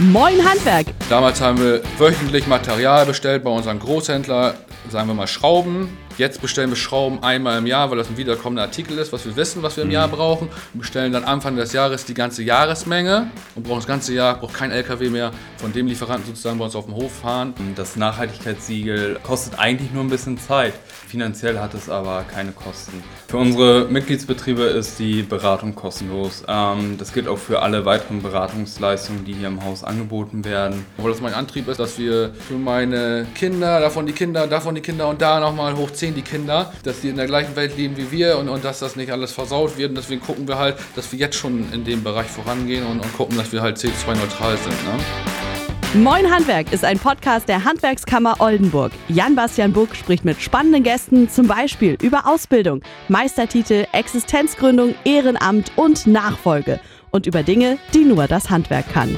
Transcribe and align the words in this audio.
Moin 0.00 0.44
Handwerk. 0.44 0.86
Damals 1.08 1.40
haben 1.40 1.56
wir 1.60 1.80
wöchentlich 1.98 2.48
Material 2.48 3.06
bestellt 3.06 3.44
bei 3.44 3.50
unseren 3.50 3.78
Großhändler, 3.78 4.54
sagen 4.90 5.06
wir 5.06 5.14
mal 5.14 5.28
Schrauben. 5.28 5.96
Jetzt 6.16 6.40
bestellen 6.40 6.70
wir 6.70 6.76
Schrauben 6.76 7.22
einmal 7.24 7.58
im 7.58 7.66
Jahr, 7.66 7.90
weil 7.90 7.98
das 7.98 8.08
ein 8.08 8.16
wiederkommender 8.16 8.62
Artikel 8.62 8.98
ist, 8.98 9.12
was 9.12 9.24
wir 9.24 9.34
wissen, 9.34 9.64
was 9.64 9.76
wir 9.76 9.82
im 9.82 9.90
Jahr 9.90 10.06
brauchen. 10.06 10.48
Und 10.72 10.80
bestellen 10.80 11.12
dann 11.12 11.24
Anfang 11.24 11.56
des 11.56 11.72
Jahres 11.72 12.04
die 12.04 12.14
ganze 12.14 12.44
Jahresmenge 12.44 13.30
und 13.56 13.64
brauchen 13.64 13.78
das 13.78 13.86
ganze 13.86 14.14
Jahr, 14.14 14.38
braucht 14.38 14.54
kein 14.54 14.70
LKW 14.70 15.10
mehr 15.10 15.32
von 15.56 15.72
dem 15.72 15.88
Lieferanten 15.88 16.26
sozusagen 16.26 16.58
bei 16.58 16.66
uns 16.66 16.76
auf 16.76 16.84
dem 16.84 16.94
Hof 16.94 17.12
fahren. 17.20 17.52
Das 17.74 17.96
Nachhaltigkeitssiegel 17.96 19.18
kostet 19.24 19.58
eigentlich 19.58 19.92
nur 19.92 20.04
ein 20.04 20.10
bisschen 20.10 20.38
Zeit. 20.38 20.74
Finanziell 21.08 21.58
hat 21.58 21.74
es 21.74 21.88
aber 21.88 22.24
keine 22.32 22.52
Kosten. 22.52 23.02
Für 23.28 23.38
unsere 23.38 23.86
Mitgliedsbetriebe 23.86 24.62
ist 24.62 24.98
die 24.98 25.22
Beratung 25.22 25.74
kostenlos. 25.74 26.44
Ähm, 26.46 26.96
das 26.98 27.12
gilt 27.12 27.26
auch 27.26 27.38
für 27.38 27.62
alle 27.62 27.84
weiteren 27.84 28.22
Beratungsleistungen, 28.22 29.24
die 29.24 29.32
hier 29.32 29.48
im 29.48 29.64
Haus 29.64 29.82
angeboten 29.82 30.44
werden. 30.44 30.86
Obwohl 30.96 31.10
das 31.10 31.20
mein 31.20 31.34
Antrieb 31.34 31.68
ist, 31.68 31.80
dass 31.80 31.98
wir 31.98 32.32
für 32.46 32.54
meine 32.54 33.26
Kinder, 33.34 33.80
davon 33.80 34.06
die 34.06 34.12
Kinder, 34.12 34.46
davon 34.46 34.74
die 34.74 34.80
Kinder 34.80 35.08
und 35.08 35.20
da 35.20 35.40
nochmal 35.40 35.76
hochziehen 35.76 36.03
die 36.12 36.22
Kinder, 36.22 36.72
dass 36.82 37.00
die 37.00 37.08
in 37.08 37.16
der 37.16 37.26
gleichen 37.26 37.56
Welt 37.56 37.76
leben 37.76 37.96
wie 37.96 38.10
wir 38.10 38.36
und, 38.36 38.50
und 38.50 38.64
dass 38.64 38.80
das 38.80 38.96
nicht 38.96 39.10
alles 39.10 39.32
versaut 39.32 39.78
wird. 39.78 39.90
Und 39.90 39.96
deswegen 39.96 40.20
gucken 40.20 40.46
wir 40.46 40.58
halt, 40.58 40.76
dass 40.96 41.10
wir 41.12 41.18
jetzt 41.18 41.36
schon 41.36 41.72
in 41.72 41.84
dem 41.84 42.02
Bereich 42.02 42.26
vorangehen 42.26 42.84
und, 42.84 43.00
und 43.00 43.16
gucken, 43.16 43.38
dass 43.38 43.52
wir 43.52 43.62
halt 43.62 43.78
CO2-neutral 43.78 44.58
sind. 44.58 44.84
Ne? 44.84 46.02
Moin 46.02 46.28
Handwerk 46.28 46.72
ist 46.72 46.84
ein 46.84 46.98
Podcast 46.98 47.48
der 47.48 47.64
Handwerkskammer 47.64 48.40
Oldenburg. 48.40 48.90
Jan-Bastian 49.08 49.72
Buck 49.72 49.94
spricht 49.94 50.24
mit 50.24 50.42
spannenden 50.42 50.82
Gästen 50.82 51.30
zum 51.30 51.46
Beispiel 51.46 51.96
über 52.02 52.26
Ausbildung, 52.26 52.82
Meistertitel, 53.08 53.86
Existenzgründung, 53.92 54.96
Ehrenamt 55.04 55.70
und 55.76 56.08
Nachfolge 56.08 56.80
und 57.12 57.28
über 57.28 57.44
Dinge, 57.44 57.78
die 57.94 58.04
nur 58.04 58.26
das 58.26 58.50
Handwerk 58.50 58.92
kann. 58.92 59.16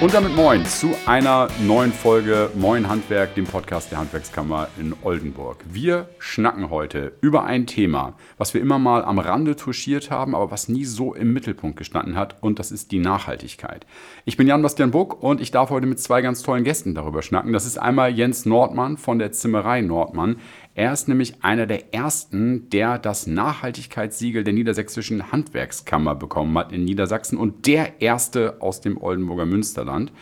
Und 0.00 0.14
damit 0.14 0.34
moin 0.34 0.66
zu 0.66 0.94
einer 1.06 1.48
neuen 1.60 1.92
Folge 1.92 2.50
Moin 2.54 2.88
Handwerk, 2.88 3.36
dem 3.36 3.44
Podcast 3.44 3.92
der 3.92 3.98
Handwerkskammer 3.98 4.66
in 4.76 4.94
Oldenburg. 5.02 5.58
Wir 5.70 6.08
schnacken 6.18 6.70
heute 6.70 7.12
über 7.20 7.44
ein 7.44 7.66
Thema, 7.66 8.14
was 8.36 8.52
wir 8.52 8.60
immer 8.60 8.80
mal 8.80 9.04
am 9.04 9.20
Rande 9.20 9.54
touchiert 9.54 10.10
haben, 10.10 10.34
aber 10.34 10.50
was 10.50 10.68
nie 10.68 10.84
so 10.84 11.14
im 11.14 11.32
Mittelpunkt 11.32 11.76
gestanden 11.76 12.16
hat, 12.16 12.42
und 12.42 12.58
das 12.58 12.72
ist 12.72 12.90
die 12.90 12.98
Nachhaltigkeit. 12.98 13.86
Ich 14.24 14.36
bin 14.36 14.48
Jan-Bastian 14.48 14.90
Buck 14.90 15.22
und 15.22 15.40
ich 15.40 15.52
darf 15.52 15.70
heute 15.70 15.86
mit 15.86 16.00
zwei 16.00 16.20
ganz 16.20 16.42
tollen 16.42 16.64
Gästen 16.64 16.96
darüber 16.96 17.22
schnacken. 17.22 17.52
Das 17.52 17.64
ist 17.64 17.78
einmal 17.78 18.10
Jens 18.10 18.44
Nordmann 18.44 18.96
von 18.96 19.20
der 19.20 19.30
Zimmerei 19.30 19.82
Nordmann. 19.82 20.36
Er 20.74 20.92
ist 20.92 21.06
nämlich 21.06 21.44
einer 21.44 21.66
der 21.66 21.92
ersten, 21.92 22.70
der 22.70 22.98
das 22.98 23.26
Nachhaltigkeitssiegel 23.26 24.42
der 24.42 24.54
Niedersächsischen 24.54 25.30
Handwerkskammer 25.30 26.14
bekommen 26.14 26.56
hat 26.56 26.72
in 26.72 26.84
Niedersachsen 26.84 27.36
und 27.36 27.66
der 27.66 28.00
erste 28.00 28.56
aus 28.60 28.80
dem 28.80 28.96
Oldenburger 28.96 29.44
Münsterland. 29.44 30.12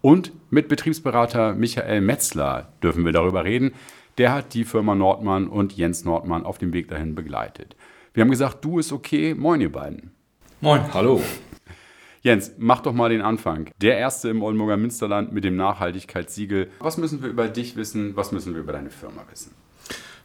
Und 0.00 0.32
mit 0.50 0.66
Betriebsberater 0.66 1.54
Michael 1.54 2.00
Metzler 2.00 2.72
dürfen 2.82 3.04
wir 3.04 3.12
darüber 3.12 3.44
reden. 3.44 3.74
Der 4.18 4.32
hat 4.32 4.54
die 4.54 4.64
Firma 4.64 4.96
Nordmann 4.96 5.46
und 5.46 5.76
Jens 5.76 6.04
Nordmann 6.04 6.44
auf 6.44 6.58
dem 6.58 6.72
Weg 6.72 6.88
dahin 6.88 7.14
begleitet. 7.14 7.76
Wir 8.12 8.22
haben 8.22 8.30
gesagt, 8.30 8.64
du 8.64 8.80
ist 8.80 8.90
okay. 8.92 9.34
Moin, 9.34 9.60
ihr 9.60 9.70
beiden. 9.70 10.10
Moin. 10.60 10.82
Hallo. 10.92 11.22
Jens, 12.22 12.52
mach 12.58 12.80
doch 12.80 12.92
mal 12.92 13.10
den 13.10 13.22
Anfang. 13.22 13.70
Der 13.80 13.98
erste 13.98 14.28
im 14.30 14.42
Oldenburger 14.42 14.76
Münsterland 14.76 15.32
mit 15.32 15.44
dem 15.44 15.54
Nachhaltigkeitssiegel. 15.54 16.70
Was 16.80 16.98
müssen 16.98 17.22
wir 17.22 17.30
über 17.30 17.46
dich 17.46 17.76
wissen? 17.76 18.16
Was 18.16 18.32
müssen 18.32 18.54
wir 18.54 18.60
über 18.60 18.72
deine 18.72 18.90
Firma 18.90 19.24
wissen? 19.30 19.52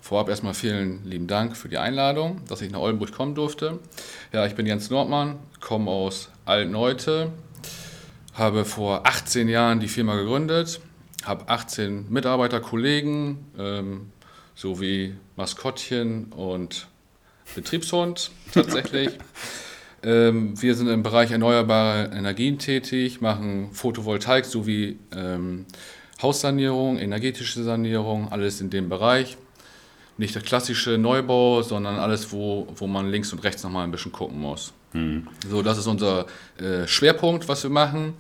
Vorab 0.08 0.30
erstmal 0.30 0.54
vielen 0.54 1.04
lieben 1.04 1.28
Dank 1.28 1.58
für 1.58 1.68
die 1.68 1.78
Einladung, 1.78 2.40
dass 2.48 2.62
ich 2.62 2.72
nach 2.72 2.80
Oldenburg 2.80 3.12
kommen 3.12 3.36
durfte. 3.36 3.80
Ja, 4.32 4.46
ich 4.46 4.56
bin 4.56 4.66
Jens 4.66 4.90
Nordmann, 4.90 5.38
komme 5.60 5.92
aus 5.92 6.30
Altneute, 6.46 7.34
habe 8.34 8.64
vor 8.64 9.06
18 9.06 9.50
Jahren 9.50 9.82
die 9.82 9.90
Firma 9.90 10.16
gegründet, 10.16 10.80
habe 11.26 11.50
18 11.50 12.10
Mitarbeiter, 12.10 12.62
Kollegen 12.62 13.48
ähm, 13.60 14.14
sowie 14.56 15.14
Maskottchen 15.36 16.32
und 16.32 16.88
Betriebshund 17.54 18.32
tatsächlich. 18.54 19.10
ähm, 20.04 20.54
wir 20.62 20.76
sind 20.76 20.88
im 20.88 21.04
Bereich 21.04 21.32
erneuerbare 21.32 22.16
Energien 22.16 22.60
tätig, 22.60 23.20
machen 23.20 23.74
Photovoltaik 23.74 24.46
sowie 24.46 25.00
ähm, 25.14 25.66
Haussanierung, 26.22 26.98
energetische 26.98 27.62
Sanierung, 27.62 28.32
alles 28.32 28.62
in 28.62 28.70
dem 28.70 28.88
Bereich 28.88 29.38
nicht 30.18 30.36
der 30.36 30.42
klassische 30.42 30.98
Neubau, 30.98 31.62
sondern 31.62 31.98
alles, 31.98 32.32
wo, 32.32 32.68
wo 32.76 32.88
man 32.88 33.10
links 33.10 33.32
und 33.34 33.44
rechts 33.44 33.64
nochmal 33.64 33.84
ein 33.84 33.92
bisschen 33.92 34.12
gucken 34.12 34.40
muss. 34.40 34.74
Mhm. 34.94 35.28
So, 35.50 35.62
das 35.62 35.78
ist 35.78 35.88
unser 35.88 36.26
äh, 36.58 36.88
Schwerpunkt, 36.88 37.48
was 37.48 37.64
wir 37.64 37.70
machen. 37.70 38.14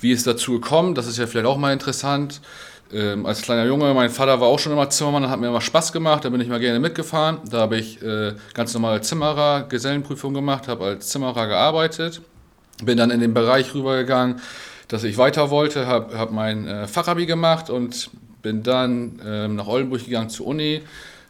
Wie 0.00 0.12
ist 0.12 0.26
dazu 0.26 0.52
gekommen? 0.52 0.94
Das 0.94 1.06
ist 1.06 1.18
ja 1.18 1.26
vielleicht 1.26 1.46
auch 1.46 1.56
mal 1.56 1.72
interessant. 1.72 2.40
Ähm, 2.92 3.26
als 3.26 3.42
kleiner 3.42 3.64
Junge, 3.64 3.92
mein 3.94 4.10
Vater 4.10 4.40
war 4.40 4.48
auch 4.48 4.58
schon 4.58 4.72
immer 4.72 4.90
Zimmermann, 4.90 5.28
hat 5.30 5.40
mir 5.40 5.48
immer 5.48 5.60
Spaß 5.60 5.92
gemacht, 5.92 6.24
da 6.24 6.28
bin 6.28 6.40
ich 6.40 6.48
mal 6.48 6.60
gerne 6.60 6.78
mitgefahren. 6.78 7.38
Da 7.50 7.60
habe 7.60 7.78
ich 7.78 8.02
äh, 8.02 8.34
ganz 8.52 8.74
normale 8.74 9.00
Zimmerer, 9.00 9.62
Gesellenprüfung 9.68 10.34
gemacht, 10.34 10.68
habe 10.68 10.84
als 10.84 11.08
Zimmerer 11.08 11.46
gearbeitet. 11.46 12.20
Bin 12.82 12.98
dann 12.98 13.10
in 13.10 13.20
den 13.20 13.34
Bereich 13.34 13.74
rübergegangen, 13.74 14.40
dass 14.88 15.04
ich 15.04 15.16
weiter 15.16 15.50
wollte, 15.50 15.86
habe 15.86 16.18
hab 16.18 16.32
mein 16.32 16.66
äh, 16.66 16.86
Fachabi 16.86 17.26
gemacht 17.26 17.70
und 17.70 18.10
bin 18.44 18.62
dann 18.62 19.20
ähm, 19.24 19.56
nach 19.56 19.66
Oldenburg 19.66 20.04
gegangen 20.04 20.28
zur 20.28 20.46
Uni. 20.46 20.82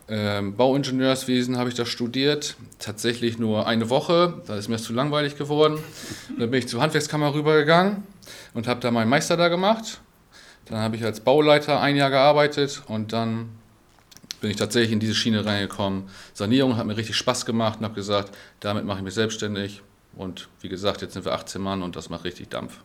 Ähm, 0.08 0.56
Bauingenieurswesen 0.56 1.56
habe 1.56 1.70
ich 1.70 1.76
da 1.76 1.86
studiert, 1.86 2.56
tatsächlich 2.78 3.38
nur 3.38 3.66
eine 3.66 3.88
Woche, 3.88 4.42
da 4.46 4.56
ist 4.56 4.68
mir 4.68 4.74
das 4.74 4.84
zu 4.84 4.92
langweilig 4.92 5.38
geworden. 5.38 5.78
Dann 6.38 6.50
bin 6.50 6.58
ich 6.58 6.68
zur 6.68 6.82
Handwerkskammer 6.82 7.32
rübergegangen 7.32 8.02
und 8.52 8.66
habe 8.66 8.80
da 8.80 8.90
meinen 8.90 9.08
Meister 9.08 9.38
da 9.38 9.48
gemacht. 9.48 10.00
Dann 10.66 10.78
habe 10.78 10.96
ich 10.96 11.04
als 11.04 11.20
Bauleiter 11.20 11.80
ein 11.80 11.96
Jahr 11.96 12.10
gearbeitet 12.10 12.82
und 12.88 13.14
dann 13.14 13.48
bin 14.40 14.50
ich 14.50 14.56
tatsächlich 14.56 14.92
in 14.92 15.00
diese 15.00 15.14
Schiene 15.14 15.46
reingekommen. 15.46 16.08
Sanierung 16.34 16.76
hat 16.76 16.84
mir 16.84 16.96
richtig 16.96 17.16
Spaß 17.16 17.46
gemacht 17.46 17.78
und 17.78 17.84
habe 17.84 17.94
gesagt, 17.94 18.36
damit 18.60 18.84
mache 18.84 18.98
ich 18.98 19.04
mich 19.04 19.14
selbstständig. 19.14 19.82
Und 20.16 20.48
wie 20.60 20.68
gesagt, 20.68 21.00
jetzt 21.00 21.14
sind 21.14 21.24
wir 21.24 21.32
18 21.32 21.62
Mann 21.62 21.82
und 21.82 21.96
das 21.96 22.10
macht 22.10 22.24
richtig 22.24 22.50
Dampf. 22.50 22.80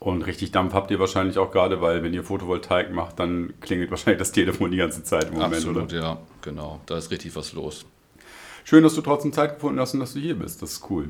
Und 0.00 0.22
richtig 0.22 0.52
Dampf 0.52 0.74
habt 0.74 0.90
ihr 0.90 1.00
wahrscheinlich 1.00 1.38
auch 1.38 1.50
gerade, 1.50 1.80
weil 1.80 2.02
wenn 2.02 2.14
ihr 2.14 2.22
Photovoltaik 2.22 2.92
macht, 2.92 3.18
dann 3.18 3.54
klingelt 3.60 3.90
wahrscheinlich 3.90 4.18
das 4.18 4.32
Telefon 4.32 4.70
die 4.70 4.76
ganze 4.76 5.02
Zeit 5.02 5.24
im 5.24 5.34
Moment, 5.34 5.54
Absolut, 5.54 5.92
oder? 5.92 5.96
ja, 5.96 6.18
genau. 6.42 6.80
Da 6.86 6.98
ist 6.98 7.10
richtig 7.10 7.34
was 7.34 7.52
los. 7.52 7.84
Schön, 8.64 8.82
dass 8.82 8.94
du 8.94 9.00
trotzdem 9.00 9.32
Zeit 9.32 9.54
gefunden 9.54 9.80
hast 9.80 9.94
und 9.94 10.00
dass 10.00 10.12
du 10.12 10.20
hier 10.20 10.38
bist. 10.38 10.62
Das 10.62 10.72
ist 10.72 10.90
cool. 10.90 11.08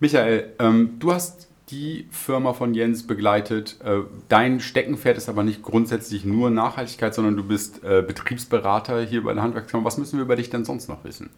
Michael, 0.00 0.52
ähm, 0.58 0.96
du 0.98 1.12
hast 1.12 1.48
die 1.70 2.06
Firma 2.10 2.52
von 2.52 2.74
Jens 2.74 3.06
begleitet. 3.06 3.76
Äh, 3.82 4.00
dein 4.28 4.60
Steckenpferd 4.60 5.16
ist 5.16 5.28
aber 5.28 5.44
nicht 5.44 5.62
grundsätzlich 5.62 6.24
nur 6.24 6.50
Nachhaltigkeit, 6.50 7.14
sondern 7.14 7.36
du 7.36 7.44
bist 7.44 7.82
äh, 7.84 8.02
Betriebsberater 8.02 9.02
hier 9.02 9.24
bei 9.24 9.32
der 9.32 9.42
Handwerkskammer. 9.42 9.84
Was 9.84 9.96
müssen 9.96 10.18
wir 10.18 10.24
über 10.24 10.36
dich 10.36 10.50
denn 10.50 10.64
sonst 10.64 10.88
noch 10.88 11.04
wissen? 11.04 11.30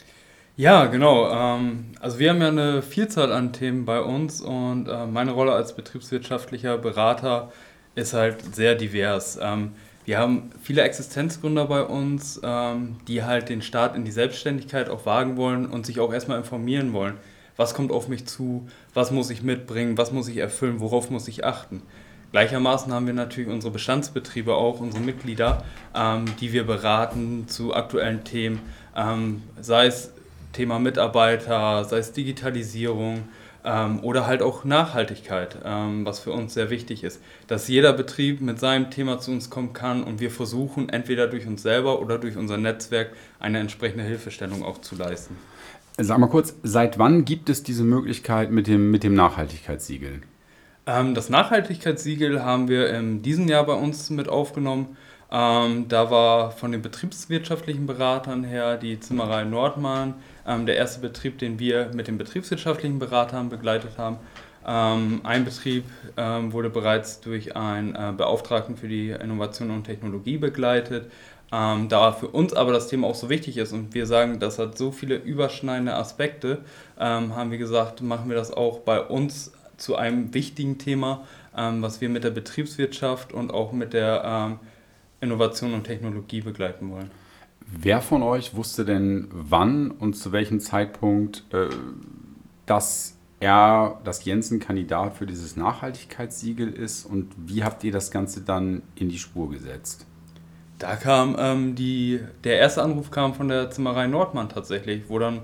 Ja, 0.59 0.87
genau. 0.87 1.31
Ähm, 1.31 1.87
also 2.01 2.19
wir 2.19 2.31
haben 2.31 2.41
ja 2.41 2.49
eine 2.49 2.81
Vielzahl 2.81 3.31
an 3.31 3.53
Themen 3.53 3.85
bei 3.85 4.01
uns 4.01 4.41
und 4.41 4.89
äh, 4.89 5.07
meine 5.07 5.33
Rolle 5.33 5.53
als 5.53 5.77
betriebswirtschaftlicher 5.77 6.79
Berater 6.79 7.53
ist 7.95 8.15
halt 8.15 8.55
sehr 8.55 8.75
divers. 8.75 9.39
Ähm, 9.41 9.73
wir 10.07 10.19
haben 10.19 10.51
viele 10.63 10.81
Existenzgründer 10.83 11.67
bei 11.67 11.83
uns, 11.83 12.41
ähm, 12.43 12.97
die 13.07 13.23
halt 13.23 13.51
den 13.51 13.61
Start 13.61 13.97
in 13.97 14.07
die 14.07 14.11
Selbstständigkeit 14.11 14.89
auch 14.89 15.05
wagen 15.05 15.37
wollen 15.37 15.67
und 15.67 15.85
sich 15.85 16.01
auch 16.01 16.13
erstmal 16.13 16.39
informieren 16.39 16.95
wollen. 16.95 17.17
Was 17.59 17.75
kommt 17.75 17.93
auf 17.93 18.09
mich 18.09 18.27
zu? 18.27 18.67
Was 18.95 19.11
muss 19.11 19.29
ich 19.29 19.43
mitbringen? 19.43 19.99
Was 19.99 20.11
muss 20.11 20.29
ich 20.29 20.39
erfüllen? 20.39 20.81
Worauf 20.81 21.11
muss 21.11 21.29
ich 21.29 21.45
achten? 21.45 21.83
Gleichermaßen 22.33 22.93
haben 22.95 23.07
wir 23.07 23.15
natürlich 23.15 23.51
unsere 23.51 23.73
Bestandsbetriebe 23.73 24.55
auch, 24.55 24.81
unsere 24.81 25.03
Mitglieder, 25.03 25.65
die 26.41 26.53
wir 26.53 26.67
beraten 26.67 27.49
zu 27.49 27.73
aktuellen 27.73 28.25
Themen, 28.25 28.61
sei 29.63 29.87
es 29.87 30.13
Thema 30.57 30.79
Mitarbeiter, 30.79 31.85
sei 31.85 31.99
es 31.99 32.13
Digitalisierung 32.13 33.29
ähm, 33.63 34.01
oder 34.03 34.27
halt 34.27 34.41
auch 34.41 34.65
Nachhaltigkeit, 34.65 35.59
ähm, 35.65 36.07
was 36.07 36.21
für 36.21 36.33
uns 36.33 36.55
sehr 36.55 36.71
wichtig 36.71 37.05
ist. 37.05 37.21
Dass 37.47 37.69
jeder 37.69 37.93
Betrieb 37.93 38.41
mit 38.41 38.59
seinem 38.59 38.91
Thema 38.91 39.19
zu 39.19 39.33
uns 39.33 39.51
kommen 39.51 39.75
kann 39.75 40.03
und 40.03 40.19
wir 40.19 40.31
versuchen 40.31 40.89
entweder 40.89 41.27
durch 41.27 41.47
uns 41.47 41.63
selber 41.63 42.01
oder 42.01 42.19
durch 42.19 42.39
unser 42.39 42.57
Netzwerk 42.57 43.11
eine 43.39 43.59
entsprechende 43.59 44.05
Hilfestellung 44.05 44.63
auch 44.63 44.81
zu 44.81 44.97
leisten. 44.97 45.37
Sag 45.99 46.19
mal 46.19 46.29
kurz, 46.29 46.55
seit 46.63 46.99
wann 46.99 47.27
gibt 47.27 47.51
es 47.51 47.63
diese 47.63 47.85
Möglichkeit 47.85 48.51
mit 48.51 48.67
dem, 48.67 48.91
mit 48.91 49.03
dem 49.03 49.15
Nachhaltigkeitssiegel? 49.15 50.23
Ähm, 50.87 51.15
das 51.15 51.29
Nachhaltigkeitssiegel 51.29 52.43
haben 52.43 52.69
wir 52.69 52.89
in 52.91 53.21
diesem 53.21 53.47
Jahr 53.47 53.67
bei 53.67 53.75
uns 53.75 54.09
mit 54.09 54.29
aufgenommen. 54.29 54.97
Ähm, 55.31 55.89
da 55.89 56.11
war 56.11 56.53
von 56.53 56.71
den 56.73 56.83
betriebswirtschaftlichen 56.83 57.87
Beratern 57.87 58.45
her 58.45 58.77
die 58.77 59.01
Zimmerei 59.01 59.45
Nordmann 59.45 60.15
ähm, 60.47 60.67
der 60.67 60.77
erste 60.77 61.01
Betrieb, 61.01 61.39
den 61.39 61.59
wir 61.59 61.91
mit 61.95 62.07
den 62.07 62.17
betriebswirtschaftlichen 62.17 62.99
Beratern 62.99 63.49
begleitet 63.49 63.99
haben. 63.99 64.19
Ähm, 64.65 65.21
ein 65.25 65.45
Betrieb 65.45 65.85
ähm, 66.17 66.53
wurde 66.53 66.71
bereits 66.71 67.21
durch 67.21 67.57
einen 67.57 67.95
äh, 67.95 68.13
Beauftragten 68.17 68.77
für 68.77 68.89
die 68.89 69.11
Innovation 69.11 69.71
und 69.71 69.85
Technologie 69.85 70.39
begleitet. 70.39 71.11
Ähm, 71.53 71.89
da 71.89 72.13
für 72.13 72.29
uns 72.29 72.53
aber 72.55 72.73
das 72.73 72.89
Thema 72.89 73.09
auch 73.09 73.15
so 73.15 73.29
wichtig 73.29 73.57
ist 73.57 73.73
und 73.73 73.95
wir 73.95 74.07
sagen, 74.07 74.39
das 74.41 74.59
hat 74.59 74.79
so 74.79 74.91
viele 74.91 75.17
überschneidende 75.17 75.95
Aspekte, 75.95 76.59
ähm, 76.99 77.35
haben 77.35 77.51
wir 77.51 77.59
gesagt, 77.59 78.01
machen 78.01 78.29
wir 78.29 78.37
das 78.37 78.53
auch 78.53 78.81
bei 78.81 79.01
uns 79.01 79.53
zu 79.77 79.97
einem 79.97 80.33
wichtigen 80.33 80.79
Thema, 80.79 81.27
was 81.53 82.01
wir 82.01 82.09
mit 82.09 82.25
der 82.25 82.31
Betriebswirtschaft 82.31 83.35
und 83.35 83.53
auch 83.53 83.73
mit 83.73 83.93
der 83.93 84.59
Innovation 85.27 85.75
und 85.75 85.85
Technologie 85.85 86.41
begleiten 86.41 86.91
wollen. 86.91 87.11
Wer 87.67 88.01
von 88.01 88.23
euch 88.23 88.55
wusste 88.55 88.85
denn 88.85 89.29
wann 89.31 89.91
und 89.91 90.15
zu 90.15 90.33
welchem 90.33 90.61
Zeitpunkt, 90.61 91.45
äh, 91.53 91.69
dass 92.65 93.17
er, 93.41 94.01
dass 94.05 94.25
Jensen 94.25 94.61
Kandidat 94.61 95.17
für 95.17 95.27
dieses 95.27 95.57
Nachhaltigkeitssiegel 95.57 96.73
ist 96.73 97.05
und 97.05 97.33
wie 97.37 97.65
habt 97.65 97.85
ihr 97.85 97.93
das 97.93 98.11
Ganze 98.11 98.41
dann 98.41 98.83
in 98.95 99.09
die 99.09 99.19
Spur 99.19 99.51
gesetzt? 99.51 100.07
Da 100.79 100.97
kam 100.97 101.37
ähm, 101.39 101.75
die, 101.75 102.21
der 102.45 102.59
erste 102.59 102.83
Anruf 102.83 103.11
kam 103.11 103.35
von 103.35 103.49
der 103.49 103.71
Zimmerei 103.71 104.07
Nordmann 104.07 104.49
tatsächlich, 104.49 105.05
wo 105.09 105.19
dann 105.19 105.41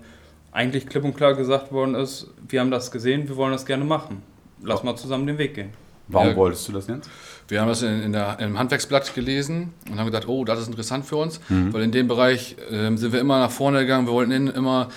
eigentlich 0.53 0.87
klipp 0.87 1.05
und 1.05 1.17
klar 1.17 1.35
gesagt 1.35 1.73
worden 1.73 1.95
ist, 1.95 2.31
wir 2.47 2.61
haben 2.61 2.71
das 2.71 2.91
gesehen, 2.91 3.29
wir 3.29 3.37
wollen 3.37 3.53
das 3.53 3.65
gerne 3.65 3.85
machen. 3.85 4.23
Lass 4.63 4.83
mal 4.83 4.95
zusammen 4.97 5.27
den 5.27 5.39
Weg 5.39 5.55
gehen. 5.55 5.71
Warum 6.09 6.29
ja, 6.29 6.37
wolltest 6.37 6.69
du 6.69 6.73
das 6.73 6.87
jetzt? 6.87 7.09
Wir 7.53 7.61
haben 7.61 7.69
das 7.69 7.83
in, 7.83 8.03
in 8.03 8.13
der, 8.13 8.39
im 8.41 8.59
Handwerksblatt 8.59 9.15
gelesen 9.15 9.75
und 9.91 9.99
haben 9.99 10.07
gedacht, 10.07 10.27
oh, 10.27 10.47
das 10.47 10.59
ist 10.59 10.69
interessant 10.69 11.05
für 11.05 11.17
uns, 11.17 11.39
mhm. 11.51 11.71
weil 11.75 11.83
in 11.83 11.93
dem 11.93 12.09
Bereich 12.09 12.57
ähm, 12.71 12.97
sind 12.97 13.13
wir 13.13 13.21
immer 13.21 13.41
nach 13.41 13.51
vorne 13.51 13.81
gegangen. 13.81 14.07
Wir 14.07 14.15
wollten 14.15 14.33
in, 14.33 14.47
immer 14.47 14.89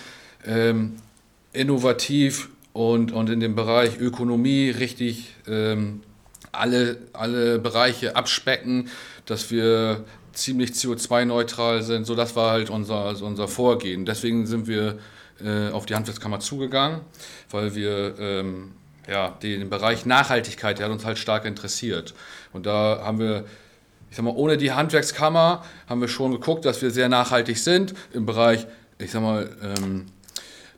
ähm, 0.45 0.93
innovativ 1.51 2.47
und, 2.71 3.11
und 3.11 3.29
in 3.29 3.41
dem 3.41 3.55
Bereich 3.55 3.99
Ökonomie 3.99 4.69
richtig 4.69 5.35
ähm, 5.49 6.01
alle, 6.53 6.95
alle 7.11 7.59
Bereiche 7.59 8.15
abspecken, 8.15 8.87
dass 9.25 9.51
wir 9.51 10.05
ziemlich 10.31 10.71
CO2-neutral 10.71 11.83
sind. 11.83 12.05
So, 12.05 12.15
das 12.15 12.37
war 12.37 12.51
halt 12.51 12.69
unser, 12.69 12.99
also 12.99 13.25
unser 13.25 13.49
Vorgehen. 13.49 14.05
Deswegen 14.05 14.47
sind 14.47 14.65
wir 14.65 14.97
äh, 15.43 15.71
auf 15.71 15.85
die 15.85 15.95
Handwerkskammer 15.95 16.39
zugegangen, 16.39 17.01
weil 17.51 17.75
wir 17.75 18.15
ähm, 18.17 18.71
ja, 19.09 19.29
den 19.41 19.69
Bereich 19.69 20.05
Nachhaltigkeit, 20.05 20.79
der 20.79 20.87
hat 20.87 20.93
uns 20.93 21.05
halt 21.05 21.17
stark 21.17 21.45
interessiert. 21.45 22.13
Und 22.53 22.65
da 22.65 23.01
haben 23.03 23.19
wir, 23.19 23.45
ich 24.09 24.17
sag 24.17 24.25
mal, 24.25 24.33
ohne 24.35 24.57
die 24.57 24.71
Handwerkskammer 24.71 25.63
haben 25.87 26.01
wir 26.01 26.07
schon 26.07 26.31
geguckt, 26.31 26.65
dass 26.65 26.81
wir 26.81 26.91
sehr 26.91 27.09
nachhaltig 27.09 27.57
sind 27.57 27.93
im 28.13 28.25
Bereich, 28.25 28.65
ich 28.97 29.11
sag 29.11 29.21
mal, 29.21 29.49
ähm, 29.61 30.05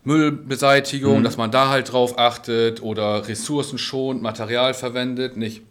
Müllbeseitigung, 0.04 1.20
mhm. 1.20 1.24
dass 1.24 1.38
man 1.38 1.52
da 1.52 1.70
halt 1.70 1.92
drauf 1.92 2.18
achtet 2.18 2.82
oder 2.82 3.28
Ressourcen 3.28 3.78
schont, 3.78 4.22
Material 4.22 4.74
verwendet, 4.74 5.36
nicht 5.36 5.64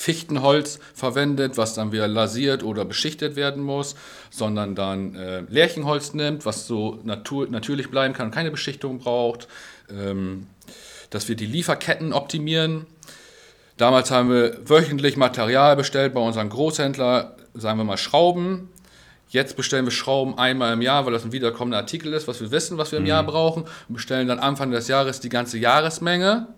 Fichtenholz 0.00 0.78
verwendet, 0.94 1.58
was 1.58 1.74
dann 1.74 1.92
wieder 1.92 2.08
lasiert 2.08 2.62
oder 2.62 2.84
beschichtet 2.84 3.36
werden 3.36 3.62
muss, 3.62 3.96
sondern 4.30 4.74
dann 4.74 5.14
äh, 5.14 5.40
Lärchenholz 5.40 6.14
nimmt, 6.14 6.46
was 6.46 6.66
so 6.66 7.00
natur 7.02 7.48
natürlich 7.50 7.90
bleiben 7.90 8.14
kann 8.14 8.26
und 8.26 8.32
keine 8.32 8.50
Beschichtung 8.50 8.98
braucht. 8.98 9.48
Ähm, 9.90 10.46
dass 11.10 11.28
wir 11.28 11.36
die 11.36 11.46
Lieferketten 11.46 12.12
optimieren. 12.12 12.86
Damals 13.76 14.10
haben 14.10 14.30
wir 14.30 14.58
wöchentlich 14.68 15.16
Material 15.16 15.76
bestellt 15.76 16.14
bei 16.14 16.20
unserem 16.20 16.48
Großhändler, 16.48 17.36
sagen 17.54 17.78
wir 17.78 17.84
mal 17.84 17.96
Schrauben. 17.96 18.68
Jetzt 19.28 19.56
bestellen 19.56 19.84
wir 19.84 19.92
Schrauben 19.92 20.38
einmal 20.38 20.72
im 20.72 20.82
Jahr, 20.82 21.06
weil 21.06 21.12
das 21.12 21.24
ein 21.24 21.32
wiederkommender 21.32 21.78
Artikel 21.78 22.12
ist, 22.12 22.26
was 22.26 22.40
wir 22.40 22.50
wissen, 22.50 22.78
was 22.78 22.90
wir 22.90 22.98
im 22.98 23.04
mhm. 23.04 23.10
Jahr 23.10 23.22
brauchen. 23.22 23.64
Und 23.88 23.94
bestellen 23.94 24.26
dann 24.26 24.38
Anfang 24.40 24.70
des 24.70 24.88
Jahres 24.88 25.20
die 25.20 25.28
ganze 25.28 25.56
Jahresmenge 25.58 26.48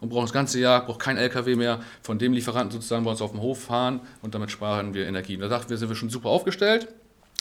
und 0.00 0.08
brauchen 0.10 0.24
das 0.24 0.32
ganze 0.32 0.58
Jahr, 0.60 0.84
braucht 0.84 1.00
kein 1.00 1.16
LKW 1.16 1.56
mehr 1.56 1.80
von 2.02 2.18
dem 2.18 2.32
Lieferanten 2.32 2.72
sozusagen 2.72 3.04
bei 3.04 3.10
uns 3.10 3.22
auf 3.22 3.30
dem 3.30 3.40
Hof 3.40 3.64
fahren 3.64 4.00
und 4.20 4.34
damit 4.34 4.50
sparen 4.50 4.94
wir 4.94 5.06
Energie. 5.06 5.36
da 5.36 5.48
dachten 5.48 5.70
wir, 5.70 5.78
sind 5.78 5.88
wir 5.88 5.96
schon 5.96 6.10
super 6.10 6.28
aufgestellt. 6.28 6.88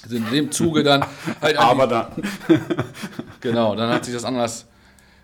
Sind 0.07 0.27
in 0.27 0.33
dem 0.33 0.51
Zuge 0.51 0.83
dann 0.83 1.05
halt. 1.41 1.57
Aber 1.57 1.87
dann. 1.87 2.07
genau, 3.41 3.75
dann 3.75 3.91
hat 3.91 4.05
sich 4.05 4.13
das 4.13 4.23
anders 4.23 4.67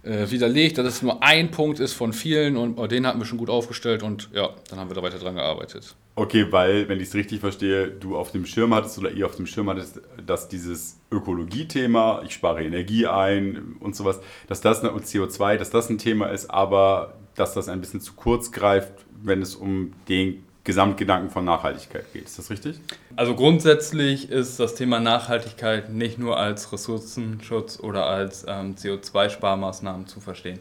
äh, 0.08 0.32
widerlegt, 0.32 0.78
dass 0.78 0.86
es 0.88 1.02
nur 1.02 1.22
ein 1.22 1.52
Punkt 1.52 1.80
ist 1.80 1.94
von 1.94 2.14
vielen 2.14 2.56
und 2.56 2.78
oh, 2.78 2.88
den 2.88 3.06
hatten 3.06 3.20
wir 3.20 3.26
schon 3.26 3.38
gut 3.38 3.50
aufgestellt 3.50 4.04
und 4.04 4.30
ja, 4.34 4.50
dann 4.70 4.80
haben 4.80 4.90
wir 4.90 4.96
da 4.96 5.04
weiter 5.04 5.20
dran 5.20 5.36
gearbeitet. 5.36 5.96
Okay, 6.16 6.48
weil, 6.50 6.88
wenn 6.90 7.00
ich 7.00 7.10
es 7.10 7.16
richtig 7.16 7.42
verstehe, 7.42 7.90
du 7.90 8.18
auf 8.18 8.32
dem 8.32 8.46
Schirm 8.46 8.74
hattest 8.74 8.98
oder 8.98 9.12
ihr 9.12 9.26
auf 9.26 9.36
dem 9.36 9.46
Schirm 9.46 9.70
hattest, 9.70 10.02
dass 10.26 10.48
dieses 10.48 11.00
Ökologie-Thema, 11.12 12.24
ich 12.26 12.34
spare 12.34 12.64
Energie 12.64 13.06
ein 13.06 13.76
und 13.80 13.96
sowas, 13.96 14.20
dass 14.48 14.62
das 14.62 14.84
und 14.84 15.06
CO2, 15.06 15.58
dass 15.58 15.70
das 15.70 15.90
ein 15.90 16.00
Thema 16.00 16.28
ist, 16.28 16.50
aber 16.50 17.14
dass 17.36 17.54
das 17.54 17.70
ein 17.70 17.82
bisschen 17.82 18.02
zu 18.02 18.14
kurz 18.14 18.52
greift, 18.52 18.94
wenn 19.22 19.42
es 19.42 19.56
um 19.56 19.94
den 20.08 20.44
Gesamtgedanken 20.68 21.30
von 21.30 21.46
Nachhaltigkeit 21.46 22.12
geht. 22.12 22.26
Ist 22.26 22.38
das 22.38 22.50
richtig? 22.50 22.78
Also 23.16 23.36
grundsätzlich 23.36 24.30
ist 24.30 24.60
das 24.60 24.76
Thema 24.76 25.00
Nachhaltigkeit 25.00 25.94
nicht 25.94 26.20
nur 26.20 26.38
als 26.38 26.74
Ressourcenschutz 26.74 27.80
oder 27.80 28.06
als 28.06 28.46
ähm, 28.46 28.76
CO2-Sparmaßnahmen 28.76 30.08
zu 30.08 30.20
verstehen. 30.20 30.60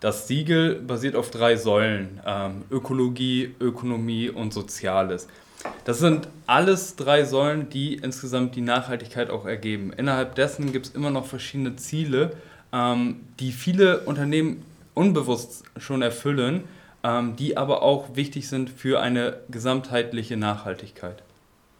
Das 0.00 0.26
Siegel 0.26 0.74
basiert 0.80 1.14
auf 1.14 1.30
drei 1.30 1.54
Säulen, 1.54 2.18
ähm, 2.26 2.64
Ökologie, 2.68 3.54
Ökonomie 3.60 4.28
und 4.28 4.52
Soziales. 4.52 5.28
Das 5.84 6.00
sind 6.00 6.26
alles 6.48 6.96
drei 6.96 7.22
Säulen, 7.22 7.68
die 7.68 7.94
insgesamt 7.94 8.56
die 8.56 8.60
Nachhaltigkeit 8.60 9.30
auch 9.30 9.46
ergeben. 9.46 9.92
Innerhalb 9.96 10.34
dessen 10.34 10.72
gibt 10.72 10.86
es 10.86 10.94
immer 10.96 11.10
noch 11.10 11.26
verschiedene 11.26 11.76
Ziele, 11.76 12.32
ähm, 12.72 13.20
die 13.38 13.52
viele 13.52 14.00
Unternehmen 14.00 14.64
unbewusst 14.94 15.62
schon 15.76 16.02
erfüllen 16.02 16.64
ähm, 17.04 17.36
die 17.36 17.56
aber 17.56 17.82
auch 17.82 18.16
wichtig 18.16 18.48
sind 18.48 18.70
für 18.70 19.00
eine 19.00 19.40
gesamtheitliche 19.48 20.36
Nachhaltigkeit. 20.36 21.22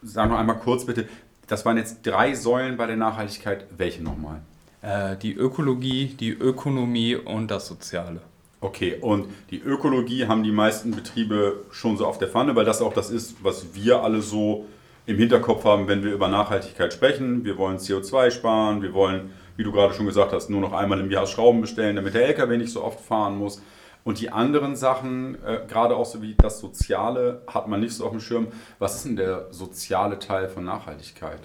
Sag 0.03 0.31
noch 0.31 0.39
einmal 0.39 0.59
kurz 0.59 0.85
bitte, 0.85 1.09
das 1.47 1.65
waren 1.65 1.77
jetzt 1.77 2.07
drei 2.07 2.35
Säulen 2.35 2.77
bei 2.77 2.87
der 2.87 2.97
Nachhaltigkeit. 2.97 3.67
Welche 3.77 4.03
nochmal? 4.03 4.41
Äh, 4.83 5.17
die 5.17 5.35
Ökologie, 5.35 6.15
die 6.19 6.31
Ökonomie 6.31 7.17
und 7.17 7.51
das 7.51 7.67
Soziale. 7.67 8.21
Okay, 8.61 8.97
und 9.01 9.27
die 9.51 9.61
Ökologie 9.61 10.27
haben 10.27 10.43
die 10.43 10.53
meisten 10.53 10.91
Betriebe 10.91 11.65
schon 11.71 11.97
so 11.97 12.07
auf 12.07 12.19
der 12.19 12.29
Pfanne, 12.29 12.57
weil 12.57 12.65
das 12.65 12.83
auch 12.83 12.93
das 12.93 13.11
ist, 13.11 13.37
was 13.43 13.75
wir 13.75 14.03
alle 14.03 14.21
so 14.21 14.67
im 15.07 15.17
Hinterkopf 15.17 15.65
haben, 15.65 15.89
wenn 15.89 16.03
wir 16.03 16.13
über 16.13 16.29
Nachhaltigkeit 16.29 16.93
sprechen. 16.93 17.45
Wir 17.45 17.57
wollen 17.57 17.79
CO2 17.79 18.31
sparen, 18.31 18.83
wir 18.83 18.93
wollen, 18.95 19.31
wie 19.57 19.63
du 19.63 19.73
gerade 19.73 19.95
schon 19.95 20.07
gesagt 20.07 20.33
hast, 20.33 20.51
nur 20.51 20.61
noch 20.61 20.73
einmal 20.73 21.01
im 21.01 21.11
Jahr 21.11 21.27
Schrauben 21.27 21.61
bestellen, 21.61 21.97
damit 21.97 22.15
der 22.15 22.27
LKW 22.27 22.57
nicht 22.57 22.73
so 22.73 22.83
oft 22.83 23.01
fahren 23.01 23.39
muss. 23.39 23.63
Und 24.09 24.21
die 24.21 24.31
anderen 24.31 24.75
Sachen, 24.75 25.35
äh, 25.45 25.61
gerade 25.69 25.95
auch 25.95 26.07
so 26.07 26.23
wie 26.23 26.35
das 26.35 26.61
Soziale, 26.61 27.43
hat 27.47 27.69
man 27.69 27.81
nicht 27.81 27.93
so 27.93 28.07
auf 28.07 28.13
dem 28.13 28.21
Schirm. 28.21 28.47
Was 28.79 28.97
ist 28.97 29.05
denn 29.05 29.17
der 29.17 29.49
soziale 29.51 30.19
Teil 30.19 30.49
von 30.49 30.65
Nachhaltigkeit? 30.65 31.41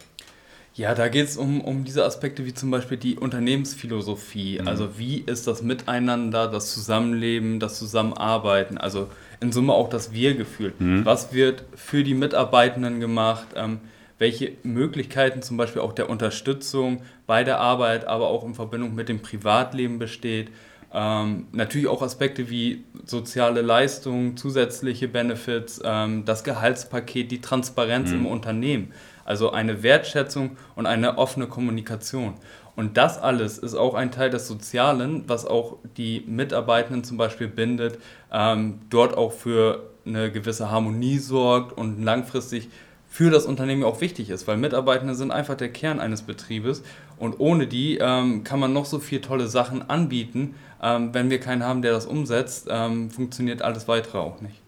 Ja, 0.74 0.96
da 0.96 1.10
geht 1.10 1.28
es 1.28 1.36
um, 1.36 1.60
um 1.60 1.84
diese 1.84 2.06
Aspekte 2.06 2.46
wie 2.46 2.54
zum 2.54 2.72
Beispiel 2.72 2.96
die 2.96 3.18
Unternehmensphilosophie. 3.18 4.60
Mhm. 4.62 4.68
Also 4.70 4.98
wie 4.98 5.18
ist 5.26 5.46
das 5.46 5.62
Miteinander, 5.62 6.48
das 6.48 6.74
Zusammenleben, 6.74 7.60
das 7.60 7.78
Zusammenarbeiten, 7.78 8.78
also 8.78 9.10
in 9.42 9.52
Summe 9.52 9.74
auch 9.74 9.90
das 9.90 10.14
Wir-Gefühl. 10.14 10.72
Mhm. 10.80 11.04
Was 11.04 11.34
wird 11.34 11.66
für 11.76 12.06
die 12.06 12.14
Mitarbeitenden 12.14 13.02
gemacht? 13.02 13.48
Ähm, 13.58 13.82
welche 14.20 14.54
Möglichkeiten 14.64 15.42
zum 15.42 15.58
Beispiel 15.58 15.82
auch 15.82 15.92
der 15.92 16.10
Unterstützung 16.10 17.02
bei 17.28 17.44
der 17.44 17.60
Arbeit, 17.60 18.06
aber 18.08 18.28
auch 18.28 18.46
in 18.46 18.54
Verbindung 18.54 18.96
mit 18.96 19.10
dem 19.10 19.20
Privatleben 19.20 20.00
besteht? 20.00 20.50
Ähm, 20.94 21.48
natürlich 21.52 21.88
auch 21.88 22.02
Aspekte 22.04 22.50
wie 22.50 22.84
soziale 23.06 23.62
Leistungen, 23.62 24.38
zusätzliche 24.38 25.08
Benefits, 25.08 25.82
ähm, 25.84 26.24
das 26.26 26.44
Gehaltspaket, 26.44 27.32
die 27.32 27.42
Transparenz 27.42 28.12
mhm. 28.12 28.18
im 28.18 28.26
Unternehmen. 28.28 28.94
Also 29.26 29.52
eine 29.52 29.82
Wertschätzung 29.82 30.58
und 30.76 30.86
eine 30.86 31.18
offene 31.18 31.48
Kommunikation. 31.48 32.36
Und 32.76 32.98
das 32.98 33.18
alles 33.18 33.58
ist 33.58 33.76
auch 33.76 33.94
ein 33.94 34.12
Teil 34.12 34.30
des 34.30 34.48
Sozialen, 34.48 35.24
was 35.28 35.46
auch 35.46 35.78
die 35.98 36.24
Mitarbeitenden 36.28 37.04
zum 37.04 37.18
Beispiel 37.18 37.48
bindet, 37.48 38.00
ähm, 38.32 38.80
dort 38.90 39.16
auch 39.16 39.32
für 39.32 39.90
eine 40.06 40.32
gewisse 40.32 40.70
Harmonie 40.70 41.18
sorgt 41.20 41.78
und 41.78 42.04
langfristig 42.04 42.70
für 43.08 43.30
das 43.30 43.46
Unternehmen 43.46 43.84
auch 43.84 44.02
wichtig 44.02 44.32
ist, 44.32 44.48
weil 44.48 44.58
Mitarbeitende 44.58 45.14
sind 45.14 45.30
einfach 45.30 45.54
der 45.54 45.70
Kern 45.70 46.00
eines 46.00 46.24
Betriebes 46.24 46.82
und 47.20 47.40
ohne 47.40 47.68
die 47.68 48.00
ähm, 48.02 48.44
kann 48.44 48.60
man 48.60 48.74
noch 48.74 48.86
so 48.86 48.98
viele 48.98 49.22
tolle 49.22 49.48
Sachen 49.48 49.88
anbieten, 49.88 50.56
ähm, 50.84 51.14
wenn 51.14 51.30
wir 51.30 51.40
keinen 51.40 51.64
haben, 51.64 51.82
der 51.82 51.94
das 51.94 52.06
umsetzt, 52.06 52.68
ähm, 52.70 53.10
funktioniert 53.10 53.62
alles 53.62 53.88
weitere 53.88 54.18
auch 54.18 54.42
nicht. 54.42 54.62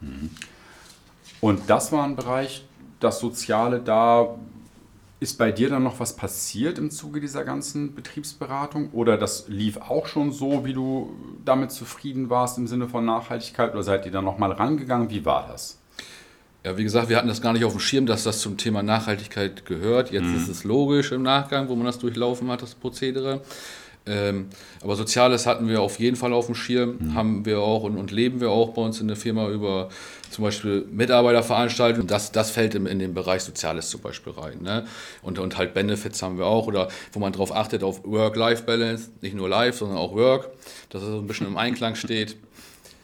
Mhm. 0.00 0.30
Und 1.40 1.68
das 1.68 1.92
war 1.92 2.04
ein 2.04 2.16
Bereich, 2.16 2.64
das 2.98 3.20
Soziale, 3.20 3.80
da 3.80 4.34
ist 5.20 5.36
bei 5.36 5.50
dir 5.50 5.68
dann 5.68 5.82
noch 5.82 5.98
was 5.98 6.14
passiert 6.14 6.78
im 6.78 6.90
Zuge 6.90 7.20
dieser 7.20 7.44
ganzen 7.44 7.94
Betriebsberatung? 7.94 8.90
Oder 8.92 9.16
das 9.16 9.48
lief 9.48 9.76
auch 9.76 10.06
schon 10.06 10.32
so, 10.32 10.64
wie 10.64 10.72
du 10.72 11.12
damit 11.44 11.72
zufrieden 11.72 12.30
warst 12.30 12.56
im 12.56 12.66
Sinne 12.66 12.88
von 12.88 13.04
Nachhaltigkeit? 13.04 13.72
Oder 13.72 13.82
seid 13.82 14.06
ihr 14.06 14.12
dann 14.12 14.24
nochmal 14.24 14.52
rangegangen? 14.52 15.10
Wie 15.10 15.24
war 15.24 15.48
das? 15.48 15.78
Ja, 16.64 16.76
wie 16.76 16.84
gesagt, 16.84 17.08
wir 17.08 17.16
hatten 17.16 17.28
das 17.28 17.42
gar 17.42 17.52
nicht 17.52 17.64
auf 17.64 17.72
dem 17.72 17.80
Schirm, 17.80 18.06
dass 18.06 18.24
das 18.24 18.40
zum 18.40 18.56
Thema 18.56 18.82
Nachhaltigkeit 18.82 19.66
gehört. 19.66 20.12
Jetzt 20.12 20.26
mhm. 20.26 20.36
ist 20.36 20.48
es 20.48 20.64
logisch 20.64 21.12
im 21.12 21.22
Nachgang, 21.22 21.68
wo 21.68 21.74
man 21.74 21.86
das 21.86 21.98
durchlaufen 21.98 22.48
hat, 22.50 22.62
das 22.62 22.74
Prozedere. 22.74 23.42
Ähm, 24.06 24.48
aber 24.82 24.96
Soziales 24.96 25.46
hatten 25.46 25.68
wir 25.68 25.82
auf 25.82 25.98
jeden 25.98 26.16
Fall 26.16 26.32
auf 26.32 26.46
dem 26.46 26.54
Schirm, 26.54 26.96
mhm. 26.98 27.14
haben 27.14 27.44
wir 27.44 27.60
auch 27.60 27.82
und, 27.82 27.98
und, 27.98 28.10
leben 28.10 28.40
wir 28.40 28.50
auch 28.50 28.70
bei 28.70 28.82
uns 28.82 29.00
in 29.00 29.08
der 29.08 29.16
Firma 29.16 29.48
über 29.48 29.90
zum 30.30 30.44
Beispiel 30.44 30.86
Mitarbeiterveranstaltungen. 30.90 32.06
Das, 32.06 32.32
das 32.32 32.50
fällt 32.50 32.74
in, 32.74 32.86
in 32.86 32.98
den 32.98 33.12
Bereich 33.12 33.42
Soziales 33.42 33.90
zum 33.90 34.00
Beispiel 34.00 34.32
rein. 34.32 34.62
Ne? 34.62 34.86
Und, 35.22 35.38
und 35.38 35.58
halt 35.58 35.74
Benefits 35.74 36.22
haben 36.22 36.38
wir 36.38 36.46
auch 36.46 36.66
oder 36.66 36.88
wo 37.12 37.18
man 37.18 37.32
darauf 37.32 37.54
achtet 37.54 37.82
auf 37.82 38.02
Work-Life-Balance, 38.04 39.10
nicht 39.20 39.34
nur 39.34 39.48
Life, 39.48 39.78
sondern 39.78 39.98
auch 39.98 40.14
Work, 40.14 40.50
dass 40.90 41.02
es 41.02 41.08
so 41.08 41.18
ein 41.18 41.26
bisschen 41.26 41.46
im 41.46 41.56
Einklang 41.56 41.94
steht. 41.94 42.36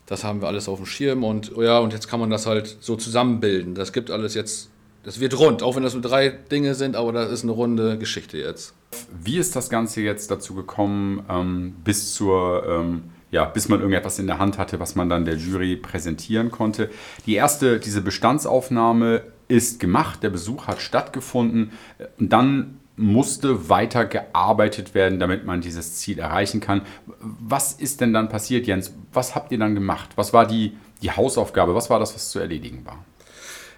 Das 0.06 0.22
haben 0.22 0.42
wir 0.42 0.48
alles 0.48 0.68
auf 0.68 0.78
dem 0.78 0.86
Schirm 0.86 1.24
und 1.24 1.52
ja, 1.56 1.78
und 1.78 1.92
jetzt 1.92 2.08
kann 2.08 2.20
man 2.20 2.28
das 2.28 2.46
halt 2.46 2.76
so 2.80 2.96
zusammenbilden. 2.96 3.74
Das 3.74 3.92
gibt 3.92 4.10
alles 4.10 4.34
jetzt, 4.34 4.68
das 5.04 5.20
wird 5.20 5.38
rund, 5.38 5.62
auch 5.62 5.76
wenn 5.76 5.82
das 5.82 5.92
nur 5.92 6.02
drei 6.02 6.30
Dinge 6.30 6.75
sind, 6.75 6.96
aber 6.96 7.12
das 7.12 7.30
ist 7.30 7.42
eine 7.42 7.52
runde 7.52 7.99
Geschichte 7.99 8.38
jetzt. 8.38 8.75
Wie 9.23 9.38
ist 9.38 9.54
das 9.54 9.68
Ganze 9.68 10.00
jetzt 10.00 10.30
dazu 10.30 10.54
gekommen, 10.54 11.25
ähm, 11.28 11.75
bis 11.84 12.14
zur, 12.14 12.64
ähm, 12.66 13.04
ja, 13.30 13.44
bis 13.44 13.68
man 13.68 13.80
irgendetwas 13.80 14.18
in 14.18 14.26
der 14.26 14.38
Hand 14.38 14.58
hatte, 14.58 14.80
was 14.80 14.94
man 14.94 15.08
dann 15.08 15.25
der 15.25 15.37
Jury 15.37 15.76
präsentieren 15.76 16.50
konnte? 16.50 16.90
Die 17.26 17.34
erste, 17.34 17.78
diese 17.78 18.00
Bestandsaufnahme 18.00 19.23
ist 19.46 19.78
gemacht, 19.78 20.23
der 20.23 20.30
Besuch 20.30 20.66
hat 20.66 20.80
stattgefunden 20.80 21.73
und 22.18 22.32
dann 22.32 22.78
musste 22.96 23.68
weiter 23.68 24.04
gearbeitet 24.04 24.94
werden, 24.94 25.18
damit 25.18 25.44
man 25.44 25.61
dieses 25.61 25.96
Ziel 25.96 26.18
erreichen 26.20 26.61
kann. 26.61 26.82
Was 27.18 27.73
ist 27.73 28.00
denn 28.00 28.12
dann 28.12 28.28
passiert, 28.28 28.66
Jens? 28.66 28.94
Was 29.12 29.34
habt 29.34 29.50
ihr 29.52 29.58
dann 29.58 29.75
gemacht? 29.75 30.11
Was 30.14 30.32
war 30.32 30.46
die, 30.46 30.76
die 31.02 31.11
Hausaufgabe? 31.11 31.75
Was 31.75 31.90
war 31.90 31.99
das, 31.99 32.14
was 32.14 32.30
zu 32.30 32.38
erledigen 32.38 32.87
war? 32.87 33.04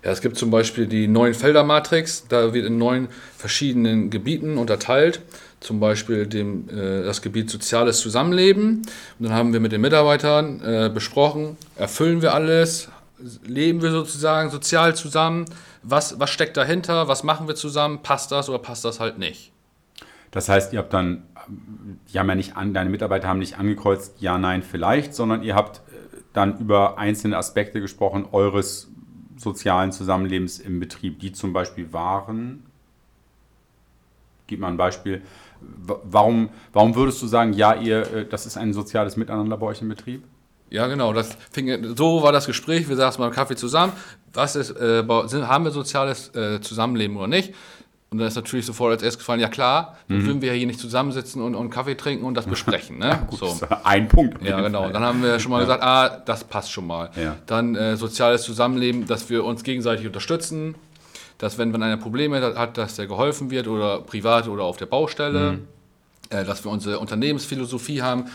Ja, 0.05 0.11
es 0.11 0.21
gibt 0.21 0.37
zum 0.37 0.51
Beispiel 0.51 0.87
die 0.87 1.09
neun 1.09 1.35
Felder 1.35 1.65
Matrix, 1.65 2.27
da 2.29 2.55
wird 2.55 2.67
in 2.67 2.79
neun 2.79 3.09
verschiedenen 3.37 4.11
Gebieten 4.11 4.59
unterteilt. 4.59 5.21
Zum 5.61 5.81
Beispiel 5.81 6.27
dem, 6.27 6.69
äh, 6.69 7.03
das 7.03 7.23
Gebiet 7.23 7.51
soziales 7.51 8.01
Zusammenleben. 8.01 8.83
Und 9.19 9.25
dann 9.27 9.33
haben 9.33 9.53
wir 9.53 9.61
mit 9.61 9.73
den 9.73 9.81
Mitarbeitern 9.81 10.61
äh, 10.63 10.91
besprochen, 10.93 11.57
erfüllen 11.77 12.23
wir 12.23 12.35
alles, 12.35 12.89
leben 13.45 13.83
wir 13.83 13.91
sozusagen 13.91 14.51
sozial 14.51 14.95
zusammen, 14.95 15.47
was, 15.83 16.21
was 16.21 16.31
steckt 16.31 16.57
dahinter, 16.57 17.09
was 17.09 17.25
machen 17.25 17.49
wir 17.49 17.55
zusammen, 17.55 18.03
passt 18.03 18.33
das 18.33 18.49
oder 18.49 18.59
passt 18.59 18.85
das 18.85 19.01
halt 19.01 19.19
nicht. 19.19 19.53
Das 20.31 20.49
heißt, 20.49 20.73
ihr 20.73 20.81
habt 20.81 20.93
dann, 20.93 21.23
die 22.13 22.19
haben 22.19 22.29
ja 22.29 22.35
nicht 22.35 22.57
an, 22.57 22.75
deine 22.75 22.91
Mitarbeiter 22.91 23.29
haben 23.29 23.39
nicht 23.39 23.59
angekreuzt, 23.59 24.17
ja, 24.19 24.37
nein, 24.39 24.63
vielleicht, 24.63 25.15
sondern 25.15 25.43
ihr 25.43 25.55
habt 25.55 25.79
äh, 25.79 26.19
dann 26.33 26.59
über 26.59 26.99
einzelne 26.99 27.37
Aspekte 27.37 27.81
gesprochen 27.81 28.27
eures 28.33 28.89
sozialen 29.37 29.93
Zusammenlebens 29.93 30.59
im 30.59 30.81
Betrieb, 30.81 31.21
die 31.21 31.33
zum 31.33 31.53
Beispiel 31.53 31.93
waren. 31.93 32.65
Gib 34.47 34.61
mal 34.61 34.69
ein 34.69 34.77
Beispiel. 34.77 35.23
Warum, 35.61 36.51
warum 36.73 36.95
würdest 36.95 37.21
du 37.23 37.27
sagen, 37.27 37.53
ja, 37.53 37.75
ihr, 37.75 38.13
äh, 38.13 38.27
das 38.27 38.47
ist 38.47 38.57
ein 38.57 38.73
soziales 38.73 39.17
Miteinander 39.17 39.57
bei 39.57 39.67
euch 39.67 39.83
im 39.83 39.89
Betrieb? 39.89 40.23
Ja, 40.69 40.87
genau. 40.89 41.13
Das 41.13 41.37
fing, 41.51 41.97
so 41.97 42.23
war 42.23 42.33
das 42.33 42.47
Gespräch. 42.47 42.89
Wir 42.89 42.97
saßen 42.97 43.23
beim 43.23 43.33
Kaffee 43.33 43.57
zusammen. 43.57 43.93
Was 44.33 44.57
ist, 44.57 44.71
äh, 44.73 45.05
haben 45.07 45.65
wir 45.65 45.71
soziales 45.71 46.35
äh, 46.35 46.61
Zusammenleben 46.61 47.17
oder 47.17 47.29
nicht? 47.29 47.55
Und 48.09 48.19
dann 48.19 48.29
ist 48.29 48.37
natürlich 48.37 48.65
sofort 48.65 48.93
als 48.93 49.03
erstes 49.03 49.19
gefallen, 49.19 49.41
ja 49.41 49.49
klar, 49.49 49.97
dann 50.09 50.19
mhm. 50.19 50.27
würden 50.27 50.43
wir 50.43 50.53
hier 50.53 50.67
nicht 50.67 50.79
zusammensitzen 50.79 51.43
und, 51.43 51.57
und 51.57 51.71
Kaffee 51.71 51.97
trinken 51.97 52.25
und 52.25 52.35
das 52.35 52.47
besprechen. 52.47 52.99
Ne? 52.99 53.09
Ja, 53.09 53.17
gut, 53.17 53.39
so. 53.41 53.59
Ein 53.83 54.09
Punkt. 54.09 54.43
Ja, 54.45 54.61
genau. 54.61 54.85
Fall. 54.85 54.93
Dann 54.93 55.03
haben 55.03 55.23
wir 55.23 55.41
schon 55.41 55.51
mal 55.51 55.59
ja. 55.59 55.65
gesagt, 55.65 55.83
ah, 55.83 56.23
das 56.25 56.45
passt 56.45 56.71
schon 56.71 56.87
mal. 56.87 57.11
Ja. 57.17 57.37
Dann 57.47 57.75
äh, 57.75 57.97
soziales 57.97 58.43
Zusammenleben, 58.43 59.07
dass 59.07 59.29
wir 59.29 59.45
uns 59.45 59.65
gegenseitig 59.65 60.07
unterstützen, 60.07 60.77
dass 61.39 61.59
wenn, 61.59 61.73
wenn 61.73 61.83
einer 61.83 61.97
Probleme 61.97 62.41
hat, 62.57 62.79
dass 62.79 62.97
der 62.97 63.07
geholfen 63.07 63.51
wird 63.51 63.67
oder 63.67 64.01
privat 64.01 64.47
oder 64.47 64.63
auf 64.65 64.77
der 64.77 64.87
Baustelle, 64.87 65.53
mhm. 65.53 65.69
äh, 66.31 66.45
dass 66.45 66.65
wir 66.65 66.71
unsere 66.71 67.01
Unternehmensphilosophie 67.01 68.03
haben, 68.03 68.27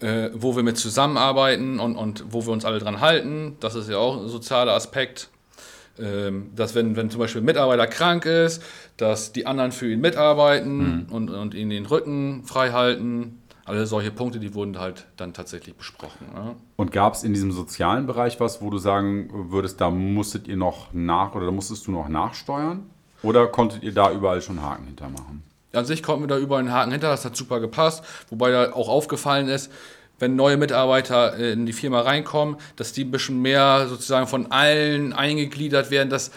äh, 0.00 0.30
wo 0.34 0.56
wir 0.56 0.62
mit 0.62 0.76
zusammenarbeiten 0.76 1.78
und, 1.78 1.94
und 1.94 2.24
wo 2.30 2.44
wir 2.46 2.52
uns 2.52 2.64
alle 2.64 2.80
dran 2.80 3.00
halten. 3.00 3.56
Das 3.60 3.76
ist 3.76 3.88
ja 3.88 3.98
auch 3.98 4.20
ein 4.20 4.28
sozialer 4.28 4.72
Aspekt. 4.72 5.28
Ähm, 6.00 6.50
dass 6.56 6.74
wenn, 6.74 6.96
wenn 6.96 7.10
zum 7.10 7.20
Beispiel 7.20 7.42
ein 7.42 7.44
Mitarbeiter 7.44 7.86
krank 7.86 8.24
ist, 8.24 8.62
dass 8.96 9.32
die 9.32 9.46
anderen 9.46 9.72
für 9.72 9.90
ihn 9.90 10.00
mitarbeiten 10.00 11.06
mhm. 11.06 11.06
und, 11.10 11.30
und 11.30 11.54
ihn 11.54 11.70
den 11.70 11.86
Rücken 11.86 12.44
frei 12.44 12.70
halten. 12.70 13.36
Alle 13.66 13.86
solche 13.86 14.10
Punkte, 14.10 14.40
die 14.40 14.54
wurden 14.54 14.78
halt 14.78 15.06
dann 15.16 15.32
tatsächlich 15.32 15.76
besprochen. 15.76 16.26
Ja. 16.34 16.54
Und 16.76 16.90
gab 16.90 17.14
es 17.14 17.22
in 17.22 17.34
diesem 17.34 17.52
sozialen 17.52 18.06
Bereich 18.06 18.40
was, 18.40 18.62
wo 18.62 18.70
du 18.70 18.78
sagen 18.78 19.30
würdest, 19.50 19.80
da 19.80 19.90
musstet 19.90 20.48
ihr 20.48 20.56
noch 20.56 20.92
nach 20.92 21.34
oder 21.34 21.46
da 21.46 21.52
musstest 21.52 21.86
du 21.86 21.92
noch 21.92 22.08
nachsteuern? 22.08 22.82
Oder 23.22 23.46
konntet 23.46 23.82
ihr 23.82 23.92
da 23.92 24.10
überall 24.10 24.40
schon 24.40 24.62
Haken 24.62 24.86
hintermachen? 24.86 25.42
An 25.72 25.84
sich 25.84 26.02
konnten 26.02 26.24
wir 26.24 26.28
da 26.28 26.38
überall 26.38 26.60
einen 26.60 26.72
Haken 26.72 26.90
hinter, 26.90 27.10
das 27.10 27.24
hat 27.24 27.36
super 27.36 27.60
gepasst. 27.60 28.02
Wobei 28.30 28.50
da 28.50 28.72
auch 28.72 28.88
aufgefallen 28.88 29.48
ist, 29.48 29.70
wenn 30.20 30.36
neue 30.36 30.56
Mitarbeiter 30.56 31.36
in 31.36 31.66
die 31.66 31.72
Firma 31.72 32.02
reinkommen, 32.02 32.56
dass 32.76 32.92
die 32.92 33.04
ein 33.04 33.10
bisschen 33.10 33.42
mehr 33.42 33.86
sozusagen 33.88 34.26
von 34.26 34.52
allen 34.52 35.12
eingegliedert 35.12 35.90
werden, 35.90 36.10
dass, 36.10 36.30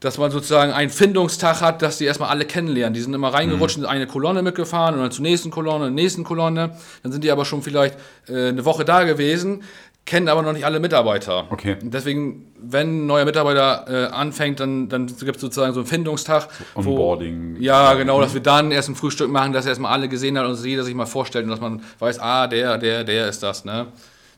dass 0.00 0.18
man 0.18 0.30
sozusagen 0.30 0.72
einen 0.72 0.90
Findungstag 0.90 1.62
hat, 1.62 1.80
dass 1.80 1.98
die 1.98 2.04
erstmal 2.04 2.28
alle 2.28 2.44
kennenlernen. 2.44 2.92
Die 2.92 3.00
sind 3.00 3.14
immer 3.14 3.32
reingerutscht, 3.32 3.78
mhm. 3.78 3.84
in 3.84 3.88
eine 3.88 4.06
Kolonne 4.06 4.42
mitgefahren 4.42 4.96
und 4.96 5.00
dann 5.00 5.12
zur 5.12 5.22
nächsten 5.22 5.50
Kolonne, 5.50 5.90
nächsten 5.90 6.24
Kolonne. 6.24 6.76
Dann 7.02 7.12
sind 7.12 7.24
die 7.24 7.30
aber 7.30 7.44
schon 7.44 7.62
vielleicht 7.62 7.96
äh, 8.28 8.48
eine 8.48 8.64
Woche 8.64 8.84
da 8.84 9.04
gewesen 9.04 9.62
kennen 10.06 10.28
aber 10.28 10.42
noch 10.42 10.52
nicht 10.52 10.64
alle 10.64 10.80
Mitarbeiter. 10.80 11.46
Okay. 11.50 11.76
Deswegen, 11.80 12.52
wenn 12.60 13.04
ein 13.04 13.06
neuer 13.06 13.24
Mitarbeiter 13.24 13.84
äh, 13.88 14.12
anfängt, 14.12 14.60
dann, 14.60 14.88
dann 14.88 15.06
gibt 15.06 15.36
es 15.36 15.40
sozusagen 15.40 15.72
so 15.72 15.80
einen 15.80 15.86
Findungstag. 15.86 16.48
So 16.74 16.80
Onboarding. 16.80 17.56
Wo, 17.56 17.62
ja, 17.62 17.94
genau, 17.94 18.20
dass 18.20 18.34
wir 18.34 18.42
dann 18.42 18.70
erst 18.70 18.88
ein 18.90 18.96
Frühstück 18.96 19.30
machen, 19.30 19.52
dass 19.52 19.64
er 19.64 19.70
erstmal 19.70 19.92
alle 19.92 20.08
gesehen 20.08 20.38
hat 20.38 20.46
und 20.46 20.62
jeder 20.64 20.84
sich 20.84 20.94
mal 20.94 21.06
vorstellt 21.06 21.44
und 21.44 21.50
dass 21.50 21.60
man 21.60 21.82
weiß, 21.98 22.18
ah, 22.20 22.46
der, 22.46 22.78
der, 22.78 23.04
der 23.04 23.28
ist 23.28 23.42
das, 23.42 23.64
ne? 23.64 23.86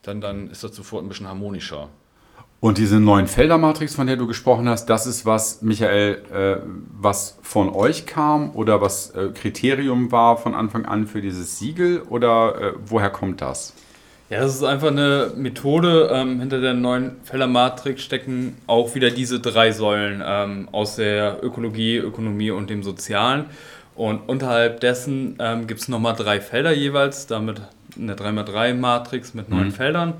Dann, 0.03 0.21
dann 0.21 0.51
ist 0.51 0.63
das 0.63 0.77
sofort 0.77 1.05
ein 1.05 1.09
bisschen 1.09 1.27
harmonischer. 1.27 1.89
Und 2.61 2.79
diese 2.79 3.01
neuen 3.01 3.27
Feldermatrix, 3.27 3.95
von 3.95 4.07
der 4.07 4.17
du 4.17 4.27
gesprochen 4.27 4.69
hast, 4.69 4.87
das 4.87 5.07
ist 5.07 5.27
was, 5.27 5.63
Michael, 5.63 6.23
äh, 6.33 6.57
was 6.99 7.39
von 7.43 7.69
euch 7.69 8.07
kam 8.07 8.55
oder 8.55 8.81
was 8.81 9.11
äh, 9.11 9.29
Kriterium 9.35 10.11
war 10.11 10.37
von 10.37 10.55
Anfang 10.55 10.87
an 10.87 11.07
für 11.07 11.21
dieses 11.21 11.59
Siegel 11.59 12.03
oder 12.09 12.61
äh, 12.61 12.73
woher 12.87 13.11
kommt 13.11 13.41
das? 13.41 13.75
Ja, 14.29 14.41
das 14.41 14.57
ist 14.57 14.65
einfach 14.65 14.89
eine 14.89 15.31
Methode. 15.37 16.11
Ähm, 16.13 16.41
hinter 16.41 16.61
der 16.61 16.75
neuen 16.75 17.13
Feller-Matrix 17.23 18.03
stecken 18.03 18.57
auch 18.67 18.95
wieder 18.97 19.11
diese 19.11 19.39
drei 19.39 19.71
Säulen 19.71 20.21
ähm, 20.25 20.69
aus 20.73 20.97
der 20.97 21.45
Ökologie, 21.45 21.99
Ökonomie 21.99 22.51
und 22.51 22.69
dem 22.69 22.83
Sozialen. 22.83 23.47
Und 23.95 24.29
unterhalb 24.29 24.81
dessen 24.81 25.37
ähm, 25.39 25.69
gibt 25.69 25.81
es 25.81 25.89
nochmal 25.89 26.15
drei 26.17 26.41
Felder 26.41 26.73
jeweils, 26.73 27.29
damit 27.29 27.63
eine 27.97 28.15
3x3-Matrix 28.15 29.35
mit 29.35 29.49
neun 29.49 29.67
mhm. 29.67 29.73
Feldern, 29.73 30.15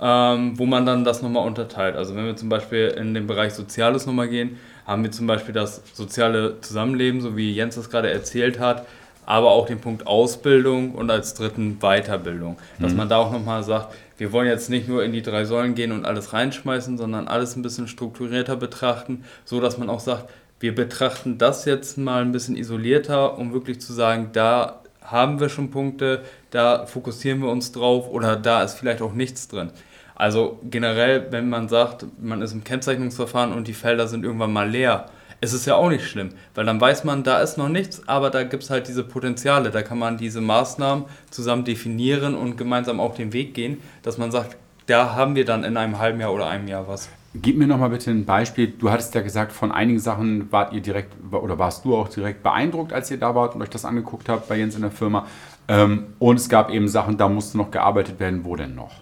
ähm, 0.00 0.58
wo 0.58 0.66
man 0.66 0.84
dann 0.84 1.04
das 1.04 1.22
nochmal 1.22 1.46
unterteilt. 1.46 1.94
Also 1.94 2.16
wenn 2.16 2.26
wir 2.26 2.36
zum 2.36 2.48
Beispiel 2.48 2.88
in 2.88 3.14
den 3.14 3.28
Bereich 3.28 3.54
Soziales 3.54 4.06
nochmal 4.06 4.28
gehen, 4.28 4.58
haben 4.86 5.04
wir 5.04 5.12
zum 5.12 5.28
Beispiel 5.28 5.54
das 5.54 5.82
soziale 5.94 6.60
Zusammenleben, 6.60 7.20
so 7.20 7.36
wie 7.36 7.52
Jens 7.52 7.76
das 7.76 7.88
gerade 7.88 8.10
erzählt 8.10 8.58
hat, 8.58 8.86
aber 9.26 9.50
auch 9.50 9.66
den 9.66 9.80
Punkt 9.80 10.06
Ausbildung 10.06 10.94
und 10.94 11.10
als 11.10 11.34
dritten 11.34 11.78
Weiterbildung. 11.80 12.58
Dass 12.78 12.92
mhm. 12.92 12.98
man 12.98 13.08
da 13.08 13.18
auch 13.18 13.32
nochmal 13.32 13.62
sagt, 13.62 13.94
wir 14.18 14.32
wollen 14.32 14.48
jetzt 14.48 14.70
nicht 14.70 14.88
nur 14.88 15.04
in 15.04 15.12
die 15.12 15.22
drei 15.22 15.44
Säulen 15.44 15.74
gehen 15.74 15.92
und 15.92 16.04
alles 16.04 16.32
reinschmeißen, 16.32 16.98
sondern 16.98 17.28
alles 17.28 17.56
ein 17.56 17.62
bisschen 17.62 17.88
strukturierter 17.88 18.56
betrachten, 18.56 19.24
so 19.44 19.60
dass 19.60 19.78
man 19.78 19.90
auch 19.90 20.00
sagt, 20.00 20.30
wir 20.60 20.74
betrachten 20.74 21.38
das 21.38 21.64
jetzt 21.64 21.98
mal 21.98 22.22
ein 22.22 22.30
bisschen 22.30 22.56
isolierter, 22.56 23.36
um 23.36 23.52
wirklich 23.52 23.80
zu 23.80 23.92
sagen, 23.92 24.30
da 24.32 24.80
haben 25.02 25.40
wir 25.40 25.48
schon 25.48 25.70
Punkte, 25.70 26.22
da 26.50 26.86
fokussieren 26.86 27.40
wir 27.40 27.48
uns 27.48 27.72
drauf 27.72 28.08
oder 28.08 28.36
da 28.36 28.62
ist 28.62 28.74
vielleicht 28.74 29.02
auch 29.02 29.12
nichts 29.12 29.48
drin. 29.48 29.70
Also 30.14 30.60
generell, 30.62 31.26
wenn 31.30 31.48
man 31.48 31.68
sagt, 31.68 32.06
man 32.20 32.42
ist 32.42 32.52
im 32.52 32.62
Kennzeichnungsverfahren 32.62 33.52
und 33.52 33.66
die 33.66 33.74
Felder 33.74 34.06
sind 34.06 34.24
irgendwann 34.24 34.52
mal 34.52 34.70
leer, 34.70 35.06
es 35.42 35.52
ist 35.52 35.66
ja 35.66 35.74
auch 35.74 35.90
nicht 35.90 36.08
schlimm, 36.08 36.30
weil 36.54 36.64
dann 36.64 36.80
weiß 36.80 37.02
man, 37.02 37.24
da 37.24 37.40
ist 37.40 37.58
noch 37.58 37.68
nichts, 37.68 38.06
aber 38.06 38.30
da 38.30 38.44
gibt 38.44 38.62
es 38.62 38.70
halt 38.70 38.86
diese 38.86 39.02
Potenziale. 39.02 39.72
Da 39.72 39.82
kann 39.82 39.98
man 39.98 40.16
diese 40.16 40.40
Maßnahmen 40.40 41.04
zusammen 41.30 41.64
definieren 41.64 42.36
und 42.36 42.56
gemeinsam 42.56 43.00
auch 43.00 43.16
den 43.16 43.32
Weg 43.32 43.52
gehen, 43.52 43.82
dass 44.02 44.18
man 44.18 44.30
sagt, 44.30 44.56
da 44.86 45.16
haben 45.16 45.34
wir 45.34 45.44
dann 45.44 45.64
in 45.64 45.76
einem 45.76 45.98
halben 45.98 46.20
Jahr 46.20 46.32
oder 46.32 46.46
einem 46.46 46.68
Jahr 46.68 46.86
was. 46.86 47.08
Gib 47.34 47.58
mir 47.58 47.66
noch 47.66 47.78
mal 47.78 47.88
bitte 47.88 48.12
ein 48.12 48.24
Beispiel. 48.24 48.68
Du 48.68 48.92
hattest 48.92 49.16
ja 49.16 49.20
gesagt, 49.20 49.50
von 49.50 49.72
einigen 49.72 49.98
Sachen 49.98 50.52
wart 50.52 50.72
ihr 50.72 50.80
direkt 50.80 51.12
oder 51.32 51.58
warst 51.58 51.84
du 51.84 51.96
auch 51.96 52.08
direkt 52.08 52.44
beeindruckt, 52.44 52.92
als 52.92 53.10
ihr 53.10 53.18
da 53.18 53.34
wart 53.34 53.56
und 53.56 53.62
euch 53.62 53.70
das 53.70 53.84
angeguckt 53.84 54.28
habt 54.28 54.48
bei 54.48 54.56
Jens 54.58 54.76
in 54.76 54.82
der 54.82 54.92
Firma. 54.92 55.26
Ähm, 55.66 56.14
und 56.20 56.36
es 56.36 56.48
gab 56.48 56.70
eben 56.70 56.86
Sachen, 56.86 57.16
da 57.16 57.28
musste 57.28 57.58
noch 57.58 57.72
gearbeitet 57.72 58.20
werden. 58.20 58.44
Wo 58.44 58.54
denn 58.54 58.76
noch? 58.76 58.92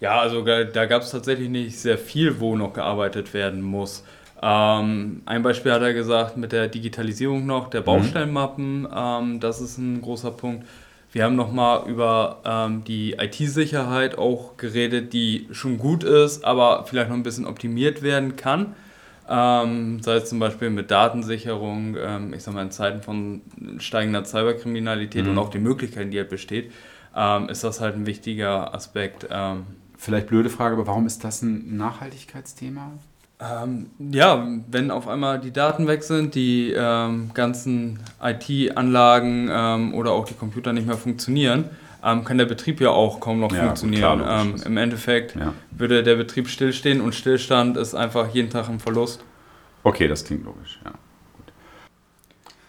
Ja, 0.00 0.18
also 0.18 0.42
da 0.42 0.86
gab 0.86 1.02
es 1.02 1.10
tatsächlich 1.10 1.50
nicht 1.50 1.78
sehr 1.78 1.98
viel, 1.98 2.40
wo 2.40 2.56
noch 2.56 2.72
gearbeitet 2.72 3.34
werden 3.34 3.60
muss. 3.60 4.02
Ähm, 4.42 5.22
ein 5.24 5.42
Beispiel 5.42 5.70
hat 5.72 5.82
er 5.82 5.94
gesagt 5.94 6.36
mit 6.36 6.50
der 6.50 6.66
Digitalisierung 6.66 7.46
noch, 7.46 7.70
der 7.70 7.82
mhm. 7.82 7.84
Baustellenmappen, 7.84 8.88
ähm, 8.94 9.40
das 9.40 9.60
ist 9.60 9.78
ein 9.78 10.02
großer 10.02 10.32
Punkt. 10.32 10.66
Wir 11.12 11.24
haben 11.24 11.36
nochmal 11.36 11.88
über 11.88 12.40
ähm, 12.44 12.82
die 12.84 13.12
IT-Sicherheit 13.12 14.18
auch 14.18 14.56
geredet, 14.56 15.12
die 15.12 15.46
schon 15.52 15.78
gut 15.78 16.02
ist, 16.02 16.44
aber 16.44 16.84
vielleicht 16.86 17.10
noch 17.10 17.16
ein 17.16 17.22
bisschen 17.22 17.46
optimiert 17.46 18.02
werden 18.02 18.34
kann. 18.34 18.74
ähm, 19.28 20.02
sei 20.02 20.16
es 20.16 20.28
zum 20.28 20.40
Beispiel 20.40 20.70
mit 20.70 20.90
Datensicherung, 20.90 21.96
ähm, 21.96 22.34
ich 22.34 22.42
sag 22.42 22.54
mal 22.54 22.62
in 22.62 22.72
Zeiten 22.72 23.02
von 23.02 23.42
steigender 23.78 24.24
Cyberkriminalität 24.24 25.24
mhm. 25.24 25.32
und 25.32 25.38
auch 25.38 25.50
die 25.50 25.60
Möglichkeiten, 25.60 26.10
die 26.10 26.18
halt 26.18 26.30
besteht, 26.30 26.72
ähm, 27.14 27.48
ist 27.48 27.62
das 27.62 27.80
halt 27.80 27.94
ein 27.94 28.06
wichtiger 28.06 28.74
Aspekt. 28.74 29.28
Vielleicht 29.96 30.26
blöde 30.26 30.50
Frage, 30.50 30.74
aber 30.74 30.88
warum 30.88 31.06
ist 31.06 31.22
das 31.22 31.42
ein 31.42 31.76
Nachhaltigkeitsthema? 31.76 32.90
Ähm, 33.42 33.90
ja, 33.98 34.46
wenn 34.70 34.90
auf 34.90 35.08
einmal 35.08 35.40
die 35.40 35.52
Daten 35.52 35.86
weg 35.86 36.02
sind, 36.02 36.34
die 36.34 36.72
ähm, 36.76 37.30
ganzen 37.34 37.98
IT-Anlagen 38.22 39.48
ähm, 39.50 39.94
oder 39.94 40.12
auch 40.12 40.26
die 40.26 40.34
Computer 40.34 40.72
nicht 40.72 40.86
mehr 40.86 40.96
funktionieren, 40.96 41.64
ähm, 42.04 42.24
kann 42.24 42.38
der 42.38 42.46
Betrieb 42.46 42.80
ja 42.80 42.90
auch 42.90 43.20
kaum 43.20 43.40
noch 43.40 43.52
ja, 43.52 43.64
funktionieren. 43.64 44.20
Klar, 44.20 44.42
ähm, 44.42 44.54
Im 44.64 44.76
Endeffekt 44.76 45.34
ja. 45.34 45.52
würde 45.70 46.02
der 46.02 46.16
Betrieb 46.16 46.48
stillstehen 46.48 47.00
und 47.00 47.14
Stillstand 47.14 47.76
ist 47.76 47.94
einfach 47.94 48.32
jeden 48.32 48.50
Tag 48.50 48.68
ein 48.68 48.80
Verlust. 48.80 49.24
Okay, 49.82 50.06
das 50.06 50.24
klingt 50.24 50.44
logisch, 50.44 50.80
ja. 50.84 50.92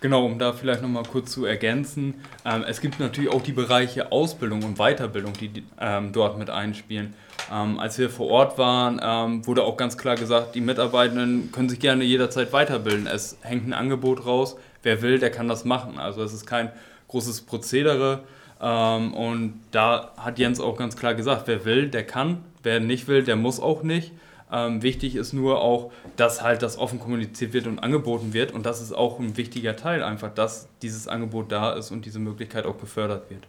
Genau, 0.04 0.26
um 0.26 0.38
da 0.38 0.52
vielleicht 0.52 0.82
nochmal 0.82 1.04
kurz 1.04 1.32
zu 1.32 1.46
ergänzen. 1.46 2.16
Ähm, 2.44 2.66
es 2.68 2.82
gibt 2.82 3.00
natürlich 3.00 3.32
auch 3.32 3.42
die 3.42 3.54
Bereiche 3.54 4.12
Ausbildung 4.12 4.62
und 4.64 4.78
Weiterbildung, 4.78 5.32
die 5.32 5.64
ähm, 5.80 6.12
dort 6.12 6.38
mit 6.38 6.50
einspielen. 6.50 7.14
Ähm, 7.50 7.80
als 7.80 7.98
wir 7.98 8.10
vor 8.10 8.28
Ort 8.28 8.58
waren, 8.58 9.00
ähm, 9.02 9.48
wurde 9.48 9.64
auch 9.64 9.78
ganz 9.78 9.98
klar 9.98 10.16
gesagt, 10.16 10.56
die 10.56 10.60
Mitarbeitenden 10.60 11.54
können 11.54 11.70
sich 11.70 11.80
gerne 11.80 12.04
jederzeit 12.04 12.52
weiterbilden. 12.52 13.08
Es 13.08 13.38
hängt 13.44 13.66
ein 13.66 13.72
Angebot 13.72 14.26
raus. 14.26 14.58
Wer 14.82 15.02
will, 15.02 15.20
der 15.20 15.32
kann 15.32 15.48
das 15.48 15.64
machen. 15.64 15.98
Also 15.98 16.22
es 16.22 16.34
ist 16.34 16.46
kein 16.46 16.70
großes 17.08 17.44
Prozedere. 17.44 18.24
Ähm, 18.60 19.14
und 19.14 19.62
da 19.72 20.12
hat 20.18 20.38
Jens 20.38 20.60
auch 20.60 20.78
ganz 20.78 20.98
klar 20.98 21.14
gesagt, 21.14 21.44
wer 21.46 21.64
will, 21.64 21.88
der 21.88 22.06
kann. 22.06 22.44
Wer 22.62 22.82
nicht 22.82 23.08
will, 23.08 23.24
der 23.24 23.38
muss 23.38 23.62
auch 23.62 23.84
nicht. 23.84 24.12
Ähm, 24.56 24.84
wichtig 24.84 25.16
ist 25.16 25.34
nur 25.34 25.62
auch, 25.62 25.92
dass 26.16 26.44
halt 26.44 26.62
das 26.62 26.78
offen 26.78 27.00
kommuniziert 27.00 27.54
wird 27.54 27.66
und 27.66 27.80
angeboten 27.80 28.34
wird. 28.34 28.52
Und 28.52 28.68
das 28.68 28.82
ist 28.82 28.94
auch 28.94 29.20
ein 29.20 29.36
wichtiger 29.36 29.76
Teil, 29.76 30.04
einfach, 30.04 30.32
dass 30.32 30.68
dieses 30.84 31.08
Angebot 31.08 31.52
da 31.52 31.74
ist 31.74 31.90
und 31.90 32.06
diese 32.06 32.20
Möglichkeit 32.20 32.68
auch 32.68 32.80
gefördert 32.80 33.32
wird. 33.32 33.48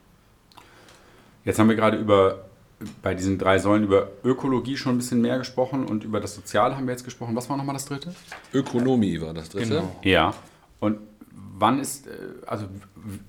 Jetzt 1.44 1.58
haben 1.58 1.68
wir 1.68 1.76
gerade 1.76 1.98
über 1.98 2.46
bei 3.02 3.14
diesen 3.14 3.38
drei 3.38 3.58
Säulen 3.58 3.84
über 3.84 4.08
Ökologie 4.24 4.76
schon 4.76 4.94
ein 4.94 4.98
bisschen 4.98 5.20
mehr 5.20 5.38
gesprochen 5.38 5.84
und 5.84 6.04
über 6.04 6.20
das 6.20 6.34
Soziale 6.34 6.76
haben 6.76 6.86
wir 6.86 6.92
jetzt 6.92 7.04
gesprochen. 7.04 7.36
Was 7.36 7.48
war 7.50 7.56
nochmal 7.56 7.74
das 7.74 7.84
dritte? 7.84 8.14
Ökonomie 8.52 9.20
war 9.20 9.34
das 9.34 9.50
dritte. 9.50 9.68
Genau. 9.68 9.96
Ja. 10.02 10.34
Und 10.80 10.98
wann 11.30 11.80
ist, 11.80 12.06
äh, 12.06 12.10
also 12.46 12.66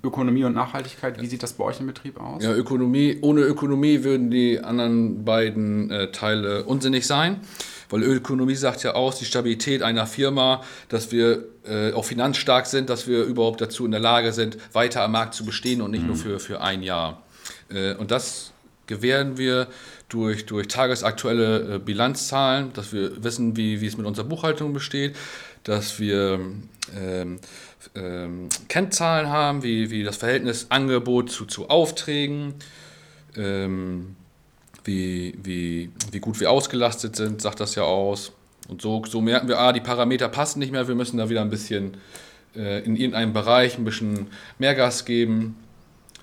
Ökonomie 0.03 0.43
und 0.43 0.53
Nachhaltigkeit, 0.53 1.21
wie 1.21 1.27
sieht 1.27 1.43
das 1.43 1.53
bei 1.53 1.63
euch 1.63 1.79
im 1.79 1.87
Betrieb 1.87 2.19
aus? 2.19 2.43
Ja, 2.43 2.53
Ökonomie, 2.53 3.17
ohne 3.21 3.41
Ökonomie 3.41 4.03
würden 4.03 4.31
die 4.31 4.59
anderen 4.59 5.25
beiden 5.25 5.91
äh, 5.91 6.11
Teile 6.11 6.63
unsinnig 6.63 7.05
sein. 7.05 7.41
Weil 7.89 8.03
Ökonomie 8.03 8.55
sagt 8.55 8.83
ja 8.83 8.93
aus, 8.93 9.19
die 9.19 9.25
Stabilität 9.25 9.83
einer 9.83 10.07
Firma, 10.07 10.63
dass 10.89 11.11
wir 11.11 11.45
äh, 11.67 11.93
auch 11.93 12.05
finanzstark 12.05 12.65
sind, 12.65 12.89
dass 12.89 13.07
wir 13.07 13.23
überhaupt 13.23 13.61
dazu 13.61 13.85
in 13.85 13.91
der 13.91 13.99
Lage 13.99 14.33
sind, 14.33 14.57
weiter 14.73 15.03
am 15.03 15.11
Markt 15.11 15.35
zu 15.35 15.45
bestehen 15.45 15.81
und 15.81 15.91
nicht 15.91 16.01
mhm. 16.01 16.07
nur 16.07 16.17
für, 16.17 16.39
für 16.39 16.61
ein 16.61 16.81
Jahr. 16.81 17.21
Äh, 17.69 17.93
und 17.95 18.11
das 18.11 18.53
gewähren 18.87 19.37
wir 19.37 19.67
durch, 20.09 20.45
durch 20.45 20.67
tagesaktuelle 20.67 21.75
äh, 21.75 21.79
Bilanzzahlen, 21.79 22.73
dass 22.73 22.93
wir 22.93 23.23
wissen, 23.23 23.55
wie, 23.57 23.81
wie 23.81 23.87
es 23.87 23.97
mit 23.97 24.05
unserer 24.05 24.25
Buchhaltung 24.25 24.73
besteht, 24.73 25.15
dass 25.65 25.99
wir 25.99 26.39
ähm, 26.95 27.39
ähm, 27.95 28.49
Kennzahlen 28.69 29.29
haben, 29.29 29.63
wie, 29.63 29.89
wie 29.89 30.03
das 30.03 30.17
Verhältnis 30.17 30.67
Angebot 30.69 31.29
zu, 31.29 31.45
zu 31.45 31.69
Aufträgen, 31.69 32.53
ähm, 33.35 34.15
wie, 34.83 35.37
wie, 35.43 35.91
wie 36.11 36.19
gut 36.19 36.39
wir 36.39 36.51
ausgelastet 36.51 37.15
sind, 37.15 37.41
sagt 37.41 37.59
das 37.59 37.75
ja 37.75 37.83
aus. 37.83 38.31
Und 38.67 38.81
so, 38.81 39.03
so 39.05 39.21
merken 39.21 39.47
wir, 39.47 39.59
ah, 39.59 39.73
die 39.73 39.81
Parameter 39.81 40.29
passen 40.29 40.59
nicht 40.59 40.71
mehr, 40.71 40.87
wir 40.87 40.95
müssen 40.95 41.17
da 41.17 41.29
wieder 41.29 41.41
ein 41.41 41.49
bisschen 41.49 41.97
äh, 42.55 42.83
in 42.83 42.95
irgendeinem 42.95 43.33
Bereich 43.33 43.77
ein 43.77 43.85
bisschen 43.85 44.27
mehr 44.59 44.75
Gas 44.75 45.05
geben, 45.05 45.57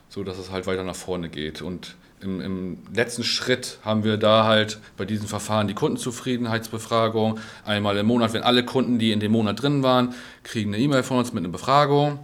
sodass 0.08 0.38
es 0.38 0.50
halt 0.50 0.66
weiter 0.66 0.84
nach 0.84 0.96
vorne 0.96 1.28
geht. 1.28 1.62
Und 1.62 1.96
im, 2.22 2.40
im, 2.40 2.78
letzten 2.94 3.24
Schritt 3.24 3.78
haben 3.84 4.04
wir 4.04 4.16
da 4.16 4.44
halt 4.44 4.78
bei 4.96 5.04
diesen 5.04 5.28
Verfahren 5.28 5.68
die 5.68 5.74
Kundenzufriedenheitsbefragung. 5.74 7.38
Einmal 7.64 7.96
im 7.96 8.06
Monat, 8.06 8.32
wenn 8.32 8.42
alle 8.42 8.64
Kunden, 8.64 8.98
die 8.98 9.12
in 9.12 9.20
dem 9.20 9.32
Monat 9.32 9.62
drin 9.62 9.82
waren, 9.82 10.14
kriegen 10.42 10.72
eine 10.72 10.82
E-Mail 10.82 11.02
von 11.02 11.18
uns 11.18 11.32
mit 11.32 11.42
einer 11.42 11.52
Befragung, 11.52 12.18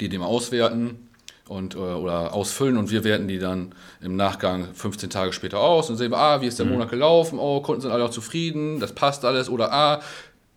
die 0.00 0.08
dem 0.08 0.22
auswerten 0.22 1.08
und, 1.48 1.74
äh, 1.74 1.78
oder 1.78 2.32
ausfüllen 2.32 2.76
und 2.76 2.90
wir 2.90 3.04
werten 3.04 3.28
die 3.28 3.38
dann 3.38 3.74
im 4.00 4.16
Nachgang 4.16 4.68
15 4.74 5.10
Tage 5.10 5.32
später 5.32 5.60
aus 5.60 5.90
und 5.90 5.96
sehen, 5.96 6.14
ah, 6.14 6.40
wie 6.40 6.46
ist 6.46 6.58
der 6.58 6.66
mhm. 6.66 6.72
Monat 6.72 6.90
gelaufen, 6.90 7.38
oh, 7.38 7.60
Kunden 7.60 7.82
sind 7.82 7.90
alle 7.90 8.04
auch 8.04 8.10
zufrieden, 8.10 8.80
das 8.80 8.94
passt 8.94 9.24
alles 9.24 9.48
oder 9.48 9.72
ah, 9.72 10.00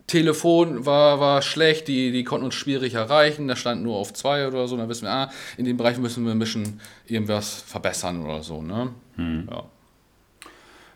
Telefon 0.08 0.86
war, 0.86 1.20
war 1.20 1.42
schlecht, 1.42 1.86
die, 1.86 2.10
die 2.10 2.24
konnten 2.24 2.46
uns 2.46 2.54
schwierig 2.54 2.94
erreichen, 2.94 3.46
da 3.46 3.54
stand 3.54 3.82
nur 3.82 3.96
auf 3.96 4.12
zwei 4.14 4.48
oder 4.48 4.66
so, 4.66 4.76
dann 4.76 4.88
wissen 4.88 5.04
wir, 5.04 5.12
ah, 5.12 5.30
in 5.58 5.66
dem 5.66 5.76
Bereich 5.76 5.98
müssen 5.98 6.24
wir 6.24 6.32
ein 6.32 6.38
bisschen 6.38 6.80
irgendwas 7.06 7.62
verbessern 7.62 8.24
oder 8.24 8.42
so. 8.42 8.62
Ne? 8.62 8.90
Hm. 9.16 9.48
Ja. 9.50 9.64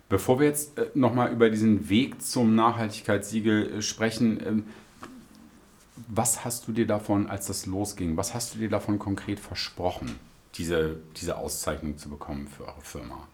Bevor 0.08 0.40
wir 0.40 0.46
jetzt 0.46 0.78
äh, 0.78 0.86
nochmal 0.94 1.30
über 1.30 1.50
diesen 1.50 1.88
Weg 1.90 2.22
zum 2.22 2.54
Nachhaltigkeitssiegel 2.54 3.78
äh, 3.78 3.82
sprechen, 3.82 4.40
ähm, 4.46 4.64
was 6.08 6.44
hast 6.44 6.66
du 6.66 6.72
dir 6.72 6.86
davon, 6.86 7.28
als 7.28 7.46
das 7.46 7.66
losging, 7.66 8.16
was 8.16 8.34
hast 8.34 8.54
du 8.54 8.58
dir 8.58 8.70
davon 8.70 8.98
konkret 8.98 9.38
versprochen, 9.38 10.18
diese, 10.54 10.96
diese 11.18 11.36
Auszeichnung 11.36 11.98
zu 11.98 12.08
bekommen 12.08 12.48
für 12.48 12.64
eure 12.64 12.80
Firma? 12.80 13.28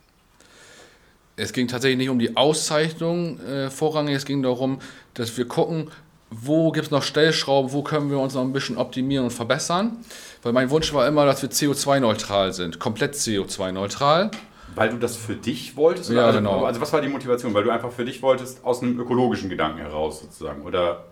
Es 1.39 1.53
ging 1.53 1.69
tatsächlich 1.69 1.99
nicht 1.99 2.11
um 2.11 2.19
die 2.19 2.37
Auszeichnung 2.37 3.41
äh, 3.41 3.71
vorrangig, 3.71 4.15
es 4.15 4.25
ging 4.25 4.43
darum, 4.43 4.81
dass 5.15 5.37
wir 5.39 5.47
gucken, 5.47 5.91
wo 6.31 6.73
gibt 6.73 6.87
es 6.87 6.91
noch 6.91 7.03
Stellschrauben, 7.03 7.73
wo 7.73 7.83
können 7.83 8.11
wir 8.11 8.19
uns 8.19 8.35
noch 8.35 8.43
ein 8.43 8.53
bisschen 8.53 8.77
optimieren 8.77 9.25
und 9.25 9.31
verbessern. 9.31 9.97
Weil 10.43 10.53
mein 10.53 10.71
Wunsch 10.71 10.93
war 10.93 11.07
immer, 11.07 11.25
dass 11.25 11.41
wir 11.43 11.49
CO2-neutral 11.49 12.53
sind, 12.53 12.79
komplett 12.79 13.15
CO2-neutral. 13.15 14.31
Weil 14.75 14.91
du 14.91 14.99
das 14.99 15.17
für 15.17 15.35
dich 15.35 15.77
wolltest? 15.77 16.11
Ja, 16.11 16.27
also, 16.27 16.39
genau. 16.39 16.65
Also 16.65 16.81
was 16.81 16.93
war 16.93 17.01
die 17.01 17.09
Motivation? 17.09 17.55
Weil 17.55 17.65
du 17.65 17.71
einfach 17.71 17.91
für 17.91 18.05
dich 18.05 18.21
wolltest, 18.21 18.65
aus 18.65 18.83
einem 18.83 19.01
ökologischen 19.01 19.49
Gedanken 19.49 19.79
heraus 19.79 20.21
sozusagen, 20.21 20.63
oder? 20.63 21.05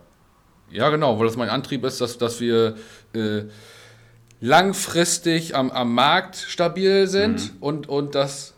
Ja, 0.69 0.89
genau, 0.89 1.17
weil 1.17 1.25
das 1.25 1.37
mein 1.37 1.49
Antrieb 1.49 1.83
ist, 1.83 1.99
dass, 1.99 2.17
dass 2.17 2.39
wir 2.39 2.75
äh, 3.13 3.43
langfristig 4.39 5.55
am, 5.55 5.71
am 5.71 5.93
Markt 5.93 6.35
stabil 6.35 7.07
sind 7.07 7.55
mhm. 7.55 7.57
und, 7.61 7.89
und 7.89 8.15
dass 8.15 8.53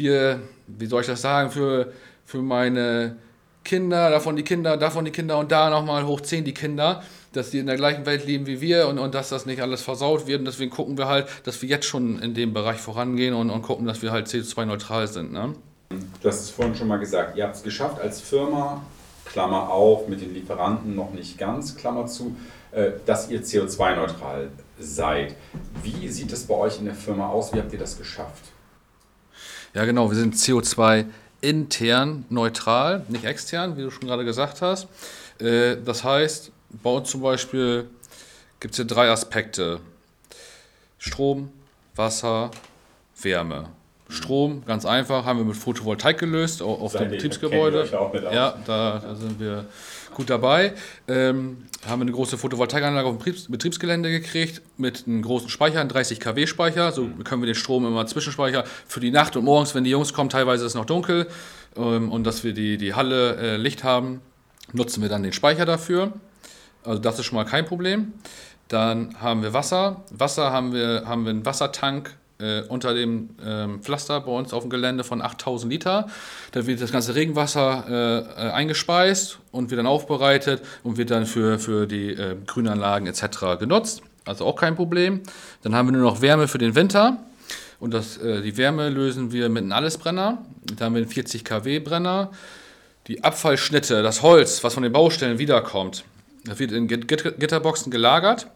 wir 0.00 0.40
wie 0.78 0.86
soll 0.86 1.02
ich 1.02 1.06
das 1.06 1.22
sagen, 1.22 1.50
für, 1.50 1.92
für 2.24 2.42
meine 2.42 3.16
Kinder, 3.64 4.10
davon 4.10 4.36
die 4.36 4.42
Kinder, 4.42 4.76
davon 4.76 5.04
die 5.04 5.10
Kinder 5.10 5.38
und 5.38 5.52
da 5.52 5.70
nochmal 5.70 6.06
hoch 6.06 6.20
10 6.20 6.44
die 6.44 6.54
Kinder, 6.54 7.02
dass 7.32 7.50
die 7.50 7.58
in 7.58 7.66
der 7.66 7.76
gleichen 7.76 8.06
Welt 8.06 8.26
leben 8.26 8.46
wie 8.46 8.60
wir 8.60 8.88
und, 8.88 8.98
und 8.98 9.14
dass 9.14 9.28
das 9.28 9.46
nicht 9.46 9.62
alles 9.62 9.82
versaut 9.82 10.26
wird. 10.26 10.40
Und 10.40 10.46
deswegen 10.46 10.70
gucken 10.70 10.98
wir 10.98 11.06
halt, 11.06 11.28
dass 11.44 11.60
wir 11.62 11.68
jetzt 11.68 11.86
schon 11.86 12.20
in 12.20 12.34
dem 12.34 12.52
Bereich 12.52 12.78
vorangehen 12.78 13.34
und, 13.34 13.50
und 13.50 13.62
gucken, 13.62 13.86
dass 13.86 14.02
wir 14.02 14.10
halt 14.10 14.26
CO2-neutral 14.26 15.06
sind. 15.06 15.32
Ne? 15.32 15.54
Du 15.90 16.28
hast 16.28 16.40
es 16.40 16.50
vorhin 16.50 16.74
schon 16.74 16.88
mal 16.88 16.98
gesagt, 16.98 17.36
ihr 17.36 17.44
habt 17.44 17.56
es 17.56 17.62
geschafft 17.62 18.00
als 18.00 18.20
Firma, 18.20 18.82
Klammer 19.24 19.70
auf, 19.70 20.08
mit 20.08 20.20
den 20.20 20.34
Lieferanten 20.34 20.96
noch 20.96 21.12
nicht 21.12 21.38
ganz, 21.38 21.76
Klammer 21.76 22.06
zu, 22.06 22.36
äh, 22.72 22.92
dass 23.06 23.30
ihr 23.30 23.42
CO2-neutral 23.42 24.48
seid. 24.78 25.36
Wie 25.82 26.08
sieht 26.08 26.32
es 26.32 26.46
bei 26.46 26.54
euch 26.54 26.78
in 26.78 26.86
der 26.86 26.94
Firma 26.94 27.28
aus? 27.28 27.52
Wie 27.52 27.58
habt 27.58 27.72
ihr 27.72 27.78
das 27.78 27.96
geschafft? 27.96 28.44
Ja, 29.72 29.84
genau, 29.84 30.10
wir 30.10 30.16
sind 30.16 30.34
CO2 30.34 31.06
intern 31.40 32.24
neutral, 32.28 33.04
nicht 33.08 33.24
extern, 33.24 33.76
wie 33.76 33.82
du 33.82 33.90
schon 33.90 34.08
gerade 34.08 34.24
gesagt 34.24 34.62
hast. 34.62 34.88
Äh, 35.38 35.76
das 35.84 36.02
heißt, 36.02 36.50
bei 36.82 36.90
uns 36.90 37.10
zum 37.10 37.22
Beispiel 37.22 37.88
gibt 38.58 38.72
es 38.72 38.76
hier 38.76 38.84
drei 38.84 39.08
Aspekte. 39.10 39.80
Strom, 40.98 41.50
Wasser, 41.94 42.50
Wärme. 43.22 43.68
Strom, 44.10 44.64
ganz 44.66 44.84
einfach, 44.84 45.24
haben 45.24 45.38
wir 45.38 45.44
mit 45.44 45.56
Photovoltaik 45.56 46.18
gelöst 46.18 46.62
auf 46.62 46.92
dem 46.92 47.10
Betriebsgebäude. 47.10 47.88
Ja, 48.32 48.58
da, 48.66 48.98
da, 48.98 49.14
sind 49.14 49.38
wir 49.38 49.66
gut 50.14 50.28
dabei. 50.28 50.74
Ähm, 51.08 51.64
haben 51.86 52.00
wir 52.00 52.02
eine 52.02 52.12
große 52.12 52.36
Photovoltaikanlage 52.36 53.06
auf 53.06 53.14
dem 53.14 53.18
Betriebs 53.18 53.48
Betriebsgelände 53.48 54.10
gekriegt 54.10 54.62
mit 54.76 55.04
einem 55.06 55.22
großen 55.22 55.48
Speicher, 55.48 55.80
einem 55.80 55.88
30 55.88 56.20
kW 56.20 56.46
Speicher. 56.46 56.92
So 56.92 57.04
mhm. 57.04 57.24
können 57.24 57.42
wir 57.42 57.46
den 57.46 57.54
Strom 57.54 57.86
immer 57.86 58.06
zwischenspeichern 58.06 58.64
für 58.86 59.00
die 59.00 59.10
Nacht 59.10 59.36
und 59.36 59.44
morgens, 59.44 59.74
wenn 59.74 59.84
die 59.84 59.90
Jungs 59.90 60.12
kommen. 60.12 60.28
Teilweise 60.28 60.64
ist 60.64 60.72
es 60.72 60.74
noch 60.74 60.84
dunkel 60.86 61.26
ähm, 61.76 62.10
und 62.10 62.24
dass 62.24 62.44
wir 62.44 62.52
die, 62.52 62.76
die 62.76 62.94
Halle 62.94 63.36
äh, 63.36 63.56
Licht 63.56 63.84
haben, 63.84 64.20
nutzen 64.72 65.02
wir 65.02 65.08
dann 65.08 65.22
den 65.22 65.32
Speicher 65.32 65.64
dafür. 65.64 66.12
Also 66.84 67.00
das 67.00 67.18
ist 67.18 67.26
schon 67.26 67.36
mal 67.36 67.44
kein 67.44 67.64
Problem. 67.64 68.12
Dann 68.68 69.20
haben 69.20 69.42
wir 69.42 69.52
Wasser. 69.52 70.04
Wasser 70.10 70.52
haben 70.52 70.72
wir, 70.72 71.04
haben 71.06 71.24
wir 71.24 71.30
einen 71.30 71.46
Wassertank 71.46 72.16
äh, 72.40 72.62
unter 72.68 72.94
dem 72.94 73.30
ähm, 73.44 73.82
Pflaster 73.82 74.20
bei 74.20 74.32
uns 74.32 74.52
auf 74.52 74.62
dem 74.62 74.70
Gelände 74.70 75.04
von 75.04 75.22
8000 75.22 75.72
Liter. 75.72 76.06
Da 76.52 76.66
wird 76.66 76.80
das 76.80 76.92
ganze 76.92 77.14
Regenwasser 77.14 77.84
äh, 77.88 78.48
äh, 78.48 78.50
eingespeist 78.50 79.38
und 79.52 79.70
wird 79.70 79.78
dann 79.78 79.86
aufbereitet 79.86 80.62
und 80.82 80.96
wird 80.96 81.10
dann 81.10 81.26
für, 81.26 81.58
für 81.58 81.86
die 81.86 82.10
äh, 82.10 82.36
Grünanlagen 82.46 83.06
etc. 83.06 83.58
genutzt. 83.58 84.02
Also 84.24 84.44
auch 84.46 84.56
kein 84.56 84.76
Problem. 84.76 85.20
Dann 85.62 85.74
haben 85.74 85.88
wir 85.88 85.92
nur 85.92 86.02
noch 86.02 86.22
Wärme 86.22 86.48
für 86.48 86.58
den 86.58 86.74
Winter. 86.74 87.18
Und 87.78 87.94
das, 87.94 88.18
äh, 88.18 88.42
die 88.42 88.56
Wärme 88.56 88.88
lösen 88.88 89.32
wir 89.32 89.48
mit 89.48 89.62
einem 89.62 89.72
Allesbrenner. 89.72 90.38
Da 90.76 90.84
haben 90.84 90.94
wir 90.94 91.02
einen 91.02 91.10
40 91.10 91.44
kW 91.44 91.78
Brenner. 91.80 92.30
die 93.06 93.24
Abfallschnitte, 93.24 94.02
das 94.02 94.22
Holz, 94.22 94.62
was 94.62 94.74
von 94.74 94.82
den 94.82 94.92
Baustellen 94.92 95.38
wiederkommt, 95.38 96.04
das 96.44 96.58
wird 96.58 96.72
in 96.72 96.86
Gitterboxen 96.86 97.90
gelagert, 97.90 98.46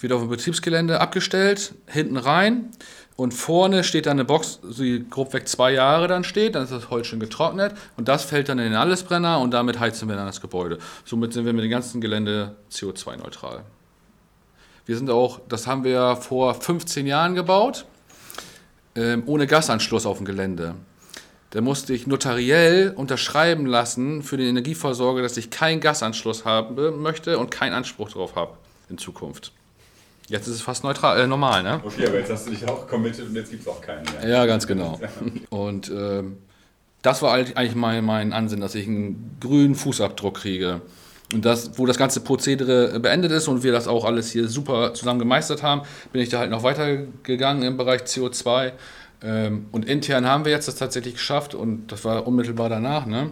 wird 0.00 0.12
auf 0.12 0.20
dem 0.20 0.30
Betriebsgelände 0.30 1.00
abgestellt, 1.00 1.74
hinten 1.86 2.16
rein 2.16 2.70
und 3.16 3.34
vorne 3.34 3.84
steht 3.84 4.06
dann 4.06 4.12
eine 4.12 4.24
Box, 4.24 4.60
die 4.62 5.04
grob 5.08 5.34
weg 5.34 5.46
zwei 5.46 5.72
Jahre 5.72 6.08
dann 6.08 6.24
steht, 6.24 6.54
dann 6.54 6.64
ist 6.64 6.72
das 6.72 6.88
Holz 6.88 7.06
schon 7.06 7.20
getrocknet 7.20 7.74
und 7.96 8.08
das 8.08 8.24
fällt 8.24 8.48
dann 8.48 8.58
in 8.58 8.70
den 8.70 8.74
Allesbrenner 8.76 9.40
und 9.40 9.50
damit 9.52 9.78
heizen 9.78 10.08
wir 10.08 10.16
dann 10.16 10.26
das 10.26 10.40
Gebäude. 10.40 10.78
Somit 11.04 11.34
sind 11.34 11.44
wir 11.44 11.52
mit 11.52 11.64
dem 11.64 11.70
ganzen 11.70 12.00
Gelände 12.00 12.56
CO2-neutral. 12.72 13.62
Wir 14.86 14.96
sind 14.96 15.10
auch, 15.10 15.40
das 15.48 15.66
haben 15.66 15.84
wir 15.84 16.16
vor 16.16 16.54
15 16.54 17.06
Jahren 17.06 17.34
gebaut, 17.34 17.84
ähm, 18.96 19.22
ohne 19.26 19.46
Gasanschluss 19.46 20.06
auf 20.06 20.16
dem 20.16 20.26
Gelände. 20.26 20.74
Da 21.50 21.60
musste 21.60 21.92
ich 21.92 22.06
notariell 22.06 22.92
unterschreiben 22.96 23.66
lassen 23.66 24.22
für 24.22 24.36
den 24.36 24.48
Energieversorger, 24.48 25.20
dass 25.20 25.36
ich 25.36 25.50
keinen 25.50 25.80
Gasanschluss 25.80 26.44
haben 26.44 27.02
möchte 27.02 27.38
und 27.38 27.50
keinen 27.50 27.74
Anspruch 27.74 28.08
darauf 28.08 28.36
habe 28.36 28.52
in 28.88 28.98
Zukunft. 28.98 29.52
Jetzt 30.30 30.46
ist 30.46 30.54
es 30.54 30.62
fast 30.62 30.84
neutral, 30.84 31.18
äh, 31.18 31.26
normal, 31.26 31.64
ne? 31.64 31.80
Okay, 31.84 32.06
aber 32.06 32.18
jetzt 32.18 32.30
hast 32.30 32.46
du 32.46 32.52
dich 32.52 32.66
auch 32.68 32.86
committed 32.86 33.26
und 33.26 33.34
jetzt 33.34 33.50
gibt 33.50 33.62
es 33.62 33.68
auch 33.68 33.80
keinen 33.80 34.04
mehr. 34.04 34.28
Ja, 34.28 34.46
ganz 34.46 34.64
genau. 34.64 35.00
Und 35.50 35.90
ähm, 35.90 36.38
das 37.02 37.20
war 37.20 37.34
eigentlich 37.34 37.74
mein, 37.74 38.04
mein 38.04 38.32
Ansinn, 38.32 38.60
dass 38.60 38.76
ich 38.76 38.86
einen 38.86 39.36
grünen 39.40 39.74
Fußabdruck 39.74 40.36
kriege. 40.36 40.82
Und 41.34 41.44
das, 41.44 41.76
wo 41.78 41.84
das 41.84 41.98
ganze 41.98 42.20
Prozedere 42.20 43.00
beendet 43.00 43.32
ist 43.32 43.48
und 43.48 43.64
wir 43.64 43.72
das 43.72 43.88
auch 43.88 44.04
alles 44.04 44.30
hier 44.30 44.46
super 44.46 44.94
zusammen 44.94 45.18
gemeistert 45.18 45.64
haben, 45.64 45.82
bin 46.12 46.22
ich 46.22 46.28
da 46.28 46.38
halt 46.38 46.50
noch 46.50 46.62
weitergegangen 46.62 47.64
im 47.64 47.76
Bereich 47.76 48.02
CO2. 48.02 48.70
Ähm, 49.22 49.66
und 49.72 49.84
intern 49.84 50.26
haben 50.26 50.44
wir 50.44 50.52
jetzt 50.52 50.68
das 50.68 50.76
tatsächlich 50.76 51.14
geschafft 51.14 51.56
und 51.56 51.90
das 51.90 52.04
war 52.04 52.24
unmittelbar 52.24 52.68
danach, 52.68 53.04
ne? 53.06 53.30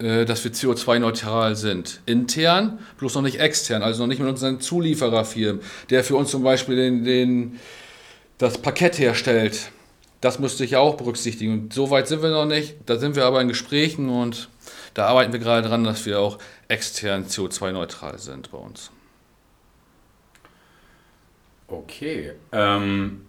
Äh, 0.00 0.24
dass 0.24 0.42
wir 0.44 0.52
CO2-neutral 0.52 1.56
sind. 1.56 2.00
Intern, 2.06 2.78
bloß 2.98 3.16
noch 3.16 3.22
nicht 3.22 3.38
extern, 3.38 3.82
also 3.82 4.02
noch 4.02 4.08
nicht 4.08 4.20
mit 4.20 4.28
unseren 4.28 4.60
Zuliefererfirmen, 4.60 5.62
der 5.90 6.04
für 6.04 6.16
uns 6.16 6.30
zum 6.30 6.42
Beispiel 6.42 6.76
den, 6.76 7.04
den, 7.04 7.60
das 8.38 8.58
Parkett 8.58 8.98
herstellt. 8.98 9.70
Das 10.22 10.38
müsste 10.38 10.64
ich 10.64 10.72
ja 10.72 10.78
auch 10.78 10.96
berücksichtigen. 10.96 11.52
Und 11.52 11.74
so 11.74 11.90
weit 11.90 12.08
sind 12.08 12.22
wir 12.22 12.30
noch 12.30 12.46
nicht. 12.46 12.76
Da 12.86 12.98
sind 12.98 13.14
wir 13.14 13.26
aber 13.26 13.42
in 13.42 13.48
Gesprächen 13.48 14.08
und 14.08 14.48
da 14.94 15.06
arbeiten 15.06 15.32
wir 15.32 15.40
gerade 15.40 15.68
dran, 15.68 15.84
dass 15.84 16.06
wir 16.06 16.18
auch 16.18 16.38
extern 16.68 17.26
CO2-neutral 17.26 18.18
sind 18.18 18.50
bei 18.50 18.58
uns. 18.58 18.90
Okay. 21.68 22.32
Ähm, 22.52 23.26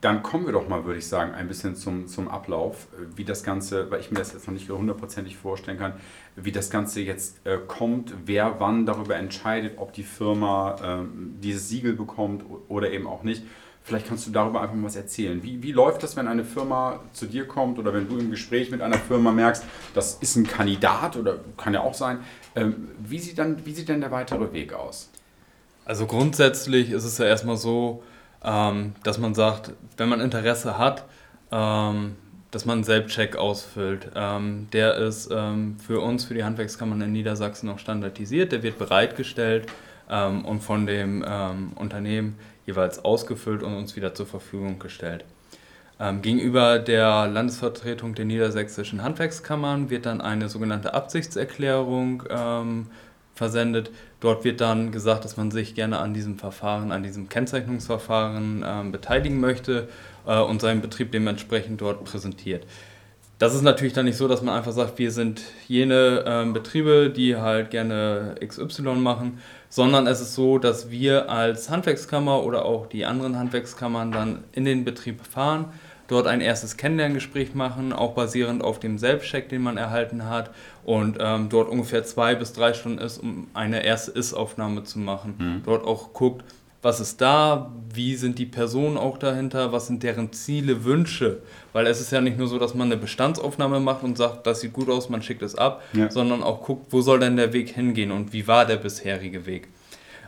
dann 0.00 0.22
kommen 0.22 0.46
wir 0.46 0.52
doch 0.52 0.68
mal, 0.68 0.84
würde 0.84 0.98
ich 0.98 1.08
sagen, 1.08 1.34
ein 1.34 1.48
bisschen 1.48 1.74
zum, 1.74 2.06
zum 2.06 2.28
Ablauf, 2.28 2.86
wie 3.16 3.24
das 3.24 3.42
Ganze, 3.42 3.90
weil 3.90 4.00
ich 4.00 4.10
mir 4.10 4.18
das 4.18 4.32
jetzt 4.32 4.46
noch 4.46 4.54
nicht 4.54 4.70
hundertprozentig 4.70 5.36
vorstellen 5.36 5.78
kann, 5.78 5.94
wie 6.36 6.52
das 6.52 6.70
Ganze 6.70 7.00
jetzt 7.00 7.44
äh, 7.44 7.58
kommt, 7.66 8.14
wer 8.24 8.60
wann 8.60 8.86
darüber 8.86 9.16
entscheidet, 9.16 9.78
ob 9.78 9.92
die 9.92 10.04
Firma 10.04 11.00
äh, 11.02 11.06
dieses 11.42 11.68
Siegel 11.68 11.94
bekommt 11.94 12.44
oder 12.68 12.92
eben 12.92 13.08
auch 13.08 13.24
nicht. 13.24 13.42
Vielleicht 13.82 14.06
kannst 14.06 14.26
du 14.26 14.30
darüber 14.30 14.60
einfach 14.60 14.74
mal 14.74 14.84
was 14.84 14.96
erzählen. 14.96 15.42
Wie, 15.42 15.62
wie 15.62 15.72
läuft 15.72 16.02
das, 16.02 16.14
wenn 16.14 16.28
eine 16.28 16.44
Firma 16.44 17.00
zu 17.12 17.26
dir 17.26 17.48
kommt 17.48 17.78
oder 17.78 17.92
wenn 17.92 18.08
du 18.08 18.18
im 18.18 18.30
Gespräch 18.30 18.70
mit 18.70 18.82
einer 18.82 18.98
Firma 18.98 19.32
merkst, 19.32 19.64
das 19.94 20.18
ist 20.20 20.36
ein 20.36 20.46
Kandidat 20.46 21.16
oder 21.16 21.38
kann 21.56 21.74
ja 21.74 21.80
auch 21.80 21.94
sein. 21.94 22.18
Ähm, 22.54 22.88
wie, 22.98 23.18
sieht 23.18 23.38
dann, 23.38 23.64
wie 23.64 23.72
sieht 23.72 23.88
denn 23.88 24.00
der 24.00 24.10
weitere 24.10 24.52
Weg 24.52 24.74
aus? 24.74 25.10
Also 25.86 26.06
grundsätzlich 26.06 26.90
ist 26.90 27.04
es 27.04 27.16
ja 27.16 27.24
erstmal 27.24 27.56
so, 27.56 28.02
ähm, 28.44 28.94
dass 29.02 29.18
man 29.18 29.34
sagt, 29.34 29.72
wenn 29.96 30.08
man 30.08 30.20
Interesse 30.20 30.78
hat, 30.78 31.04
ähm, 31.50 32.16
dass 32.50 32.64
man 32.64 32.78
einen 32.78 32.84
Selbstcheck 32.84 33.36
ausfüllt. 33.36 34.10
Ähm, 34.14 34.68
der 34.72 34.94
ist 34.96 35.30
ähm, 35.30 35.76
für 35.78 36.00
uns, 36.00 36.24
für 36.24 36.34
die 36.34 36.44
Handwerkskammern 36.44 37.00
in 37.02 37.12
Niedersachsen 37.12 37.66
noch 37.66 37.78
standardisiert. 37.78 38.52
Der 38.52 38.62
wird 38.62 38.78
bereitgestellt 38.78 39.66
ähm, 40.08 40.44
und 40.44 40.62
von 40.62 40.86
dem 40.86 41.24
ähm, 41.26 41.72
Unternehmen 41.74 42.38
jeweils 42.64 43.04
ausgefüllt 43.04 43.62
und 43.62 43.74
uns 43.74 43.96
wieder 43.96 44.14
zur 44.14 44.26
Verfügung 44.26 44.78
gestellt. 44.78 45.24
gegenüber 46.20 46.78
der 46.78 47.26
Landesvertretung 47.26 48.14
der 48.14 48.26
niedersächsischen 48.26 49.02
Handwerkskammern 49.02 49.88
wird 49.88 50.04
dann 50.04 50.20
eine 50.20 50.50
sogenannte 50.50 50.92
Absichtserklärung 50.92 52.24
versendet. 53.34 53.90
Dort 54.20 54.44
wird 54.44 54.60
dann 54.60 54.90
gesagt, 54.90 55.24
dass 55.24 55.36
man 55.36 55.50
sich 55.50 55.74
gerne 55.74 55.98
an 55.98 56.12
diesem 56.12 56.38
Verfahren, 56.38 56.90
an 56.90 57.02
diesem 57.02 57.28
Kennzeichnungsverfahren 57.28 58.62
äh, 58.62 58.90
beteiligen 58.90 59.38
möchte 59.38 59.88
äh, 60.26 60.40
und 60.40 60.60
seinen 60.60 60.80
Betrieb 60.80 61.12
dementsprechend 61.12 61.80
dort 61.80 62.04
präsentiert. 62.04 62.66
Das 63.38 63.54
ist 63.54 63.62
natürlich 63.62 63.92
dann 63.92 64.06
nicht 64.06 64.16
so, 64.16 64.26
dass 64.26 64.42
man 64.42 64.56
einfach 64.56 64.72
sagt, 64.72 64.98
wir 64.98 65.12
sind 65.12 65.42
jene 65.68 66.24
äh, 66.26 66.52
Betriebe, 66.52 67.10
die 67.10 67.36
halt 67.36 67.70
gerne 67.70 68.34
XY 68.44 68.96
machen, 68.96 69.38
sondern 69.68 70.08
es 70.08 70.20
ist 70.20 70.34
so, 70.34 70.58
dass 70.58 70.90
wir 70.90 71.30
als 71.30 71.70
Handwerkskammer 71.70 72.42
oder 72.42 72.64
auch 72.64 72.86
die 72.86 73.04
anderen 73.04 73.38
Handwerkskammern 73.38 74.10
dann 74.10 74.44
in 74.50 74.64
den 74.64 74.84
Betrieb 74.84 75.24
fahren, 75.24 75.66
dort 76.08 76.26
ein 76.26 76.40
erstes 76.40 76.76
Kennenlerngespräch 76.76 77.54
machen, 77.54 77.92
auch 77.92 78.14
basierend 78.14 78.64
auf 78.64 78.80
dem 78.80 78.98
Selbstcheck, 78.98 79.48
den 79.48 79.62
man 79.62 79.76
erhalten 79.76 80.28
hat 80.28 80.50
und 80.84 81.18
ähm, 81.20 81.48
dort 81.48 81.68
ungefähr 81.68 82.02
zwei 82.02 82.34
bis 82.34 82.52
drei 82.52 82.74
Stunden 82.74 82.98
ist, 82.98 83.18
um 83.18 83.46
eine 83.54 83.84
erste 83.84 84.10
Ist-Aufnahme 84.10 84.82
zu 84.82 84.98
machen. 84.98 85.34
Mhm. 85.38 85.62
Dort 85.64 85.86
auch 85.86 86.12
guckt, 86.12 86.44
was 86.80 87.00
ist 87.00 87.20
da, 87.20 87.72
wie 87.92 88.14
sind 88.14 88.38
die 88.38 88.46
Personen 88.46 88.96
auch 88.96 89.18
dahinter, 89.18 89.72
was 89.72 89.88
sind 89.88 90.02
deren 90.02 90.32
Ziele, 90.32 90.84
Wünsche, 90.84 91.42
weil 91.72 91.86
es 91.86 92.00
ist 92.00 92.12
ja 92.12 92.20
nicht 92.20 92.38
nur 92.38 92.46
so, 92.46 92.58
dass 92.58 92.74
man 92.74 92.86
eine 92.86 92.96
Bestandsaufnahme 92.96 93.80
macht 93.80 94.04
und 94.04 94.16
sagt, 94.16 94.46
das 94.46 94.60
sieht 94.60 94.72
gut 94.72 94.88
aus, 94.88 95.08
man 95.08 95.22
schickt 95.22 95.42
es 95.42 95.56
ab, 95.56 95.82
ja. 95.92 96.10
sondern 96.10 96.42
auch 96.42 96.62
guckt, 96.62 96.86
wo 96.90 97.00
soll 97.00 97.18
denn 97.18 97.36
der 97.36 97.52
Weg 97.52 97.70
hingehen 97.70 98.12
und 98.12 98.32
wie 98.32 98.46
war 98.46 98.64
der 98.64 98.76
bisherige 98.76 99.44
Weg. 99.44 99.68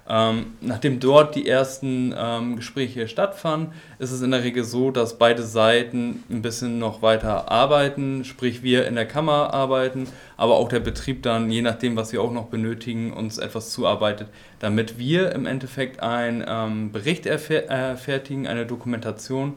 Ähm, 0.09 0.55
nachdem 0.61 0.99
dort 0.99 1.35
die 1.37 1.49
ersten 1.49 2.15
ähm, 2.17 2.57
Gespräche 2.57 3.07
stattfanden, 3.07 3.73
ist 3.99 4.11
es 4.11 4.23
in 4.23 4.33
der 4.33 4.43
Regel 4.43 4.65
so, 4.65 4.91
dass 4.91 5.19
beide 5.19 5.43
Seiten 5.43 6.25
ein 6.29 6.43
bisschen 6.43 6.79
noch 6.79 7.01
weiter 7.01 7.51
arbeiten, 7.51 8.25
sprich 8.25 8.63
wir 8.63 8.87
in 8.87 8.97
der 8.97 9.07
Kammer 9.07 9.55
arbeiten, 9.55 10.09
aber 10.37 10.55
auch 10.55 10.69
der 10.69 10.81
Betrieb 10.81 11.23
dann, 11.23 11.51
je 11.51 11.63
nachdem, 11.63 11.97
was 11.97 12.13
wir 12.13 12.23
auch 12.23 12.33
noch 12.33 12.47
benötigen, 12.47 13.13
uns 13.13 13.39
etwas 13.39 13.71
zuarbeitet, 13.71 14.29
damit 14.59 14.99
wir 14.99 15.33
im 15.33 15.47
Endeffekt 15.47 16.03
einen 16.03 16.45
ähm, 16.47 16.93
Bericht 16.93 17.27
erfertigen, 17.27 18.49
eine 18.49 18.67
Dokumentation, 18.67 19.55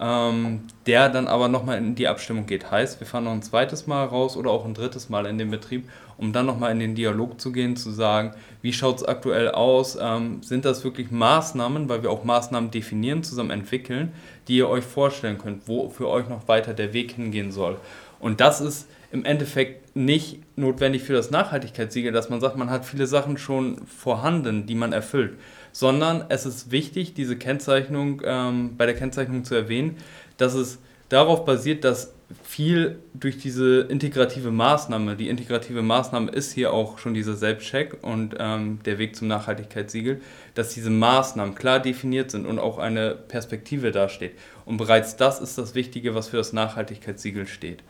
ähm, 0.00 0.62
der 0.86 1.08
dann 1.10 1.28
aber 1.28 1.48
nochmal 1.48 1.78
in 1.78 1.94
die 1.94 2.08
Abstimmung 2.08 2.46
geht. 2.46 2.70
Heißt, 2.70 2.98
wir 2.98 3.06
fahren 3.06 3.24
noch 3.24 3.32
ein 3.32 3.42
zweites 3.42 3.86
Mal 3.86 4.04
raus 4.04 4.36
oder 4.36 4.50
auch 4.50 4.64
ein 4.64 4.74
drittes 4.74 5.08
Mal 5.08 5.26
in 5.26 5.38
den 5.38 5.50
Betrieb, 5.50 5.88
um 6.22 6.32
dann 6.32 6.46
nochmal 6.46 6.72
in 6.72 6.78
den 6.78 6.94
Dialog 6.94 7.40
zu 7.40 7.52
gehen, 7.52 7.76
zu 7.76 7.90
sagen, 7.90 8.32
wie 8.62 8.72
schaut 8.72 8.96
es 8.98 9.04
aktuell 9.04 9.50
aus, 9.50 9.98
ähm, 10.00 10.42
sind 10.42 10.64
das 10.64 10.84
wirklich 10.84 11.10
Maßnahmen, 11.10 11.88
weil 11.88 12.02
wir 12.02 12.10
auch 12.10 12.24
Maßnahmen 12.24 12.70
definieren, 12.70 13.22
zusammen 13.22 13.50
entwickeln, 13.50 14.12
die 14.48 14.56
ihr 14.56 14.68
euch 14.68 14.84
vorstellen 14.84 15.36
könnt, 15.38 15.68
wo 15.68 15.90
für 15.90 16.08
euch 16.08 16.28
noch 16.28 16.48
weiter 16.48 16.72
der 16.72 16.92
Weg 16.92 17.12
hingehen 17.12 17.52
soll. 17.52 17.76
Und 18.20 18.40
das 18.40 18.60
ist 18.60 18.88
im 19.10 19.24
Endeffekt 19.24 19.96
nicht 19.96 20.38
notwendig 20.56 21.02
für 21.02 21.12
das 21.12 21.30
Nachhaltigkeitssiegel, 21.30 22.12
dass 22.12 22.30
man 22.30 22.40
sagt, 22.40 22.56
man 22.56 22.70
hat 22.70 22.86
viele 22.86 23.06
Sachen 23.06 23.36
schon 23.36 23.84
vorhanden, 23.86 24.64
die 24.64 24.74
man 24.76 24.92
erfüllt 24.92 25.34
sondern 25.72 26.26
es 26.28 26.46
ist 26.46 26.70
wichtig, 26.70 27.14
diese 27.14 27.36
Kennzeichnung 27.36 28.22
ähm, 28.24 28.76
bei 28.76 28.86
der 28.86 28.94
Kennzeichnung 28.94 29.44
zu 29.44 29.54
erwähnen, 29.54 29.96
dass 30.36 30.54
es 30.54 30.78
darauf 31.08 31.44
basiert, 31.44 31.84
dass 31.84 32.12
viel 32.42 32.98
durch 33.14 33.38
diese 33.38 33.82
integrative 33.82 34.50
Maßnahme, 34.50 35.16
die 35.16 35.28
integrative 35.28 35.82
Maßnahme 35.82 36.30
ist 36.30 36.52
hier 36.52 36.72
auch 36.72 36.98
schon 36.98 37.14
dieser 37.14 37.36
Selbstcheck 37.36 37.98
und 38.02 38.34
ähm, 38.38 38.80
der 38.84 38.98
Weg 38.98 39.16
zum 39.16 39.28
Nachhaltigkeitssiegel, 39.28 40.20
dass 40.54 40.74
diese 40.74 40.90
Maßnahmen 40.90 41.54
klar 41.54 41.80
definiert 41.80 42.30
sind 42.30 42.46
und 42.46 42.58
auch 42.58 42.78
eine 42.78 43.14
Perspektive 43.14 43.90
dasteht. 43.90 44.32
Und 44.64 44.76
bereits 44.76 45.16
das 45.16 45.40
ist 45.40 45.58
das 45.58 45.74
Wichtige, 45.74 46.14
was 46.14 46.28
für 46.28 46.36
das 46.36 46.52
Nachhaltigkeitssiegel 46.52 47.46
steht. 47.46 47.82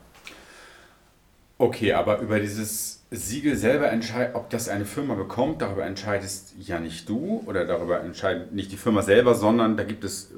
Okay, 1.58 1.92
aber 1.92 2.18
über 2.18 2.40
dieses 2.40 3.04
Siegel 3.12 3.56
selber 3.56 3.90
entscheidet, 3.90 4.34
ob 4.34 4.50
das 4.50 4.68
eine 4.68 4.84
Firma 4.84 5.14
bekommt, 5.14 5.62
darüber 5.62 5.84
entscheidest 5.84 6.54
ja 6.58 6.80
nicht 6.80 7.08
du 7.08 7.42
oder 7.46 7.64
darüber 7.64 8.00
entscheidet 8.00 8.52
nicht 8.52 8.72
die 8.72 8.76
Firma 8.76 9.02
selber, 9.02 9.34
sondern 9.34 9.76
da 9.76 9.84
gibt 9.84 10.02
es, 10.02 10.32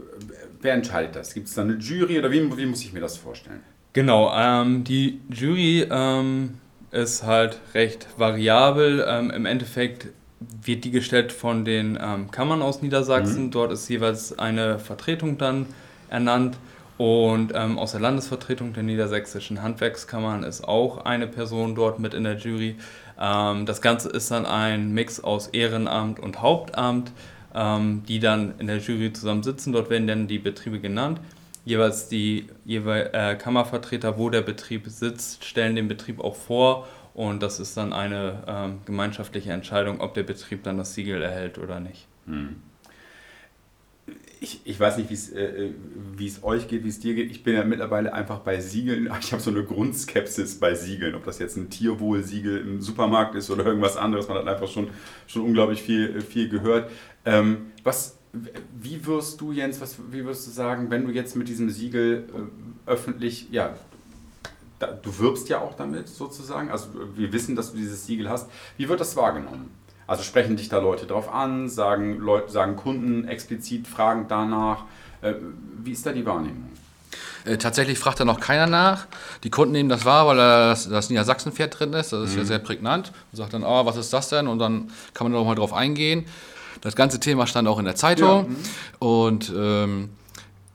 wer 0.60 0.74
entscheidet 0.74 1.16
das? 1.16 1.32
Gibt 1.32 1.48
es 1.48 1.54
da 1.54 1.62
eine 1.62 1.74
Jury 1.74 2.18
oder 2.18 2.30
wie, 2.30 2.56
wie 2.56 2.66
muss 2.66 2.82
ich 2.82 2.92
mir 2.92 3.00
das 3.00 3.16
vorstellen? 3.16 3.62
Genau, 3.94 4.32
ähm, 4.34 4.82
die 4.82 5.20
Jury 5.30 5.86
ähm, 5.88 6.58
ist 6.90 7.22
halt 7.22 7.60
recht 7.74 8.08
variabel. 8.16 9.04
Ähm, 9.08 9.30
Im 9.30 9.46
Endeffekt 9.46 10.08
wird 10.40 10.84
die 10.84 10.90
gestellt 10.90 11.30
von 11.30 11.64
den 11.64 11.96
ähm, 12.02 12.28
Kammern 12.32 12.60
aus 12.60 12.82
Niedersachsen. 12.82 13.46
Mhm. 13.46 13.50
Dort 13.52 13.70
ist 13.70 13.88
jeweils 13.88 14.36
eine 14.36 14.80
Vertretung 14.80 15.38
dann 15.38 15.66
ernannt. 16.10 16.56
Und 16.98 17.52
ähm, 17.54 17.78
aus 17.78 17.92
der 17.92 18.00
Landesvertretung 18.00 18.72
der 18.72 18.82
niedersächsischen 18.82 19.62
Handwerkskammern 19.62 20.42
ist 20.42 20.66
auch 20.66 21.04
eine 21.04 21.28
Person 21.28 21.76
dort 21.76 22.00
mit 22.00 22.14
in 22.14 22.24
der 22.24 22.36
Jury. 22.36 22.74
Ähm, 23.20 23.64
das 23.64 23.80
Ganze 23.80 24.08
ist 24.08 24.28
dann 24.32 24.44
ein 24.44 24.92
Mix 24.92 25.22
aus 25.22 25.46
Ehrenamt 25.48 26.18
und 26.18 26.42
Hauptamt, 26.42 27.12
die 27.56 28.18
dann 28.18 28.54
in 28.58 28.66
der 28.66 28.78
Jury 28.78 29.12
zusammen 29.12 29.44
sitzen. 29.44 29.72
Dort 29.72 29.88
werden 29.88 30.08
dann 30.08 30.26
die 30.26 30.40
Betriebe 30.40 30.80
genannt. 30.80 31.20
Jeweils 31.64 32.08
die 32.08 32.46
jeweil, 32.64 33.10
äh, 33.12 33.36
Kammervertreter, 33.36 34.18
wo 34.18 34.30
der 34.30 34.42
Betrieb 34.42 34.86
sitzt, 34.88 35.44
stellen 35.44 35.76
den 35.76 35.88
Betrieb 35.88 36.20
auch 36.20 36.36
vor 36.36 36.86
und 37.14 37.42
das 37.42 37.60
ist 37.60 37.76
dann 37.76 37.92
eine 37.92 38.42
ähm, 38.46 38.80
gemeinschaftliche 38.84 39.52
Entscheidung, 39.52 40.00
ob 40.00 40.14
der 40.14 40.24
Betrieb 40.24 40.64
dann 40.64 40.78
das 40.78 40.94
Siegel 40.94 41.22
erhält 41.22 41.58
oder 41.58 41.78
nicht. 41.78 42.08
Hm. 42.26 42.56
Ich, 44.40 44.60
ich, 44.64 44.78
weiß 44.78 44.98
nicht, 44.98 45.10
äh, 45.32 45.68
äh, 45.68 45.74
wie 46.16 46.26
es 46.26 46.42
euch 46.42 46.68
geht, 46.68 46.84
wie 46.84 46.88
es 46.88 47.00
dir 47.00 47.14
geht. 47.14 47.30
Ich 47.30 47.44
bin 47.44 47.54
ja 47.54 47.64
mittlerweile 47.64 48.12
einfach 48.12 48.40
bei 48.40 48.60
Siegeln. 48.60 49.08
Ich 49.20 49.32
habe 49.32 49.40
so 49.40 49.50
eine 49.50 49.64
Grundskepsis 49.64 50.58
bei 50.58 50.74
Siegeln. 50.74 51.14
Ob 51.14 51.24
das 51.24 51.38
jetzt 51.38 51.56
ein 51.56 51.70
Tierwohl-Siegel 51.70 52.58
im 52.58 52.80
Supermarkt 52.82 53.36
ist 53.36 53.48
oder 53.48 53.64
irgendwas 53.64 53.96
anderes. 53.96 54.28
Man 54.28 54.36
hat 54.36 54.48
einfach 54.48 54.68
schon, 54.68 54.88
schon 55.26 55.42
unglaublich 55.42 55.82
viel, 55.82 56.20
viel 56.20 56.48
gehört. 56.48 56.90
Ähm, 57.24 57.72
was, 57.84 58.18
wie 58.80 59.06
wirst 59.06 59.40
du, 59.40 59.52
Jens, 59.52 59.80
was, 59.80 59.96
wie 60.10 60.24
wirst 60.24 60.46
du 60.46 60.50
sagen, 60.50 60.90
wenn 60.90 61.06
du 61.06 61.12
jetzt 61.12 61.36
mit 61.36 61.48
diesem 61.48 61.70
Siegel 61.70 62.28
äh, 62.86 62.90
öffentlich, 62.90 63.48
ja, 63.50 63.74
da, 64.78 64.88
du 64.88 65.18
wirbst 65.18 65.48
ja 65.48 65.60
auch 65.60 65.74
damit 65.74 66.08
sozusagen, 66.08 66.70
also 66.70 66.88
wir 67.14 67.32
wissen, 67.32 67.54
dass 67.54 67.72
du 67.72 67.78
dieses 67.78 68.06
Siegel 68.06 68.28
hast. 68.28 68.48
Wie 68.76 68.88
wird 68.88 69.00
das 69.00 69.16
wahrgenommen? 69.16 69.70
Also 70.06 70.22
sprechen 70.22 70.56
dich 70.56 70.68
da 70.68 70.78
Leute 70.78 71.06
drauf 71.06 71.32
an, 71.32 71.68
sagen, 71.68 72.18
Leute, 72.18 72.50
sagen 72.50 72.76
Kunden 72.76 73.26
explizit, 73.26 73.86
fragen 73.86 74.26
danach. 74.28 74.84
Äh, 75.22 75.34
wie 75.82 75.92
ist 75.92 76.04
da 76.04 76.12
die 76.12 76.26
Wahrnehmung? 76.26 76.70
Äh, 77.44 77.58
tatsächlich 77.58 77.98
fragt 77.98 78.20
da 78.20 78.24
noch 78.24 78.40
keiner 78.40 78.66
nach. 78.66 79.06
Die 79.44 79.50
Kunden 79.50 79.72
nehmen 79.72 79.88
das 79.88 80.04
wahr, 80.04 80.26
weil 80.26 80.36
da 80.36 80.70
das, 80.70 80.88
das 80.88 81.10
Niedersachsen-Pferd 81.10 81.78
drin 81.78 81.92
ist. 81.92 82.12
Das 82.12 82.28
ist 82.28 82.32
mhm. 82.32 82.40
ja 82.40 82.44
sehr 82.44 82.58
prägnant. 82.58 83.12
Und 83.32 83.36
sagt 83.36 83.52
dann, 83.54 83.64
oh, 83.64 83.86
was 83.86 83.96
ist 83.96 84.12
das 84.12 84.28
denn? 84.28 84.48
Und 84.48 84.58
dann 84.58 84.90
kann 85.12 85.26
man 85.26 85.32
da 85.32 85.38
nochmal 85.38 85.54
drauf 85.54 85.72
eingehen. 85.72 86.26
Das 86.80 86.96
ganze 86.96 87.20
Thema 87.20 87.46
stand 87.46 87.68
auch 87.68 87.78
in 87.78 87.84
der 87.84 87.96
Zeitung. 87.96 88.28
Ja. 88.28 88.42
Mhm. 88.42 88.56
Und 88.98 89.52
ähm, 89.56 90.08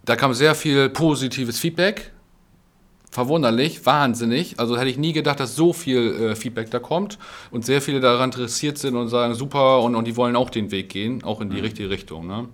da 0.05 0.15
kam 0.15 0.33
sehr 0.33 0.55
viel 0.55 0.89
positives 0.89 1.59
Feedback 1.59 2.11
verwunderlich, 3.11 3.85
wahnsinnig. 3.85 4.59
Also 4.59 4.77
hätte 4.77 4.89
ich 4.89 4.97
nie 4.97 5.13
gedacht, 5.13 5.39
dass 5.39 5.55
so 5.55 5.73
viel 5.73 6.31
äh, 6.31 6.35
Feedback 6.35 6.69
da 6.71 6.79
kommt 6.79 7.17
und 7.51 7.65
sehr 7.65 7.81
viele 7.81 7.99
daran 7.99 8.29
interessiert 8.29 8.77
sind 8.77 8.95
und 8.95 9.07
sagen, 9.07 9.33
super, 9.33 9.81
und, 9.81 9.95
und 9.95 10.05
die 10.05 10.15
wollen 10.15 10.35
auch 10.35 10.49
den 10.49 10.71
Weg 10.71 10.89
gehen, 10.89 11.23
auch 11.23 11.41
in 11.41 11.49
die 11.49 11.57
mhm. 11.57 11.63
richtige 11.63 11.89
Richtung. 11.89 12.27
Ne? 12.27 12.47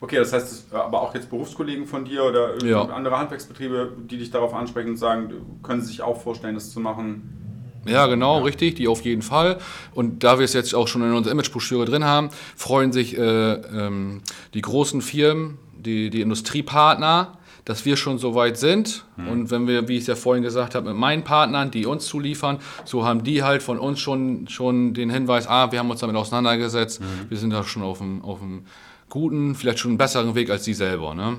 Okay, 0.00 0.16
das 0.16 0.32
heißt, 0.32 0.72
aber 0.72 1.02
auch 1.02 1.14
jetzt 1.14 1.28
Berufskollegen 1.28 1.86
von 1.86 2.04
dir 2.06 2.24
oder 2.24 2.64
ja. 2.64 2.82
andere 2.82 3.18
Handwerksbetriebe, 3.18 3.92
die 4.10 4.16
dich 4.16 4.30
darauf 4.30 4.54
ansprechen 4.54 4.90
und 4.90 4.96
sagen, 4.96 5.32
können 5.62 5.82
sie 5.82 5.88
sich 5.88 6.02
auch 6.02 6.20
vorstellen, 6.20 6.54
das 6.54 6.70
zu 6.70 6.80
machen? 6.80 7.39
Ja, 7.86 8.06
genau, 8.06 8.38
ja. 8.38 8.44
richtig, 8.44 8.76
die 8.76 8.88
auf 8.88 9.02
jeden 9.02 9.22
Fall. 9.22 9.58
Und 9.94 10.22
da 10.22 10.38
wir 10.38 10.44
es 10.44 10.52
jetzt 10.52 10.74
auch 10.74 10.88
schon 10.88 11.02
in 11.02 11.12
unserer 11.12 11.32
Imagebroschüre 11.32 11.84
drin 11.84 12.04
haben, 12.04 12.30
freuen 12.56 12.92
sich 12.92 13.16
äh, 13.16 13.22
ähm, 13.22 14.22
die 14.54 14.60
großen 14.60 15.00
Firmen, 15.00 15.58
die, 15.78 16.10
die 16.10 16.20
Industriepartner, 16.20 17.38
dass 17.64 17.84
wir 17.84 17.96
schon 17.96 18.18
so 18.18 18.34
weit 18.34 18.58
sind. 18.58 19.04
Mhm. 19.16 19.28
Und 19.28 19.50
wenn 19.50 19.66
wir, 19.66 19.88
wie 19.88 19.94
ich 19.94 20.02
es 20.02 20.06
ja 20.06 20.14
vorhin 20.14 20.42
gesagt 20.42 20.74
habe, 20.74 20.88
mit 20.90 20.98
meinen 20.98 21.24
Partnern, 21.24 21.70
die 21.70 21.86
uns 21.86 22.06
zuliefern, 22.06 22.58
so 22.84 23.04
haben 23.04 23.24
die 23.24 23.42
halt 23.42 23.62
von 23.62 23.78
uns 23.78 24.00
schon, 24.00 24.48
schon 24.48 24.94
den 24.94 25.10
Hinweis, 25.10 25.46
ah, 25.46 25.72
wir 25.72 25.78
haben 25.78 25.90
uns 25.90 26.00
damit 26.00 26.16
auseinandergesetzt, 26.16 27.00
mhm. 27.00 27.04
wir 27.28 27.38
sind 27.38 27.50
da 27.50 27.62
schon 27.64 27.82
auf 27.82 28.00
einem, 28.00 28.22
auf 28.22 28.42
einem 28.42 28.64
guten, 29.08 29.54
vielleicht 29.54 29.78
schon 29.78 29.92
einen 29.92 29.98
besseren 29.98 30.34
Weg 30.34 30.50
als 30.50 30.64
sie 30.64 30.74
selber. 30.74 31.14
Ne? 31.14 31.38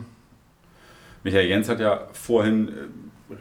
Michael 1.24 1.48
Jens 1.48 1.70
hat 1.70 1.80
ja 1.80 2.08
vorhin 2.14 2.70
äh, 2.70 2.72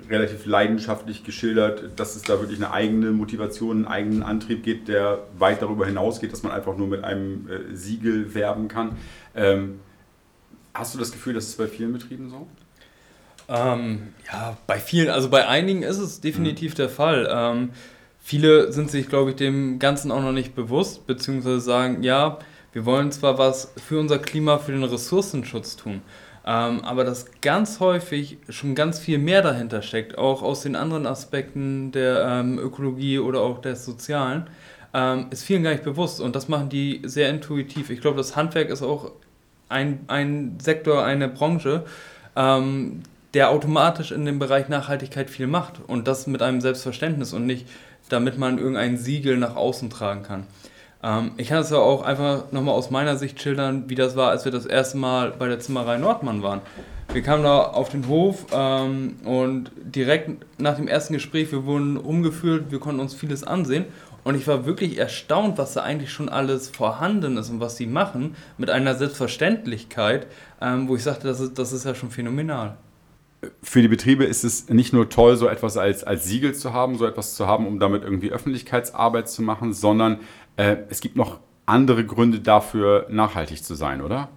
relativ 0.08 0.46
leidenschaftlich 0.46 1.24
geschildert, 1.24 1.98
dass 1.98 2.16
es 2.16 2.22
da 2.22 2.40
wirklich 2.40 2.58
eine 2.58 2.72
eigene 2.72 3.10
Motivation, 3.12 3.78
einen 3.78 3.86
eigenen 3.86 4.22
Antrieb 4.22 4.62
gibt, 4.62 4.88
der 4.88 5.20
weit 5.38 5.62
darüber 5.62 5.86
hinausgeht, 5.86 6.32
dass 6.32 6.42
man 6.42 6.52
einfach 6.52 6.76
nur 6.76 6.86
mit 6.86 7.04
einem 7.04 7.48
äh, 7.48 7.74
Siegel 7.74 8.34
werben 8.34 8.68
kann. 8.68 8.96
Ähm, 9.34 9.80
hast 10.74 10.94
du 10.94 10.98
das 10.98 11.12
Gefühl, 11.12 11.34
dass 11.34 11.48
es 11.48 11.56
bei 11.56 11.66
vielen 11.66 11.92
Betrieben 11.92 12.30
so? 12.30 12.46
Ähm, 13.48 14.14
ja, 14.32 14.56
bei 14.66 14.78
vielen, 14.78 15.08
also 15.08 15.28
bei 15.28 15.46
einigen 15.48 15.82
ist 15.82 15.98
es 15.98 16.20
definitiv 16.20 16.72
mhm. 16.72 16.76
der 16.76 16.88
Fall. 16.88 17.28
Ähm, 17.30 17.70
viele 18.20 18.72
sind 18.72 18.90
sich, 18.90 19.08
glaube 19.08 19.30
ich, 19.30 19.36
dem 19.36 19.78
Ganzen 19.78 20.12
auch 20.12 20.22
noch 20.22 20.32
nicht 20.32 20.54
bewusst, 20.54 21.06
beziehungsweise 21.06 21.60
sagen, 21.60 22.02
ja, 22.02 22.38
wir 22.72 22.84
wollen 22.84 23.10
zwar 23.10 23.38
was 23.38 23.72
für 23.84 23.98
unser 23.98 24.18
Klima, 24.18 24.58
für 24.58 24.70
den 24.70 24.84
Ressourcenschutz 24.84 25.76
tun, 25.76 26.02
ähm, 26.46 26.80
aber 26.84 27.04
dass 27.04 27.26
ganz 27.40 27.80
häufig 27.80 28.38
schon 28.48 28.74
ganz 28.74 28.98
viel 28.98 29.18
mehr 29.18 29.42
dahinter 29.42 29.82
steckt, 29.82 30.16
auch 30.16 30.42
aus 30.42 30.62
den 30.62 30.76
anderen 30.76 31.06
Aspekten 31.06 31.92
der 31.92 32.24
ähm, 32.26 32.58
Ökologie 32.58 33.18
oder 33.18 33.40
auch 33.40 33.60
des 33.60 33.84
Sozialen, 33.84 34.46
ähm, 34.94 35.26
ist 35.30 35.44
vielen 35.44 35.62
gar 35.62 35.72
nicht 35.72 35.84
bewusst 35.84 36.20
und 36.20 36.34
das 36.34 36.48
machen 36.48 36.68
die 36.68 37.02
sehr 37.04 37.30
intuitiv. 37.30 37.90
Ich 37.90 38.00
glaube, 38.00 38.16
das 38.16 38.36
Handwerk 38.36 38.70
ist 38.70 38.82
auch 38.82 39.12
ein, 39.68 40.00
ein 40.08 40.58
Sektor, 40.60 41.04
eine 41.04 41.28
Branche, 41.28 41.84
ähm, 42.36 43.02
der 43.34 43.50
automatisch 43.50 44.10
in 44.10 44.24
dem 44.24 44.38
Bereich 44.38 44.68
Nachhaltigkeit 44.68 45.30
viel 45.30 45.46
macht 45.46 45.80
und 45.86 46.08
das 46.08 46.26
mit 46.26 46.42
einem 46.42 46.60
Selbstverständnis 46.60 47.32
und 47.32 47.46
nicht, 47.46 47.68
damit 48.08 48.38
man 48.38 48.58
irgendein 48.58 48.96
Siegel 48.96 49.36
nach 49.36 49.54
außen 49.54 49.90
tragen 49.90 50.22
kann. 50.24 50.46
Ähm, 51.02 51.32
ich 51.36 51.48
kann 51.48 51.58
es 51.58 51.70
ja 51.70 51.78
auch 51.78 52.02
einfach 52.02 52.52
nochmal 52.52 52.74
aus 52.74 52.90
meiner 52.90 53.16
Sicht 53.16 53.40
schildern, 53.40 53.84
wie 53.88 53.94
das 53.94 54.16
war, 54.16 54.30
als 54.30 54.44
wir 54.44 54.52
das 54.52 54.66
erste 54.66 54.98
Mal 54.98 55.32
bei 55.38 55.48
der 55.48 55.60
Zimmerei 55.60 55.98
Nordmann 55.98 56.42
waren. 56.42 56.60
Wir 57.12 57.22
kamen 57.22 57.42
da 57.42 57.60
auf 57.60 57.88
den 57.88 58.06
Hof 58.06 58.46
ähm, 58.52 59.16
und 59.24 59.72
direkt 59.76 60.30
nach 60.60 60.76
dem 60.76 60.86
ersten 60.86 61.14
Gespräch, 61.14 61.50
wir 61.50 61.64
wurden 61.64 61.96
umgeführt, 61.96 62.70
wir 62.70 62.78
konnten 62.78 63.00
uns 63.00 63.14
vieles 63.14 63.42
ansehen 63.42 63.86
und 64.22 64.36
ich 64.36 64.46
war 64.46 64.64
wirklich 64.64 64.98
erstaunt, 64.98 65.58
was 65.58 65.72
da 65.72 65.82
eigentlich 65.82 66.12
schon 66.12 66.28
alles 66.28 66.68
vorhanden 66.68 67.36
ist 67.36 67.50
und 67.50 67.58
was 67.58 67.76
sie 67.76 67.86
machen, 67.86 68.36
mit 68.58 68.70
einer 68.70 68.94
Selbstverständlichkeit, 68.94 70.26
ähm, 70.60 70.86
wo 70.88 70.94
ich 70.94 71.02
sagte, 71.02 71.26
das 71.26 71.40
ist, 71.40 71.58
das 71.58 71.72
ist 71.72 71.84
ja 71.84 71.94
schon 71.94 72.10
phänomenal 72.10 72.76
für 73.62 73.80
die 73.80 73.88
Betriebe 73.88 74.24
ist 74.24 74.44
es 74.44 74.68
nicht 74.68 74.92
nur 74.92 75.08
toll, 75.08 75.36
so 75.36 75.48
etwas 75.48 75.76
als, 75.76 76.04
als 76.04 76.24
Siegel 76.24 76.54
zu 76.54 76.72
haben, 76.72 76.98
so 76.98 77.06
etwas 77.06 77.34
zu 77.34 77.46
haben, 77.46 77.66
um 77.66 77.78
damit 77.78 78.02
irgendwie 78.02 78.30
Öffentlichkeitsarbeit 78.30 79.28
zu 79.30 79.42
machen, 79.42 79.72
sondern 79.72 80.20
äh, 80.60 80.76
es 80.90 81.00
gibt 81.00 81.16
noch 81.16 81.40
andere 81.64 82.04
Gründe 82.04 82.40
dafür, 82.40 83.06
nachhaltig 83.08 83.64
zu 83.64 83.74
sein, 83.74 84.02
oder? 84.02 84.28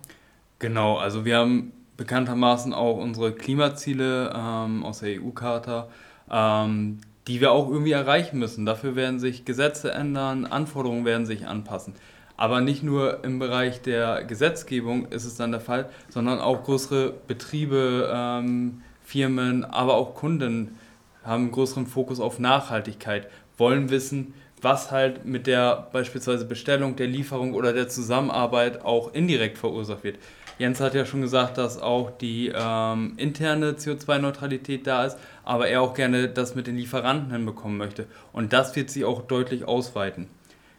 Genau, 0.60 0.98
also 0.98 1.26
wir 1.26 1.38
haben 1.38 1.74
bekanntermaßen 1.98 2.74
auch 2.74 2.98
unsere 2.98 3.34
Klimaziele 3.34 4.34
ähm, 4.34 4.86
aus 4.86 5.00
der 5.00 5.22
EU-Charta, 5.22 5.90
ähm, 6.32 7.00
die 7.28 7.42
wir 7.42 7.52
auch 7.52 7.70
irgendwie 7.70 7.92
erreichen 7.92 8.40
müssen. 8.40 8.66
Dafür 8.66 8.96
werden 8.96 9.20
sich 9.20 9.44
Gesetze 9.44 9.92
ändern, 9.92 10.46
Anforderungen 10.46 11.04
werden 11.04 11.26
sich 11.26 11.46
anpassen. 11.46 11.94
Aber 12.38 12.62
nicht 12.62 12.84
nur 12.84 13.24
im 13.24 13.40
Bereich 13.40 13.82
der 13.82 14.24
Gesetzgebung 14.24 15.08
ist 15.08 15.26
es 15.26 15.36
dann 15.36 15.52
der 15.52 15.62
Fall, 15.62 15.90
sondern 16.10 16.40
auch 16.40 16.64
größere 16.64 17.14
Betriebe, 17.28 18.10
ähm, 18.14 18.82
Firmen, 19.04 19.66
aber 19.66 19.96
auch 19.96 20.16
Kunden 20.16 20.78
haben 21.24 21.44
einen 21.44 21.52
größeren 21.52 21.86
Fokus 21.86 22.20
auf 22.20 22.40
Nachhaltigkeit, 22.40 23.28
wollen 23.58 23.90
wissen, 23.90 24.34
was 24.64 24.92
halt 24.92 25.26
mit 25.26 25.48
der 25.48 25.88
beispielsweise 25.92 26.46
Bestellung, 26.46 26.96
der 26.96 27.08
Lieferung 27.08 27.54
oder 27.54 27.74
der 27.74 27.90
Zusammenarbeit 27.90 28.84
auch 28.84 29.14
indirekt 29.14 29.58
verursacht 29.58 30.04
wird. 30.04 30.18
Jens 30.60 30.80
hat 30.80 30.94
ja 30.94 31.06
schon 31.06 31.22
gesagt, 31.22 31.58
dass 31.58 31.82
auch 31.82 32.12
die 32.12 32.52
ähm, 32.56 33.14
interne 33.18 33.72
CO2-Neutralität 33.72 34.86
da 34.86 35.06
ist, 35.06 35.18
aber 35.44 35.68
er 35.68 35.82
auch 35.82 35.96
gerne 35.96 36.30
das 36.30 36.56
mit 36.56 36.68
den 36.68 36.78
Lieferanten 36.78 37.32
hinbekommen 37.32 37.78
möchte. 37.78 38.06
Und 38.32 38.54
das 38.54 38.76
wird 38.76 38.90
sich 38.90 39.04
auch 39.04 39.24
deutlich 39.24 39.66
ausweiten. 39.66 40.28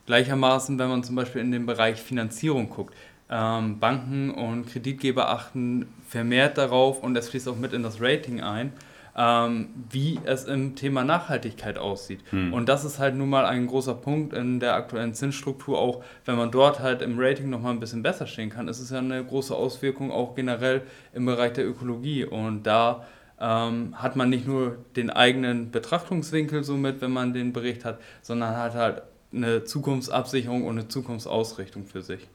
Gleichermaßen, 0.06 0.78
wenn 0.78 0.88
man 0.88 1.02
zum 1.02 1.16
Beispiel 1.16 1.40
in 1.40 1.50
den 1.50 1.66
Bereich 1.66 2.00
Finanzierung 2.00 2.70
guckt. 2.70 2.94
Ähm, 3.30 3.80
Banken 3.80 4.30
und 4.30 4.66
Kreditgeber 4.66 5.30
achten 5.30 5.88
vermehrt 6.08 6.56
darauf 6.58 7.02
und 7.02 7.16
es 7.16 7.30
fließt 7.30 7.48
auch 7.48 7.56
mit 7.56 7.72
in 7.72 7.82
das 7.82 8.00
Rating 8.00 8.42
ein, 8.42 8.72
ähm, 9.16 9.68
wie 9.90 10.20
es 10.24 10.44
im 10.44 10.74
Thema 10.74 11.05
Nachhaltigkeit 11.05 11.79
aussieht. 11.79 12.20
Hm. 12.31 12.53
Und 12.53 12.68
das 12.68 12.85
ist 12.85 12.98
halt 12.98 13.14
nun 13.14 13.31
mal 13.31 13.46
ein 13.46 13.66
großer 13.66 13.94
Punkt 13.94 14.33
in 14.33 14.61
der 14.61 14.74
aktuellen 14.74 15.14
Zinsstruktur, 15.14 15.79
auch 15.79 16.03
wenn 16.24 16.37
man 16.37 16.50
dort 16.50 16.81
halt 16.81 17.03
im 17.03 17.18
Rating 17.18 17.50
nochmal 17.50 17.72
ein 17.72 17.81
bisschen 17.81 18.03
besser 18.03 18.27
stehen 18.27 18.50
kann, 18.50 18.68
ist 18.68 18.81
es 18.81 18.90
ja 18.90 18.98
eine 18.98 19.24
große 19.24 19.55
Auswirkung 19.55 20.11
auch 20.11 20.35
generell 20.35 20.83
im 21.12 21.27
Bereich 21.27 21.53
der 21.53 21.66
Ökologie. 21.66 22.24
Und 22.24 22.64
da 22.64 23.05
ähm, 23.40 23.94
hat 24.00 24.16
man 24.16 24.31
nicht 24.31 24.46
nur 24.46 24.79
den 24.96 25.11
eigenen 25.11 25.70
Betrachtungswinkel 25.70 26.64
somit, 26.64 27.00
wenn 27.00 27.12
man 27.12 27.33
den 27.33 27.53
Bericht 27.53 27.85
hat, 27.85 28.00
sondern 28.22 28.57
hat 28.57 28.74
halt 28.74 29.03
eine 29.33 29.64
Zukunftsabsicherung 29.64 30.64
und 30.64 30.79
eine 30.79 30.88
Zukunftsausrichtung 30.88 31.87
für 31.87 32.03
sich. 32.03 32.29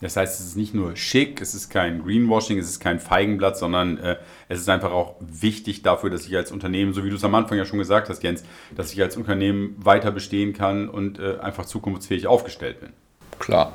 Das 0.00 0.16
heißt, 0.16 0.40
es 0.40 0.46
ist 0.46 0.56
nicht 0.56 0.74
nur 0.74 0.96
schick, 0.96 1.40
es 1.40 1.54
ist 1.54 1.68
kein 1.68 2.02
Greenwashing, 2.02 2.58
es 2.58 2.68
ist 2.68 2.80
kein 2.80 3.00
Feigenblatt, 3.00 3.58
sondern 3.58 3.98
äh, 3.98 4.16
es 4.48 4.60
ist 4.60 4.68
einfach 4.68 4.92
auch 4.92 5.16
wichtig 5.20 5.82
dafür, 5.82 6.08
dass 6.08 6.26
ich 6.26 6.34
als 6.36 6.52
Unternehmen, 6.52 6.94
so 6.94 7.04
wie 7.04 7.10
du 7.10 7.16
es 7.16 7.24
am 7.24 7.34
Anfang 7.34 7.58
ja 7.58 7.66
schon 7.66 7.78
gesagt 7.78 8.08
hast, 8.08 8.22
Jens, 8.22 8.42
dass 8.74 8.92
ich 8.92 9.02
als 9.02 9.16
Unternehmen 9.16 9.76
weiter 9.78 10.10
bestehen 10.10 10.54
kann 10.54 10.88
und 10.88 11.18
äh, 11.18 11.38
einfach 11.40 11.66
zukunftsfähig 11.66 12.26
aufgestellt 12.26 12.80
bin. 12.80 12.90
Klar, 13.38 13.72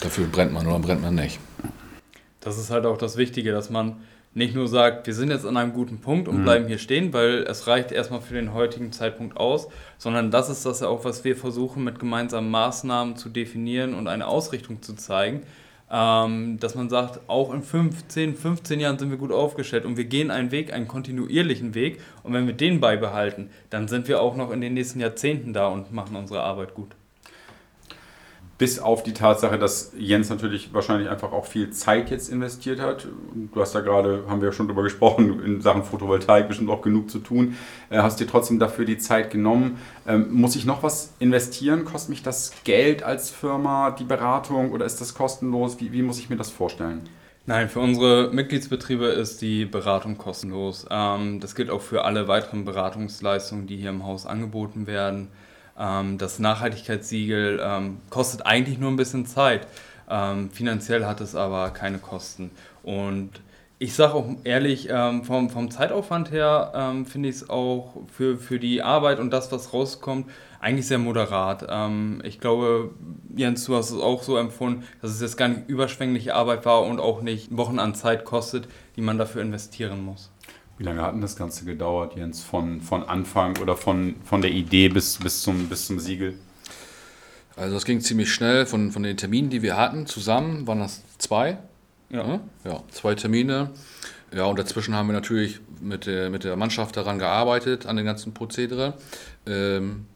dafür 0.00 0.26
brennt 0.26 0.52
man 0.52 0.66
oder 0.66 0.78
brennt 0.78 1.02
man 1.02 1.16
nicht. 1.16 1.40
Das 2.40 2.58
ist 2.58 2.70
halt 2.70 2.86
auch 2.86 2.96
das 2.96 3.16
Wichtige, 3.16 3.50
dass 3.50 3.70
man 3.70 3.96
nicht 4.36 4.54
nur 4.54 4.68
sagt, 4.68 5.06
wir 5.06 5.14
sind 5.14 5.30
jetzt 5.30 5.46
an 5.46 5.56
einem 5.56 5.72
guten 5.72 5.98
Punkt 5.98 6.28
und 6.28 6.40
mhm. 6.40 6.42
bleiben 6.42 6.66
hier 6.66 6.76
stehen, 6.76 7.14
weil 7.14 7.44
es 7.44 7.66
reicht 7.66 7.90
erstmal 7.90 8.20
für 8.20 8.34
den 8.34 8.52
heutigen 8.52 8.92
Zeitpunkt 8.92 9.38
aus, 9.38 9.68
sondern 9.96 10.30
das 10.30 10.50
ist 10.50 10.66
das 10.66 10.80
ja 10.80 10.88
auch, 10.88 11.06
was 11.06 11.24
wir 11.24 11.36
versuchen 11.36 11.82
mit 11.84 11.98
gemeinsamen 11.98 12.50
Maßnahmen 12.50 13.16
zu 13.16 13.30
definieren 13.30 13.94
und 13.94 14.08
eine 14.08 14.26
Ausrichtung 14.26 14.82
zu 14.82 14.94
zeigen, 14.94 15.40
ähm, 15.90 16.58
dass 16.60 16.74
man 16.74 16.90
sagt, 16.90 17.20
auch 17.28 17.54
in 17.54 17.62
15, 17.62 18.36
15 18.36 18.78
Jahren 18.78 18.98
sind 18.98 19.08
wir 19.08 19.16
gut 19.16 19.32
aufgestellt 19.32 19.86
und 19.86 19.96
wir 19.96 20.04
gehen 20.04 20.30
einen 20.30 20.50
Weg, 20.50 20.70
einen 20.70 20.86
kontinuierlichen 20.86 21.74
Weg. 21.74 22.02
Und 22.22 22.34
wenn 22.34 22.46
wir 22.46 22.54
den 22.54 22.78
beibehalten, 22.78 23.48
dann 23.70 23.88
sind 23.88 24.06
wir 24.06 24.20
auch 24.20 24.36
noch 24.36 24.50
in 24.50 24.60
den 24.60 24.74
nächsten 24.74 25.00
Jahrzehnten 25.00 25.54
da 25.54 25.68
und 25.68 25.92
machen 25.92 26.14
unsere 26.14 26.42
Arbeit 26.42 26.74
gut. 26.74 26.94
Bis 28.58 28.78
auf 28.78 29.02
die 29.02 29.12
Tatsache, 29.12 29.58
dass 29.58 29.92
Jens 29.98 30.30
natürlich 30.30 30.72
wahrscheinlich 30.72 31.10
einfach 31.10 31.32
auch 31.32 31.44
viel 31.44 31.70
Zeit 31.70 32.10
jetzt 32.10 32.30
investiert 32.30 32.80
hat. 32.80 33.06
Du 33.52 33.60
hast 33.60 33.74
da 33.74 33.80
gerade, 33.80 34.24
haben 34.28 34.40
wir 34.40 34.48
ja 34.48 34.52
schon 34.52 34.66
drüber 34.66 34.82
gesprochen, 34.82 35.42
in 35.44 35.60
Sachen 35.60 35.84
Photovoltaik 35.84 36.48
bestimmt 36.48 36.70
auch 36.70 36.80
genug 36.80 37.10
zu 37.10 37.18
tun. 37.18 37.56
Äh, 37.90 37.98
hast 37.98 38.18
dir 38.18 38.26
trotzdem 38.26 38.58
dafür 38.58 38.86
die 38.86 38.96
Zeit 38.96 39.30
genommen. 39.30 39.78
Ähm, 40.06 40.32
muss 40.32 40.56
ich 40.56 40.64
noch 40.64 40.82
was 40.82 41.12
investieren? 41.18 41.84
Kostet 41.84 42.10
mich 42.10 42.22
das 42.22 42.52
Geld 42.64 43.02
als 43.02 43.30
Firma, 43.30 43.90
die 43.90 44.04
Beratung 44.04 44.72
oder 44.72 44.86
ist 44.86 45.02
das 45.02 45.12
kostenlos? 45.12 45.78
Wie, 45.78 45.92
wie 45.92 46.02
muss 46.02 46.18
ich 46.18 46.30
mir 46.30 46.36
das 46.36 46.50
vorstellen? 46.50 47.02
Nein, 47.48 47.68
für 47.68 47.78
unsere 47.78 48.32
Mitgliedsbetriebe 48.32 49.06
ist 49.06 49.40
die 49.40 49.66
Beratung 49.66 50.18
kostenlos. 50.18 50.84
Ähm, 50.90 51.38
das 51.38 51.54
gilt 51.54 51.70
auch 51.70 51.80
für 51.80 52.04
alle 52.04 52.26
weiteren 52.26 52.64
Beratungsleistungen, 52.64 53.68
die 53.68 53.76
hier 53.76 53.90
im 53.90 54.04
Haus 54.04 54.26
angeboten 54.26 54.88
werden. 54.88 55.28
Ähm, 55.78 56.18
das 56.18 56.38
Nachhaltigkeitssiegel 56.38 57.60
ähm, 57.62 57.98
kostet 58.10 58.46
eigentlich 58.46 58.78
nur 58.78 58.90
ein 58.90 58.96
bisschen 58.96 59.26
Zeit. 59.26 59.66
Ähm, 60.08 60.50
finanziell 60.50 61.04
hat 61.04 61.20
es 61.20 61.34
aber 61.34 61.70
keine 61.70 61.98
Kosten. 61.98 62.50
Und 62.82 63.30
ich 63.78 63.94
sage 63.94 64.14
auch 64.14 64.26
ehrlich, 64.44 64.88
vom, 64.88 65.50
vom 65.50 65.70
Zeitaufwand 65.70 66.30
her 66.30 66.94
finde 67.06 67.28
ich 67.28 67.36
es 67.36 67.50
auch 67.50 67.92
für, 68.10 68.38
für 68.38 68.58
die 68.58 68.80
Arbeit 68.80 69.20
und 69.20 69.30
das, 69.30 69.52
was 69.52 69.74
rauskommt, 69.74 70.30
eigentlich 70.60 70.86
sehr 70.86 70.96
moderat. 70.96 71.66
Ich 72.24 72.40
glaube, 72.40 72.92
Jens, 73.36 73.66
du 73.66 73.76
hast 73.76 73.90
es 73.90 74.00
auch 74.00 74.22
so 74.22 74.38
empfunden, 74.38 74.84
dass 75.02 75.10
es 75.10 75.20
jetzt 75.20 75.36
gar 75.36 75.48
nicht 75.48 75.68
überschwängliche 75.68 76.34
Arbeit 76.34 76.64
war 76.64 76.84
und 76.84 77.00
auch 77.00 77.20
nicht 77.20 77.54
Wochen 77.54 77.78
an 77.78 77.94
Zeit 77.94 78.24
kostet, 78.24 78.66
die 78.96 79.02
man 79.02 79.18
dafür 79.18 79.42
investieren 79.42 80.02
muss. 80.02 80.30
Wie 80.78 80.84
lange 80.84 81.02
hat 81.02 81.14
denn 81.14 81.22
das 81.22 81.36
Ganze 81.36 81.64
gedauert, 81.64 82.16
Jens, 82.16 82.42
von, 82.42 82.80
von 82.80 83.02
Anfang 83.02 83.56
oder 83.58 83.76
von, 83.76 84.16
von 84.24 84.42
der 84.42 84.50
Idee 84.50 84.88
bis, 84.88 85.18
bis, 85.18 85.40
zum, 85.40 85.68
bis 85.68 85.86
zum 85.86 85.98
Siegel? 85.98 86.34
Also 87.56 87.76
es 87.76 87.86
ging 87.86 88.00
ziemlich 88.00 88.32
schnell 88.32 88.66
von, 88.66 88.92
von 88.92 89.02
den 89.02 89.16
Terminen, 89.16 89.48
die 89.48 89.62
wir 89.62 89.76
hatten, 89.76 90.06
zusammen 90.06 90.66
waren 90.66 90.80
das 90.80 91.02
zwei. 91.16 91.58
Ja. 92.10 92.40
ja, 92.64 92.82
zwei 92.90 93.14
Termine. 93.14 93.70
Ja, 94.32 94.44
und 94.44 94.58
dazwischen 94.58 94.94
haben 94.94 95.08
wir 95.08 95.14
natürlich 95.14 95.60
mit 95.80 96.06
der, 96.06 96.28
mit 96.30 96.44
der 96.44 96.56
Mannschaft 96.56 96.96
daran 96.96 97.18
gearbeitet, 97.18 97.86
an 97.86 97.96
den 97.96 98.04
ganzen 98.04 98.34
Prozedere. 98.34 98.94
Ähm, 99.46 100.06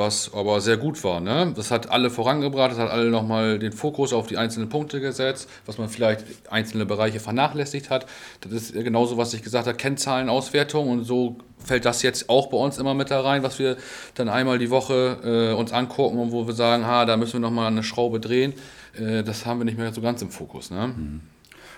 was 0.00 0.34
aber 0.34 0.60
sehr 0.60 0.78
gut 0.78 1.04
war. 1.04 1.20
Ne? 1.20 1.52
Das 1.54 1.70
hat 1.70 1.90
alle 1.90 2.10
vorangebracht, 2.10 2.72
das 2.72 2.78
hat 2.78 2.90
alle 2.90 3.10
nochmal 3.10 3.60
den 3.60 3.72
Fokus 3.72 4.12
auf 4.12 4.26
die 4.26 4.38
einzelnen 4.38 4.68
Punkte 4.68 5.00
gesetzt, 5.00 5.48
was 5.66 5.78
man 5.78 5.88
vielleicht 5.88 6.24
einzelne 6.50 6.86
Bereiche 6.86 7.20
vernachlässigt 7.20 7.90
hat. 7.90 8.06
Das 8.40 8.52
ist 8.52 8.72
genauso, 8.72 9.16
was 9.16 9.32
ich 9.34 9.42
gesagt 9.42 9.68
habe, 9.68 9.76
Kennzahlenauswertung 9.76 10.88
und 10.88 11.04
so 11.04 11.36
fällt 11.64 11.84
das 11.84 12.02
jetzt 12.02 12.28
auch 12.28 12.48
bei 12.48 12.56
uns 12.56 12.78
immer 12.78 12.94
mit 12.94 13.10
da 13.10 13.20
rein, 13.20 13.42
was 13.42 13.58
wir 13.58 13.76
dann 14.14 14.28
einmal 14.28 14.58
die 14.58 14.70
Woche 14.70 15.52
äh, 15.52 15.54
uns 15.54 15.72
angucken 15.72 16.18
und 16.18 16.32
wo 16.32 16.46
wir 16.46 16.54
sagen, 16.54 16.86
ha, 16.86 17.04
da 17.04 17.16
müssen 17.16 17.34
wir 17.34 17.40
nochmal 17.40 17.66
eine 17.66 17.82
Schraube 17.82 18.18
drehen. 18.18 18.54
Äh, 18.98 19.22
das 19.22 19.46
haben 19.46 19.60
wir 19.60 19.64
nicht 19.66 19.78
mehr 19.78 19.92
so 19.92 20.00
ganz 20.00 20.22
im 20.22 20.30
Fokus. 20.30 20.70
Ne? 20.70 20.88
Mhm. 20.88 21.20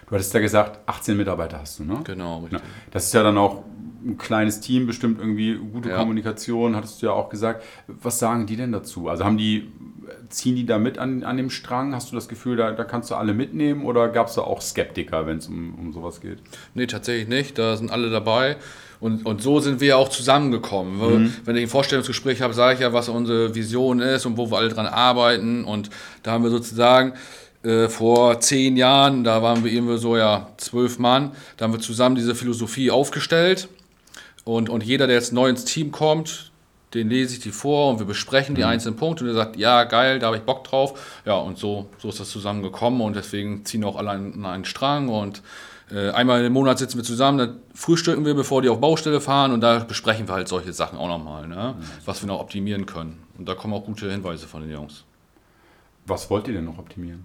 Du 0.06 0.14
hattest 0.14 0.34
ja 0.34 0.40
gesagt, 0.40 0.80
18 0.86 1.16
Mitarbeiter 1.16 1.60
hast 1.60 1.78
du, 1.78 1.84
ne? 1.84 2.00
Genau, 2.04 2.40
richtig. 2.40 2.60
Ja. 2.60 2.66
Das 2.90 3.06
ist 3.06 3.14
ja 3.14 3.22
dann 3.22 3.38
auch 3.38 3.64
ein 4.04 4.18
kleines 4.18 4.60
Team, 4.60 4.86
bestimmt 4.86 5.18
irgendwie 5.20 5.56
gute 5.56 5.90
ja. 5.90 5.98
Kommunikation, 5.98 6.76
hattest 6.76 7.00
du 7.00 7.06
ja 7.06 7.12
auch 7.12 7.28
gesagt. 7.28 7.64
Was 7.86 8.18
sagen 8.18 8.46
die 8.46 8.56
denn 8.56 8.72
dazu? 8.72 9.08
Also 9.08 9.24
haben 9.24 9.38
die, 9.38 9.70
ziehen 10.28 10.56
die 10.56 10.66
da 10.66 10.78
mit 10.78 10.98
an, 10.98 11.22
an 11.22 11.36
dem 11.36 11.50
Strang? 11.50 11.94
Hast 11.94 12.10
du 12.10 12.16
das 12.16 12.28
Gefühl, 12.28 12.56
da, 12.56 12.72
da 12.72 12.84
kannst 12.84 13.10
du 13.10 13.14
alle 13.14 13.32
mitnehmen 13.32 13.84
oder 13.84 14.08
gab 14.08 14.28
es 14.28 14.34
da 14.34 14.42
auch 14.42 14.60
Skeptiker, 14.60 15.26
wenn 15.26 15.38
es 15.38 15.46
um, 15.46 15.74
um 15.76 15.92
sowas 15.92 16.20
geht? 16.20 16.38
Nee, 16.74 16.86
tatsächlich 16.86 17.28
nicht. 17.28 17.58
Da 17.58 17.76
sind 17.76 17.90
alle 17.90 18.10
dabei. 18.10 18.56
Und, 19.00 19.26
und 19.26 19.42
so 19.42 19.58
sind 19.58 19.80
wir 19.80 19.88
ja 19.88 19.96
auch 19.96 20.08
zusammengekommen. 20.08 20.98
Mhm. 20.98 21.34
Wenn 21.44 21.56
ich 21.56 21.62
ein 21.62 21.68
Vorstellungsgespräch 21.68 22.40
habe, 22.40 22.54
sage 22.54 22.74
ich 22.74 22.80
ja, 22.80 22.92
was 22.92 23.08
unsere 23.08 23.54
Vision 23.54 24.00
ist 24.00 24.26
und 24.26 24.36
wo 24.36 24.50
wir 24.50 24.58
alle 24.58 24.68
dran 24.68 24.86
arbeiten. 24.86 25.64
Und 25.64 25.90
da 26.22 26.32
haben 26.32 26.44
wir 26.44 26.50
sozusagen 26.50 27.14
äh, 27.62 27.88
vor 27.88 28.40
zehn 28.40 28.77
Jahren, 28.77 29.25
da 29.25 29.42
waren 29.42 29.64
wir 29.64 29.72
irgendwie 29.72 29.98
so 29.98 30.16
ja 30.16 30.48
zwölf 30.57 30.98
Mann, 30.98 31.33
da 31.57 31.64
haben 31.64 31.72
wir 31.72 31.81
zusammen 31.81 32.16
diese 32.16 32.35
Philosophie 32.35 32.90
aufgestellt 32.90 33.68
und, 34.44 34.68
und 34.68 34.83
jeder, 34.83 35.07
der 35.07 35.16
jetzt 35.16 35.33
neu 35.33 35.48
ins 35.48 35.64
Team 35.64 35.92
kommt, 35.92 36.51
den 36.94 37.09
lese 37.09 37.35
ich 37.35 37.40
die 37.40 37.53
vor 37.53 37.90
und 37.90 37.98
wir 37.98 38.07
besprechen 38.07 38.55
die 38.55 38.62
mhm. 38.62 38.68
einzelnen 38.68 38.96
Punkte 38.96 39.25
und 39.25 39.31
er 39.31 39.35
sagt, 39.35 39.57
ja, 39.57 39.85
geil, 39.85 40.18
da 40.18 40.27
habe 40.27 40.37
ich 40.37 40.42
Bock 40.42 40.64
drauf. 40.64 41.20
Ja, 41.25 41.37
und 41.37 41.59
so, 41.59 41.88
so 41.98 42.09
ist 42.11 42.20
das 42.20 42.29
zusammengekommen 42.29 43.01
und 43.01 43.16
deswegen 43.16 43.64
ziehen 43.64 43.85
auch 43.85 43.96
alle 43.96 44.11
an 44.11 44.44
einen 44.44 44.64
Strang 44.64 45.09
und 45.09 45.42
äh, 45.90 46.11
einmal 46.11 46.44
im 46.44 46.53
Monat 46.53 46.79
sitzen 46.79 46.96
wir 46.96 47.05
zusammen, 47.05 47.38
dann 47.38 47.57
frühstücken 47.75 48.25
wir, 48.25 48.35
bevor 48.35 48.62
die 48.62 48.68
auf 48.68 48.81
Baustelle 48.81 49.20
fahren 49.20 49.53
und 49.53 49.61
da 49.61 49.81
besprechen 49.81 50.29
wir 50.29 50.35
halt 50.35 50.48
solche 50.48 50.72
Sachen 50.72 50.98
auch 50.98 51.09
nochmal, 51.09 51.46
ne? 51.46 51.75
Mhm. 51.79 51.85
was 52.05 52.22
wir 52.22 52.27
noch 52.27 52.40
optimieren 52.40 52.87
können. 52.87 53.22
Und 53.38 53.48
da 53.48 53.55
kommen 53.55 53.75
auch 53.75 53.85
gute 53.85 54.11
Hinweise 54.11 54.46
von 54.46 54.62
den 54.62 54.70
Jungs. 54.70 55.05
Was 56.07 56.31
wollt 56.31 56.48
ihr 56.48 56.55
denn 56.55 56.64
noch 56.64 56.79
optimieren? 56.79 57.25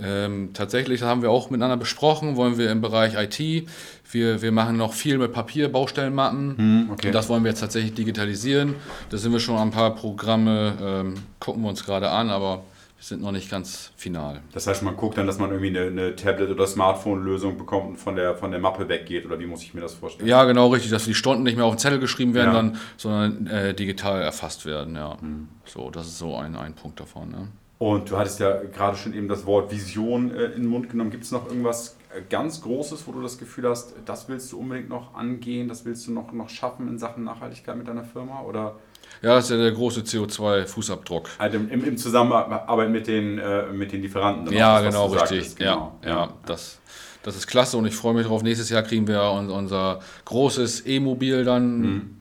Ähm, 0.00 0.50
tatsächlich 0.54 1.02
haben 1.02 1.22
wir 1.22 1.30
auch 1.30 1.50
miteinander 1.50 1.76
besprochen, 1.76 2.36
wollen 2.36 2.58
wir 2.58 2.70
im 2.70 2.80
Bereich 2.80 3.14
IT, 3.14 3.68
wir, 4.10 4.42
wir 4.42 4.52
machen 4.52 4.76
noch 4.76 4.92
viel 4.92 5.18
mit 5.18 5.32
Papier, 5.32 5.70
Baustellenmappen. 5.70 6.56
Hm, 6.56 6.90
okay. 6.92 7.08
Und 7.08 7.14
das 7.14 7.28
wollen 7.28 7.44
wir 7.44 7.50
jetzt 7.50 7.60
tatsächlich 7.60 7.94
digitalisieren. 7.94 8.74
Da 9.10 9.16
sind 9.16 9.32
wir 9.32 9.40
schon 9.40 9.56
an 9.56 9.68
ein 9.68 9.70
paar 9.70 9.94
Programme, 9.94 10.74
ähm, 10.82 11.14
gucken 11.40 11.62
wir 11.62 11.68
uns 11.68 11.84
gerade 11.84 12.10
an, 12.10 12.30
aber 12.30 12.62
wir 13.02 13.06
sind 13.06 13.22
noch 13.22 13.32
nicht 13.32 13.50
ganz 13.50 13.90
final. 13.96 14.42
Das 14.52 14.66
heißt, 14.66 14.82
man 14.82 14.96
guckt 14.96 15.18
dann, 15.18 15.26
dass 15.26 15.38
man 15.38 15.50
irgendwie 15.50 15.76
eine, 15.76 15.88
eine 15.88 16.14
Tablet- 16.14 16.50
oder 16.50 16.66
Smartphone-Lösung 16.66 17.58
bekommt 17.58 17.88
und 17.88 17.96
von 17.96 18.16
der, 18.16 18.36
von 18.36 18.50
der 18.50 18.60
Mappe 18.60 18.88
weggeht, 18.88 19.26
oder 19.26 19.38
wie 19.40 19.46
muss 19.46 19.62
ich 19.62 19.74
mir 19.74 19.80
das 19.80 19.94
vorstellen? 19.94 20.28
Ja, 20.28 20.44
genau, 20.44 20.68
richtig, 20.68 20.90
dass 20.90 21.04
die 21.04 21.14
Stunden 21.14 21.42
nicht 21.42 21.56
mehr 21.56 21.64
auf 21.64 21.74
den 21.74 21.78
Zettel 21.78 21.98
geschrieben 21.98 22.34
werden, 22.34 22.48
ja. 22.48 22.54
dann, 22.54 22.78
sondern 22.96 23.46
äh, 23.48 23.74
digital 23.74 24.22
erfasst 24.22 24.66
werden, 24.66 24.94
ja. 24.94 25.20
Hm. 25.20 25.48
So, 25.64 25.90
das 25.90 26.06
ist 26.06 26.18
so 26.18 26.36
ein, 26.36 26.54
ein 26.54 26.74
Punkt 26.74 27.00
davon. 27.00 27.30
Ne? 27.30 27.48
Und 27.82 28.12
du 28.12 28.16
hattest 28.16 28.38
ja 28.38 28.60
gerade 28.72 28.96
schon 28.96 29.12
eben 29.12 29.26
das 29.26 29.44
Wort 29.44 29.72
Vision 29.72 30.30
äh, 30.30 30.44
in 30.44 30.62
den 30.62 30.66
Mund 30.66 30.88
genommen. 30.88 31.10
Gibt 31.10 31.24
es 31.24 31.32
noch 31.32 31.48
irgendwas 31.48 31.96
äh, 32.16 32.20
ganz 32.30 32.60
Großes, 32.60 33.08
wo 33.08 33.10
du 33.10 33.20
das 33.20 33.38
Gefühl 33.38 33.68
hast, 33.68 33.94
das 34.04 34.28
willst 34.28 34.52
du 34.52 34.60
unbedingt 34.60 34.88
noch 34.88 35.16
angehen, 35.16 35.66
das 35.66 35.84
willst 35.84 36.06
du 36.06 36.12
noch, 36.12 36.30
noch 36.30 36.48
schaffen 36.48 36.86
in 36.86 36.96
Sachen 36.96 37.24
Nachhaltigkeit 37.24 37.76
mit 37.76 37.88
deiner 37.88 38.04
Firma? 38.04 38.42
Oder? 38.42 38.76
Ja, 39.20 39.34
das 39.34 39.46
ist 39.46 39.50
ja 39.50 39.56
der 39.56 39.72
große 39.72 40.02
CO2-Fußabdruck. 40.02 41.26
Also 41.38 41.56
im, 41.56 41.84
im, 41.84 41.96
Zusammenarbeit 41.96 42.88
mit 42.88 43.08
den, 43.08 43.40
äh, 43.40 43.72
mit 43.72 43.90
den 43.90 44.02
Lieferanten. 44.02 44.52
Ja, 44.52 44.80
das, 44.80 44.94
genau, 44.94 45.06
richtig. 45.08 45.56
Genau. 45.56 45.98
Ja, 46.04 46.08
ja, 46.08 46.16
ja, 46.26 46.32
Das, 46.46 46.78
das 47.24 47.34
ist 47.34 47.48
klasse 47.48 47.76
und 47.78 47.86
ich 47.86 47.96
freue 47.96 48.14
mich 48.14 48.28
drauf. 48.28 48.44
Nächstes 48.44 48.70
Jahr 48.70 48.84
kriegen 48.84 49.08
wir 49.08 49.20
unser 49.28 49.98
großes 50.24 50.86
E-Mobil 50.86 51.44
dann. 51.44 51.80
Mhm. 51.80 52.20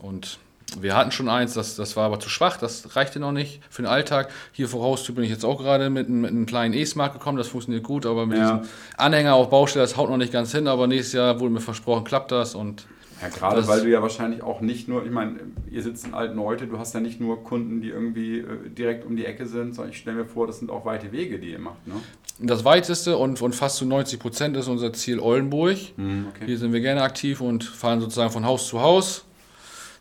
Und 0.00 0.38
wir 0.80 0.96
hatten 0.96 1.10
schon 1.10 1.28
eins, 1.28 1.54
das, 1.54 1.76
das 1.76 1.96
war 1.96 2.04
aber 2.04 2.20
zu 2.20 2.28
schwach, 2.28 2.56
das 2.56 2.94
reichte 2.94 3.20
noch 3.20 3.32
nicht 3.32 3.60
für 3.70 3.82
den 3.82 3.90
Alltag. 3.90 4.30
Hier 4.52 4.68
vor 4.68 4.82
Haustür 4.82 5.14
bin 5.14 5.24
ich 5.24 5.30
jetzt 5.30 5.44
auch 5.44 5.58
gerade 5.58 5.90
mit, 5.90 6.08
mit 6.08 6.30
einem 6.30 6.46
kleinen 6.46 6.74
E-Smart 6.74 7.12
gekommen, 7.12 7.38
das 7.38 7.48
funktioniert 7.48 7.84
gut, 7.84 8.06
aber 8.06 8.26
mit 8.26 8.38
ja. 8.38 8.58
diesem 8.58 8.70
Anhänger 8.96 9.34
auf 9.34 9.50
Baustelle, 9.50 9.84
das 9.84 9.96
haut 9.96 10.10
noch 10.10 10.18
nicht 10.18 10.32
ganz 10.32 10.52
hin, 10.52 10.68
aber 10.68 10.86
nächstes 10.86 11.14
Jahr 11.14 11.40
wurde 11.40 11.54
mir 11.54 11.60
versprochen, 11.60 12.04
klappt 12.04 12.32
das 12.32 12.54
und 12.54 12.86
ja, 13.20 13.28
gerade 13.28 13.66
weil 13.66 13.80
du 13.80 13.88
ja 13.88 14.00
wahrscheinlich 14.00 14.42
auch 14.42 14.60
nicht 14.60 14.86
nur, 14.86 15.04
ich 15.04 15.10
meine, 15.10 15.40
ihr 15.70 15.82
sitzt 15.82 16.06
in 16.06 16.14
alten 16.14 16.36
Leute, 16.36 16.68
du 16.68 16.78
hast 16.78 16.94
ja 16.94 17.00
nicht 17.00 17.20
nur 17.20 17.42
Kunden, 17.42 17.80
die 17.80 17.88
irgendwie 17.88 18.38
äh, 18.38 18.68
direkt 18.68 19.04
um 19.04 19.16
die 19.16 19.24
Ecke 19.24 19.46
sind, 19.46 19.74
sondern 19.74 19.90
ich 19.90 19.98
stelle 19.98 20.18
mir 20.18 20.24
vor, 20.24 20.46
das 20.46 20.60
sind 20.60 20.70
auch 20.70 20.84
weite 20.84 21.10
Wege, 21.10 21.40
die 21.40 21.50
ihr 21.50 21.58
macht. 21.58 21.84
Ne? 21.86 21.94
Das 22.38 22.64
weiteste 22.64 23.16
und, 23.16 23.42
und 23.42 23.56
fast 23.56 23.78
zu 23.78 23.86
90 23.86 24.20
Prozent 24.20 24.56
ist 24.56 24.68
unser 24.68 24.92
Ziel 24.92 25.18
Oldenburg. 25.18 25.78
Mhm, 25.96 26.26
okay. 26.30 26.46
Hier 26.46 26.58
sind 26.58 26.72
wir 26.72 26.80
gerne 26.80 27.02
aktiv 27.02 27.40
und 27.40 27.64
fahren 27.64 28.00
sozusagen 28.00 28.30
von 28.30 28.46
Haus 28.46 28.68
zu 28.68 28.80
Haus 28.80 29.24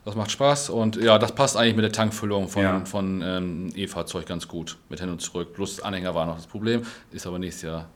das 0.08 0.16
macht 0.16 0.32
Spaß 0.32 0.70
und 0.70 0.96
ja, 0.96 1.20
das 1.20 1.34
passt 1.34 1.58
eigentlich 1.58 1.76
mit 1.76 1.84
der 1.84 1.92
Tankfüllung 1.92 2.48
von, 2.48 2.64
ja. 2.64 2.86
von 2.86 3.22
ähm, 3.22 3.70
E-Fahrzeug 3.76 4.26
ganz 4.26 4.48
gut. 4.48 4.78
Mit 4.88 5.02
hin 5.02 5.10
und 5.10 5.20
zurück. 5.20 5.54
Plus 5.54 5.82
Anhänger 5.82 6.16
war 6.16 6.26
noch 6.26 6.36
das 6.36 6.48
Problem, 6.48 6.84
ist 7.12 7.28
aber 7.28 7.40
nächstes 7.40 7.64
Jahr 7.64 7.90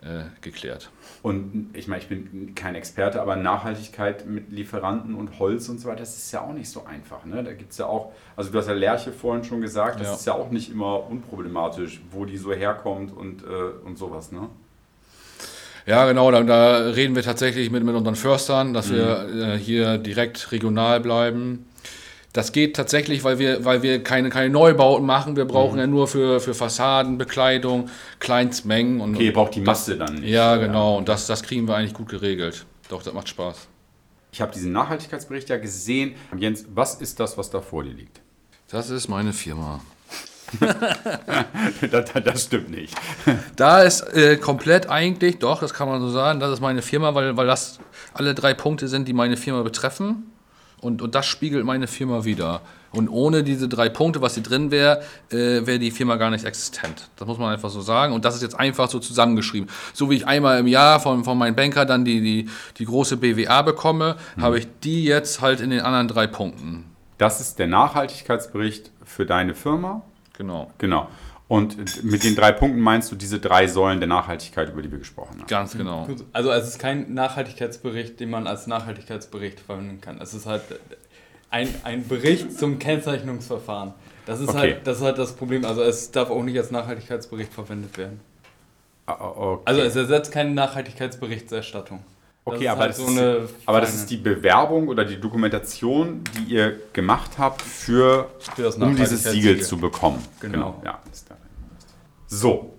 äh, 0.00 0.26
geklärt. 0.42 0.90
Und 1.22 1.70
ich 1.72 1.88
meine, 1.88 2.02
ich 2.02 2.08
bin 2.08 2.54
kein 2.54 2.76
Experte, 2.76 3.20
aber 3.20 3.34
Nachhaltigkeit 3.34 4.26
mit 4.26 4.52
Lieferanten 4.52 5.16
und 5.16 5.40
Holz 5.40 5.68
und 5.68 5.80
so 5.80 5.88
weiter, 5.88 6.00
das 6.00 6.16
ist 6.16 6.30
ja 6.30 6.42
auch 6.42 6.52
nicht 6.52 6.70
so 6.70 6.84
einfach. 6.84 7.24
Ne? 7.24 7.42
Da 7.42 7.52
gibt 7.52 7.72
es 7.72 7.78
ja 7.78 7.86
auch, 7.86 8.12
also 8.36 8.52
du 8.52 8.58
hast 8.58 8.68
ja 8.68 8.74
Lerche 8.74 9.10
vorhin 9.10 9.42
schon 9.42 9.60
gesagt, 9.60 9.98
das 9.98 10.06
ja. 10.06 10.14
ist 10.14 10.26
ja 10.26 10.34
auch 10.34 10.50
nicht 10.50 10.70
immer 10.70 11.10
unproblematisch, 11.10 12.00
wo 12.12 12.26
die 12.26 12.36
so 12.36 12.52
herkommt 12.52 13.12
und, 13.12 13.42
äh, 13.42 13.46
und 13.84 13.98
sowas. 13.98 14.30
Ne? 14.30 14.48
Ja, 15.86 16.04
genau, 16.06 16.30
da, 16.32 16.42
da, 16.42 16.78
reden 16.90 17.14
wir 17.14 17.22
tatsächlich 17.22 17.70
mit, 17.70 17.84
mit 17.84 17.94
unseren 17.94 18.16
Förstern, 18.16 18.74
dass 18.74 18.90
mhm. 18.90 18.94
wir 18.94 19.54
äh, 19.54 19.58
hier 19.58 19.98
direkt 19.98 20.50
regional 20.50 21.00
bleiben. 21.00 21.66
Das 22.32 22.52
geht 22.52 22.76
tatsächlich, 22.76 23.24
weil 23.24 23.38
wir, 23.38 23.64
weil 23.64 23.82
wir 23.82 24.02
keine, 24.02 24.28
keine 24.28 24.50
Neubauten 24.50 25.06
machen. 25.06 25.36
Wir 25.36 25.46
brauchen 25.46 25.74
mhm. 25.74 25.80
ja 25.80 25.86
nur 25.86 26.08
für, 26.08 26.40
für 26.40 26.54
Fassaden, 26.54 27.16
Bekleidung, 27.16 27.88
Kleinstmengen. 28.18 29.00
Und, 29.00 29.14
okay, 29.14 29.26
ihr 29.26 29.32
braucht 29.32 29.54
die 29.54 29.60
Masse 29.60 29.96
dann 29.96 30.16
nicht. 30.16 30.28
Ja, 30.28 30.56
genau. 30.56 30.92
Ja. 30.92 30.98
Und 30.98 31.08
das, 31.08 31.26
das 31.26 31.42
kriegen 31.42 31.66
wir 31.66 31.76
eigentlich 31.76 31.94
gut 31.94 32.08
geregelt. 32.08 32.66
Doch, 32.90 33.02
das 33.02 33.14
macht 33.14 33.28
Spaß. 33.28 33.68
Ich 34.32 34.40
habe 34.42 34.52
diesen 34.52 34.72
Nachhaltigkeitsbericht 34.72 35.48
ja 35.48 35.56
gesehen. 35.56 36.14
Jens, 36.36 36.66
was 36.74 36.96
ist 36.96 37.18
das, 37.20 37.38
was 37.38 37.48
da 37.48 37.62
vor 37.62 37.84
dir 37.84 37.94
liegt? 37.94 38.20
Das 38.68 38.90
ist 38.90 39.08
meine 39.08 39.32
Firma. 39.32 39.80
das, 41.90 42.12
das, 42.24 42.42
stimmt 42.44 42.70
nicht. 42.70 42.94
Da 43.56 43.82
ist 43.82 44.00
äh, 44.14 44.36
komplett 44.36 44.88
eigentlich, 44.88 45.38
doch, 45.38 45.60
das 45.60 45.74
kann 45.74 45.88
man 45.88 46.00
so 46.00 46.10
sagen, 46.10 46.40
das 46.40 46.52
ist 46.52 46.60
meine 46.60 46.82
Firma, 46.82 47.14
weil, 47.14 47.36
weil 47.36 47.46
das 47.46 47.78
alle 48.14 48.34
drei 48.34 48.54
Punkte 48.54 48.88
sind, 48.88 49.08
die 49.08 49.12
meine 49.12 49.36
Firma 49.36 49.62
betreffen. 49.62 50.30
Und, 50.80 51.02
und 51.02 51.14
das 51.14 51.26
spiegelt 51.26 51.64
meine 51.64 51.86
Firma 51.86 52.24
wieder. 52.24 52.60
Und 52.92 53.08
ohne 53.08 53.42
diese 53.42 53.68
drei 53.68 53.88
Punkte, 53.88 54.22
was 54.22 54.34
hier 54.34 54.42
drin 54.42 54.70
wäre, 54.70 55.02
äh, 55.30 55.66
wäre 55.66 55.78
die 55.78 55.90
Firma 55.90 56.16
gar 56.16 56.30
nicht 56.30 56.44
existent. 56.44 57.10
Das 57.16 57.26
muss 57.26 57.38
man 57.38 57.52
einfach 57.52 57.70
so 57.70 57.80
sagen. 57.80 58.12
Und 58.14 58.24
das 58.24 58.36
ist 58.36 58.42
jetzt 58.42 58.58
einfach 58.58 58.88
so 58.88 58.98
zusammengeschrieben. 58.98 59.68
So 59.92 60.10
wie 60.10 60.16
ich 60.16 60.26
einmal 60.26 60.58
im 60.60 60.66
Jahr 60.66 61.00
von, 61.00 61.24
von 61.24 61.36
meinem 61.36 61.56
Banker 61.56 61.84
dann 61.84 62.04
die, 62.04 62.20
die, 62.20 62.48
die 62.78 62.84
große 62.84 63.16
BWA 63.16 63.62
bekomme, 63.62 64.16
mhm. 64.36 64.42
habe 64.42 64.58
ich 64.58 64.68
die 64.82 65.04
jetzt 65.04 65.40
halt 65.40 65.60
in 65.60 65.70
den 65.70 65.80
anderen 65.80 66.08
drei 66.08 66.26
Punkten. 66.26 66.84
Das 67.18 67.40
ist 67.40 67.58
der 67.58 67.66
Nachhaltigkeitsbericht 67.66 68.90
für 69.04 69.26
deine 69.26 69.54
Firma. 69.54 70.02
Genau. 70.36 70.70
Genau. 70.78 71.08
Und 71.48 72.02
mit 72.02 72.24
den 72.24 72.34
drei 72.34 72.50
Punkten 72.50 72.80
meinst 72.80 73.12
du 73.12 73.16
diese 73.16 73.38
drei 73.38 73.68
Säulen 73.68 74.00
der 74.00 74.08
Nachhaltigkeit, 74.08 74.68
über 74.70 74.82
die 74.82 74.90
wir 74.90 74.98
gesprochen 74.98 75.38
haben? 75.38 75.46
Ganz 75.46 75.76
genau. 75.76 76.08
Also 76.32 76.50
es 76.50 76.66
ist 76.66 76.78
kein 76.80 77.14
Nachhaltigkeitsbericht, 77.14 78.18
den 78.18 78.30
man 78.30 78.48
als 78.48 78.66
Nachhaltigkeitsbericht 78.66 79.60
verwenden 79.60 80.00
kann. 80.00 80.20
Es 80.20 80.34
ist 80.34 80.46
halt 80.46 80.62
ein, 81.50 81.72
ein 81.84 82.08
Bericht 82.08 82.58
zum 82.58 82.80
Kennzeichnungsverfahren. 82.80 83.94
Das 84.26 84.40
ist, 84.40 84.48
okay. 84.48 84.58
halt, 84.58 84.86
das 84.86 84.98
ist 84.98 85.04
halt 85.04 85.18
das 85.18 85.36
Problem. 85.36 85.64
Also 85.64 85.82
es 85.82 86.10
darf 86.10 86.30
auch 86.30 86.42
nicht 86.42 86.58
als 86.58 86.72
Nachhaltigkeitsbericht 86.72 87.52
verwendet 87.52 87.96
werden. 87.96 88.20
Ah, 89.06 89.14
okay. 89.20 89.62
Also 89.66 89.82
es 89.82 89.94
ersetzt 89.94 90.32
keine 90.32 90.50
Nachhaltigkeitsberichterstattung. 90.50 92.00
Okay, 92.48 92.68
aber, 92.68 92.82
halt 92.82 92.90
das 92.90 92.96
so 92.98 93.08
ist, 93.08 93.54
aber 93.66 93.80
das 93.80 93.92
ist 93.92 94.08
die 94.08 94.18
Bewerbung 94.18 94.86
oder 94.86 95.04
die 95.04 95.20
Dokumentation, 95.20 96.22
die 96.38 96.54
ihr 96.54 96.78
gemacht 96.92 97.32
habt, 97.38 97.60
für, 97.60 98.30
für 98.38 98.72
um 98.76 98.94
dieses 98.94 99.24
Siegel 99.24 99.60
zu 99.62 99.76
bekommen. 99.78 100.22
Genau. 100.40 100.76
genau. 100.78 100.82
Ja. 100.84 101.00
So, 102.28 102.76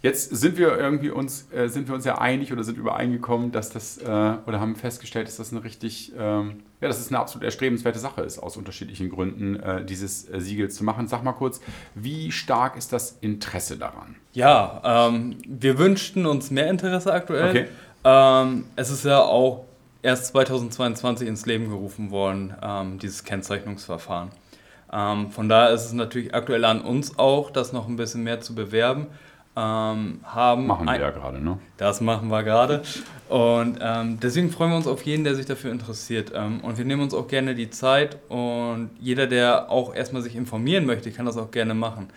Jetzt 0.00 0.30
sind 0.30 0.58
wir 0.58 0.78
irgendwie 0.78 1.10
uns, 1.10 1.48
äh, 1.52 1.66
sind 1.66 1.88
wir 1.88 1.94
uns 1.94 2.04
ja 2.04 2.18
einig 2.18 2.52
oder 2.52 2.62
sind 2.62 2.78
übereingekommen, 2.78 3.50
dass 3.50 3.70
das, 3.70 3.98
äh, 3.98 4.04
oder 4.06 4.60
haben 4.60 4.76
festgestellt, 4.76 5.26
dass 5.26 5.38
das 5.38 5.50
eine 5.50 5.64
richtig, 5.64 6.12
ähm, 6.16 6.60
ja, 6.80 6.86
dass 6.86 7.00
es 7.00 7.08
eine 7.08 7.18
absolut 7.18 7.44
erstrebenswerte 7.44 7.98
Sache 7.98 8.22
ist, 8.22 8.38
aus 8.38 8.56
unterschiedlichen 8.56 9.10
Gründen 9.10 9.56
äh, 9.56 9.84
dieses 9.84 10.30
äh, 10.30 10.40
Siegel 10.40 10.70
zu 10.70 10.84
machen. 10.84 11.08
Sag 11.08 11.24
mal 11.24 11.32
kurz, 11.32 11.60
wie 11.96 12.30
stark 12.30 12.76
ist 12.76 12.92
das 12.92 13.18
Interesse 13.22 13.76
daran? 13.76 14.14
Ja, 14.34 15.08
ähm, 15.08 15.38
wir 15.48 15.78
wünschten 15.78 16.26
uns 16.26 16.52
mehr 16.52 16.70
Interesse 16.70 17.12
aktuell. 17.12 17.50
Okay. 17.50 17.68
Ähm, 18.04 18.64
es 18.76 18.90
ist 18.90 19.04
ja 19.04 19.20
auch 19.20 19.64
erst 20.02 20.26
2022 20.28 21.26
ins 21.28 21.46
Leben 21.46 21.68
gerufen 21.68 22.10
worden, 22.10 22.54
ähm, 22.62 22.98
dieses 22.98 23.24
Kennzeichnungsverfahren. 23.24 24.30
Ähm, 24.92 25.30
von 25.30 25.48
daher 25.48 25.70
ist 25.70 25.84
es 25.84 25.92
natürlich 25.92 26.34
aktuell 26.34 26.64
an 26.64 26.80
uns 26.80 27.18
auch, 27.18 27.50
das 27.50 27.72
noch 27.72 27.88
ein 27.88 27.96
bisschen 27.96 28.22
mehr 28.22 28.40
zu 28.40 28.54
bewerben 28.54 29.08
ähm, 29.58 30.20
haben. 30.22 30.66
Machen 30.66 30.86
wir 30.86 31.00
ja 31.00 31.10
gerade, 31.10 31.42
ne? 31.42 31.58
Das 31.76 32.00
machen 32.00 32.28
wir 32.28 32.42
gerade. 32.44 32.82
Und 33.28 33.78
ähm, 33.82 34.18
deswegen 34.20 34.50
freuen 34.50 34.70
wir 34.70 34.76
uns 34.76 34.86
auf 34.86 35.02
jeden, 35.02 35.24
der 35.24 35.34
sich 35.34 35.46
dafür 35.46 35.72
interessiert. 35.72 36.32
Ähm, 36.34 36.60
und 36.60 36.78
wir 36.78 36.84
nehmen 36.84 37.02
uns 37.02 37.12
auch 37.12 37.26
gerne 37.26 37.54
die 37.54 37.68
Zeit 37.68 38.18
und 38.28 38.90
jeder, 39.00 39.26
der 39.26 39.70
auch 39.70 39.94
erstmal 39.94 40.22
sich 40.22 40.36
informieren 40.36 40.86
möchte, 40.86 41.10
kann 41.10 41.26
das 41.26 41.36
auch 41.36 41.50
gerne 41.50 41.74
machen. 41.74 42.08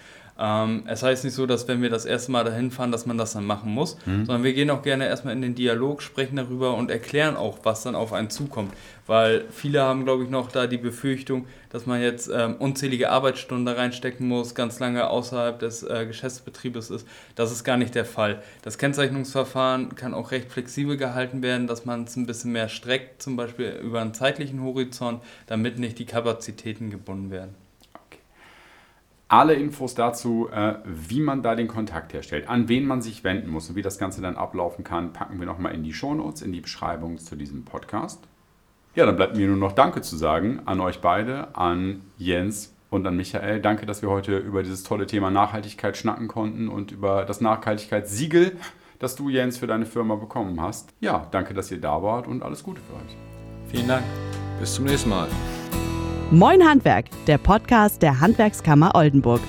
Ähm, 0.41 0.83
es 0.87 1.03
heißt 1.03 1.23
nicht 1.23 1.35
so, 1.35 1.45
dass 1.45 1.67
wenn 1.67 1.83
wir 1.83 1.91
das 1.91 2.05
erste 2.05 2.31
Mal 2.31 2.43
dahin 2.43 2.71
fahren, 2.71 2.91
dass 2.91 3.05
man 3.05 3.17
das 3.17 3.33
dann 3.33 3.45
machen 3.45 3.71
muss, 3.71 3.95
mhm. 4.07 4.25
sondern 4.25 4.43
wir 4.43 4.53
gehen 4.53 4.71
auch 4.71 4.81
gerne 4.81 5.05
erstmal 5.05 5.35
in 5.35 5.41
den 5.43 5.53
Dialog, 5.53 6.01
sprechen 6.01 6.35
darüber 6.35 6.75
und 6.75 6.89
erklären 6.89 7.35
auch, 7.35 7.59
was 7.61 7.83
dann 7.83 7.93
auf 7.93 8.11
einen 8.11 8.31
zukommt. 8.31 8.73
Weil 9.05 9.45
viele 9.51 9.81
haben, 9.81 10.03
glaube 10.03 10.23
ich, 10.23 10.31
noch 10.31 10.51
da 10.51 10.65
die 10.65 10.77
Befürchtung, 10.77 11.45
dass 11.69 11.85
man 11.85 12.01
jetzt 12.01 12.31
ähm, 12.33 12.55
unzählige 12.55 13.11
Arbeitsstunden 13.11 13.67
da 13.67 13.73
reinstecken 13.73 14.27
muss, 14.27 14.55
ganz 14.55 14.79
lange 14.79 15.07
außerhalb 15.09 15.59
des 15.59 15.83
äh, 15.83 16.07
Geschäftsbetriebes 16.07 16.89
ist. 16.89 17.07
Das 17.35 17.51
ist 17.51 17.63
gar 17.63 17.77
nicht 17.77 17.93
der 17.93 18.05
Fall. 18.05 18.41
Das 18.63 18.79
Kennzeichnungsverfahren 18.79 19.93
kann 19.93 20.15
auch 20.15 20.31
recht 20.31 20.51
flexibel 20.51 20.97
gehalten 20.97 21.43
werden, 21.43 21.67
dass 21.67 21.85
man 21.85 22.05
es 22.05 22.15
ein 22.15 22.25
bisschen 22.25 22.51
mehr 22.51 22.67
streckt, 22.67 23.21
zum 23.21 23.35
Beispiel 23.35 23.79
über 23.83 24.01
einen 24.01 24.15
zeitlichen 24.15 24.63
Horizont, 24.63 25.21
damit 25.45 25.77
nicht 25.77 25.99
die 25.99 26.05
Kapazitäten 26.05 26.89
gebunden 26.89 27.29
werden. 27.29 27.53
Alle 29.31 29.53
Infos 29.53 29.95
dazu, 29.95 30.49
äh, 30.51 30.73
wie 30.83 31.21
man 31.21 31.41
da 31.41 31.55
den 31.55 31.69
Kontakt 31.69 32.11
herstellt, 32.11 32.49
an 32.49 32.67
wen 32.67 32.85
man 32.85 33.01
sich 33.01 33.23
wenden 33.23 33.49
muss 33.49 33.69
und 33.69 33.77
wie 33.77 33.81
das 33.81 33.97
Ganze 33.97 34.21
dann 34.21 34.35
ablaufen 34.35 34.83
kann, 34.83 35.13
packen 35.13 35.39
wir 35.39 35.45
nochmal 35.45 35.73
in 35.73 35.83
die 35.83 35.93
Shownotes, 35.93 36.41
in 36.41 36.51
die 36.51 36.59
Beschreibung 36.59 37.17
zu 37.17 37.37
diesem 37.37 37.63
Podcast. 37.63 38.27
Ja, 38.93 39.05
dann 39.05 39.15
bleibt 39.15 39.37
mir 39.37 39.47
nur 39.47 39.55
noch 39.55 39.71
Danke 39.71 40.01
zu 40.01 40.17
sagen 40.17 40.59
an 40.65 40.81
euch 40.81 40.99
beide, 40.99 41.55
an 41.55 42.01
Jens 42.17 42.75
und 42.89 43.07
an 43.07 43.15
Michael. 43.15 43.61
Danke, 43.61 43.85
dass 43.85 44.01
wir 44.01 44.09
heute 44.09 44.37
über 44.37 44.63
dieses 44.63 44.83
tolle 44.83 45.07
Thema 45.07 45.31
Nachhaltigkeit 45.31 45.95
schnacken 45.95 46.27
konnten 46.27 46.67
und 46.67 46.91
über 46.91 47.23
das 47.23 47.39
Nachhaltigkeitssiegel, 47.39 48.57
das 48.99 49.15
du, 49.15 49.29
Jens, 49.29 49.57
für 49.57 49.67
deine 49.67 49.85
Firma 49.85 50.15
bekommen 50.15 50.59
hast. 50.59 50.93
Ja, 50.99 51.25
danke, 51.31 51.53
dass 51.53 51.71
ihr 51.71 51.79
da 51.79 52.03
wart 52.03 52.27
und 52.27 52.43
alles 52.43 52.63
Gute 52.63 52.81
für 52.81 52.95
euch. 52.95 53.15
Vielen 53.71 53.87
Dank. 53.87 54.03
Bis 54.59 54.75
zum 54.75 54.83
nächsten 54.83 55.09
Mal. 55.09 55.29
Moin 56.33 56.65
Handwerk, 56.65 57.07
der 57.27 57.37
Podcast 57.37 58.01
der 58.01 58.21
Handwerkskammer 58.21 58.95
Oldenburg. 58.95 59.41